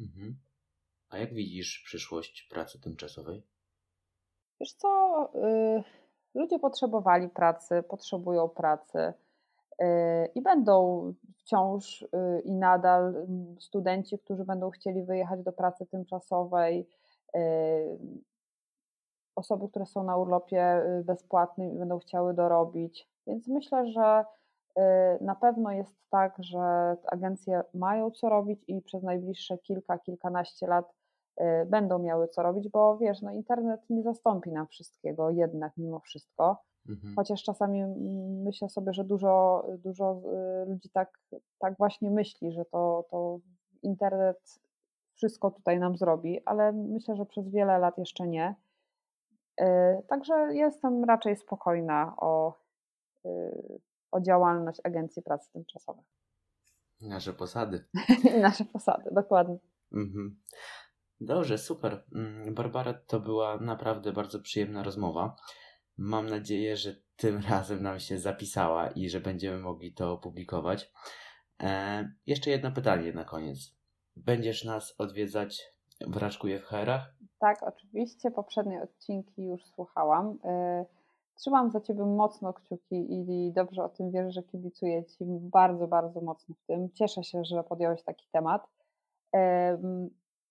Mhm. 0.00 0.36
A 1.10 1.18
jak 1.18 1.34
widzisz 1.34 1.82
przyszłość 1.84 2.48
pracy 2.50 2.80
tymczasowej? 2.80 3.42
Wiesz 4.60 4.72
co, 4.72 5.30
y, 5.34 5.84
ludzie 6.34 6.58
potrzebowali 6.58 7.28
pracy, 7.28 7.82
potrzebują 7.82 8.48
pracy 8.48 8.98
y, 8.98 9.84
i 10.34 10.42
będą 10.42 11.14
wciąż 11.38 12.02
y, 12.02 12.08
i 12.44 12.52
nadal 12.52 13.16
mm, 13.16 13.60
studenci, 13.60 14.18
którzy 14.18 14.44
będą 14.44 14.70
chcieli 14.70 15.04
wyjechać 15.04 15.42
do 15.42 15.52
pracy 15.52 15.86
tymczasowej, 15.86 16.88
osoby, 19.34 19.68
które 19.68 19.86
są 19.86 20.04
na 20.04 20.16
urlopie 20.16 20.82
bezpłatnym 21.04 21.74
i 21.74 21.78
będą 21.78 21.98
chciały 21.98 22.34
dorobić. 22.34 23.08
Więc 23.26 23.48
myślę, 23.48 23.92
że 23.92 24.24
Y, 24.24 24.43
na 25.20 25.34
pewno 25.34 25.72
jest 25.72 25.96
tak, 26.10 26.34
że 26.38 26.96
agencje 27.06 27.62
mają 27.74 28.10
co 28.10 28.28
robić 28.28 28.64
i 28.68 28.82
przez 28.82 29.02
najbliższe 29.02 29.58
kilka, 29.58 29.98
kilkanaście 29.98 30.66
lat 30.66 30.94
y, 31.40 31.44
będą 31.66 31.98
miały 31.98 32.28
co 32.28 32.42
robić, 32.42 32.68
bo 32.68 32.98
wiesz, 32.98 33.22
no 33.22 33.30
internet 33.30 33.80
nie 33.90 34.02
zastąpi 34.02 34.52
nam 34.52 34.66
wszystkiego 34.66 35.30
jednak 35.30 35.72
mimo 35.76 36.00
wszystko. 36.00 36.62
Mhm. 36.88 37.14
Chociaż 37.16 37.42
czasami 37.42 37.84
myślę 38.44 38.68
sobie, 38.68 38.92
że 38.92 39.04
dużo, 39.04 39.64
dużo 39.78 40.20
y, 40.62 40.70
ludzi 40.70 40.90
tak, 40.90 41.18
tak 41.58 41.76
właśnie 41.78 42.10
myśli, 42.10 42.52
że 42.52 42.64
to, 42.64 43.04
to 43.10 43.38
internet 43.82 44.60
wszystko 45.14 45.50
tutaj 45.50 45.78
nam 45.78 45.96
zrobi, 45.96 46.40
ale 46.44 46.72
myślę, 46.72 47.16
że 47.16 47.26
przez 47.26 47.48
wiele 47.48 47.78
lat 47.78 47.98
jeszcze 47.98 48.28
nie. 48.28 48.54
Także 50.08 50.54
jestem 50.54 51.04
raczej 51.04 51.36
spokojna 51.36 52.14
o 52.16 52.54
o 54.14 54.20
działalność 54.20 54.80
Agencji 54.84 55.22
Pracy 55.22 55.52
Tymczasowej. 55.52 56.04
Nasze 57.00 57.32
posady. 57.32 57.84
Nasze 58.40 58.64
posady, 58.64 59.10
dokładnie. 59.12 59.58
Mhm. 59.92 60.40
Dobrze, 61.20 61.58
super. 61.58 62.04
Mm, 62.14 62.54
Barbara, 62.54 62.94
to 62.94 63.20
była 63.20 63.56
naprawdę 63.56 64.12
bardzo 64.12 64.40
przyjemna 64.40 64.82
rozmowa. 64.82 65.36
Mam 65.96 66.26
nadzieję, 66.26 66.76
że 66.76 66.96
tym 67.16 67.42
razem 67.50 67.82
nam 67.82 68.00
się 68.00 68.18
zapisała 68.18 68.88
i 68.88 69.08
że 69.08 69.20
będziemy 69.20 69.58
mogli 69.58 69.92
to 69.92 70.12
opublikować. 70.12 70.92
E, 71.62 72.08
jeszcze 72.26 72.50
jedno 72.50 72.72
pytanie 72.72 73.12
na 73.12 73.24
koniec. 73.24 73.58
Będziesz 74.16 74.64
nas 74.64 74.94
odwiedzać 74.98 75.62
w 76.00 76.16
Raczku 76.16 76.46
w 76.46 76.62
HR-ach? 76.62 77.14
Tak, 77.38 77.62
oczywiście. 77.62 78.30
Poprzednie 78.30 78.82
odcinki 78.82 79.46
już 79.46 79.64
słuchałam. 79.64 80.38
Y 80.44 81.03
Trzymam 81.34 81.70
za 81.70 81.80
Ciebie 81.80 82.04
mocno 82.04 82.52
kciuki 82.52 83.12
i 83.12 83.52
dobrze 83.52 83.84
o 83.84 83.88
tym 83.88 84.10
wiesz, 84.10 84.34
że 84.34 84.42
kibicuję 84.42 85.04
Ci 85.04 85.24
bardzo, 85.28 85.86
bardzo 85.86 86.20
mocno 86.20 86.54
w 86.54 86.66
tym. 86.66 86.90
Cieszę 86.90 87.24
się, 87.24 87.44
że 87.44 87.64
podjąłeś 87.64 88.02
taki 88.02 88.26
temat. 88.32 88.68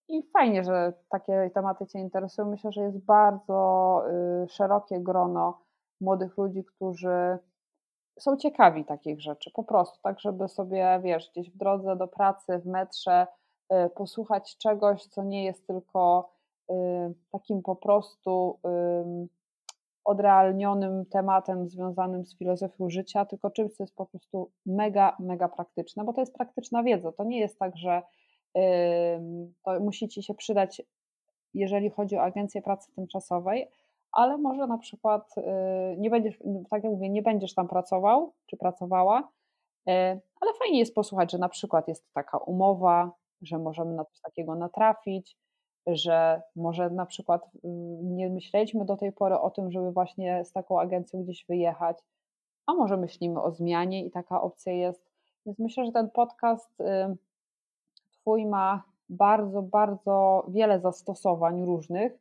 I 0.07 0.23
fajnie, 0.23 0.63
że 0.63 0.93
takie 1.09 1.51
tematy 1.53 1.85
Cię 1.85 1.99
interesują. 1.99 2.49
Myślę, 2.49 2.71
że 2.71 2.81
jest 2.81 2.97
bardzo 2.97 4.01
y, 4.43 4.49
szerokie 4.49 4.99
grono 4.99 5.59
młodych 6.01 6.37
ludzi, 6.37 6.63
którzy 6.63 7.37
są 8.19 8.37
ciekawi 8.37 8.85
takich 8.85 9.21
rzeczy, 9.21 9.51
po 9.51 9.63
prostu, 9.63 9.99
tak, 10.01 10.19
żeby 10.19 10.47
sobie, 10.47 10.99
wiesz, 11.03 11.31
gdzieś 11.31 11.51
w 11.51 11.57
drodze 11.57 11.95
do 11.95 12.07
pracy, 12.07 12.59
w 12.59 12.65
metrze, 12.65 13.27
y, 13.73 13.89
posłuchać 13.89 14.57
czegoś, 14.57 15.05
co 15.05 15.23
nie 15.23 15.45
jest 15.45 15.67
tylko 15.67 16.29
y, 16.71 16.73
takim 17.31 17.61
po 17.61 17.75
prostu 17.75 18.59
odrealnionym 20.05 21.05
tematem 21.05 21.69
związanym 21.69 22.25
z 22.25 22.37
filozofią 22.37 22.89
życia, 22.89 23.25
tylko 23.25 23.51
czymś, 23.51 23.73
co 23.73 23.83
jest 23.83 23.95
po 23.95 24.05
prostu 24.05 24.51
mega, 24.65 25.15
mega 25.19 25.49
praktyczne, 25.49 26.03
bo 26.03 26.13
to 26.13 26.21
jest 26.21 26.33
praktyczna 26.33 26.83
wiedza. 26.83 27.11
To 27.11 27.23
nie 27.23 27.39
jest 27.39 27.59
tak, 27.59 27.77
że 27.77 28.01
to 29.65 29.79
musi 29.79 30.07
Ci 30.07 30.23
się 30.23 30.33
przydać, 30.33 30.81
jeżeli 31.53 31.89
chodzi 31.89 32.15
o 32.17 32.21
agencję 32.21 32.61
pracy 32.61 32.91
tymczasowej, 32.95 33.69
ale 34.11 34.37
może 34.37 34.67
na 34.67 34.77
przykład 34.77 35.37
y, 35.37 35.41
nie 35.97 36.09
będziesz, 36.09 36.39
tak 36.69 36.83
jak 36.83 36.93
mówię, 36.93 37.09
nie 37.09 37.21
będziesz 37.21 37.53
tam 37.53 37.67
pracował 37.67 38.33
czy 38.45 38.57
pracowała, 38.57 39.19
y, 39.89 39.91
ale 40.41 40.53
fajnie 40.59 40.79
jest 40.79 40.95
posłuchać, 40.95 41.31
że 41.31 41.37
na 41.37 41.49
przykład 41.49 41.87
jest 41.87 42.13
taka 42.13 42.37
umowa, 42.37 43.11
że 43.41 43.57
możemy 43.57 43.93
na 43.93 44.05
coś 44.05 44.21
takiego 44.21 44.55
natrafić, 44.55 45.37
że 45.87 46.41
może 46.55 46.89
na 46.89 47.05
przykład 47.05 47.49
mm, 47.63 48.15
nie 48.15 48.29
myśleliśmy 48.29 48.85
do 48.85 48.97
tej 48.97 49.11
pory 49.11 49.39
o 49.39 49.49
tym, 49.49 49.71
żeby 49.71 49.91
właśnie 49.91 50.45
z 50.45 50.51
taką 50.51 50.79
agencją 50.79 51.23
gdzieś 51.23 51.45
wyjechać, 51.45 51.97
a 52.65 52.73
może 52.73 52.97
myślimy 52.97 53.41
o 53.41 53.51
zmianie 53.51 54.05
i 54.05 54.11
taka 54.11 54.41
opcja 54.41 54.73
jest. 54.73 55.11
Więc 55.45 55.59
myślę, 55.59 55.85
że 55.85 55.91
ten 55.91 56.09
podcast 56.09 56.81
Twój 58.23 58.45
ma 58.45 58.83
bardzo, 59.09 59.61
bardzo 59.61 60.45
wiele 60.47 60.79
zastosowań 60.79 61.65
różnych. 61.65 62.13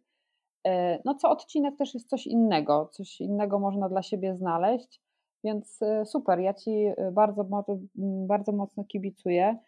Y, 0.67 0.71
no, 1.05 1.15
co 1.15 1.31
odcinek 1.31 1.77
też 1.77 1.95
jest 1.95 2.09
coś 2.09 2.27
innego, 2.27 2.89
coś 2.93 3.21
innego 3.21 3.59
można 3.59 3.89
dla 3.89 4.03
siebie 4.03 4.35
znaleźć, 4.35 5.01
więc 5.45 5.83
y, 5.83 6.05
super. 6.05 6.39
Ja 6.39 6.55
Ci 6.55 6.71
y, 6.71 7.13
bardzo, 7.13 7.47
bardzo 8.27 8.53
mocno 8.53 8.85
kibicuję 8.85 9.59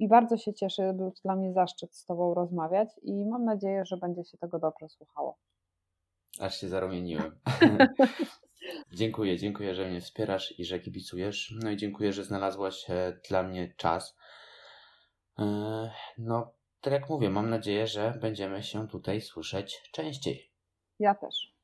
i 0.00 0.08
bardzo 0.08 0.36
się 0.36 0.54
cieszę, 0.54 0.92
był 0.92 1.10
to 1.10 1.20
dla 1.24 1.36
mnie 1.36 1.52
zaszczyt 1.52 1.96
z 1.96 2.04
Tobą 2.04 2.34
rozmawiać 2.34 2.88
i 3.02 3.26
mam 3.26 3.44
nadzieję, 3.44 3.84
że 3.84 3.96
będzie 3.96 4.24
się 4.24 4.38
tego 4.38 4.58
dobrze 4.58 4.88
słuchało. 4.88 5.38
Aż 6.40 6.60
się 6.60 6.68
zarumieniłem. 6.68 7.40
dziękuję, 9.00 9.38
dziękuję, 9.38 9.74
że 9.74 9.88
mnie 9.88 10.00
wspierasz 10.00 10.58
i 10.58 10.64
że 10.64 10.80
kibicujesz. 10.80 11.54
No 11.62 11.70
i 11.70 11.76
dziękuję, 11.76 12.12
że 12.12 12.24
znalazłaś 12.24 12.90
e, 12.90 13.20
dla 13.28 13.42
mnie 13.42 13.74
czas. 13.76 14.16
E, 15.38 15.44
no, 16.18 16.52
tak 16.80 16.92
jak 16.92 17.08
mówię, 17.08 17.30
mam 17.30 17.50
nadzieję, 17.50 17.86
że 17.86 18.18
będziemy 18.20 18.62
się 18.62 18.88
tutaj 18.88 19.20
słyszeć 19.20 19.82
częściej. 19.92 20.52
Ja 20.98 21.14
też. 21.14 21.56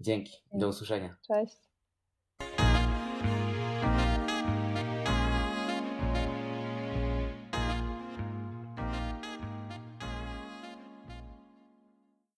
Dzięki. 0.00 0.32
Do 0.52 0.68
usłyszenia. 0.68 1.16
Cześć. 1.26 1.65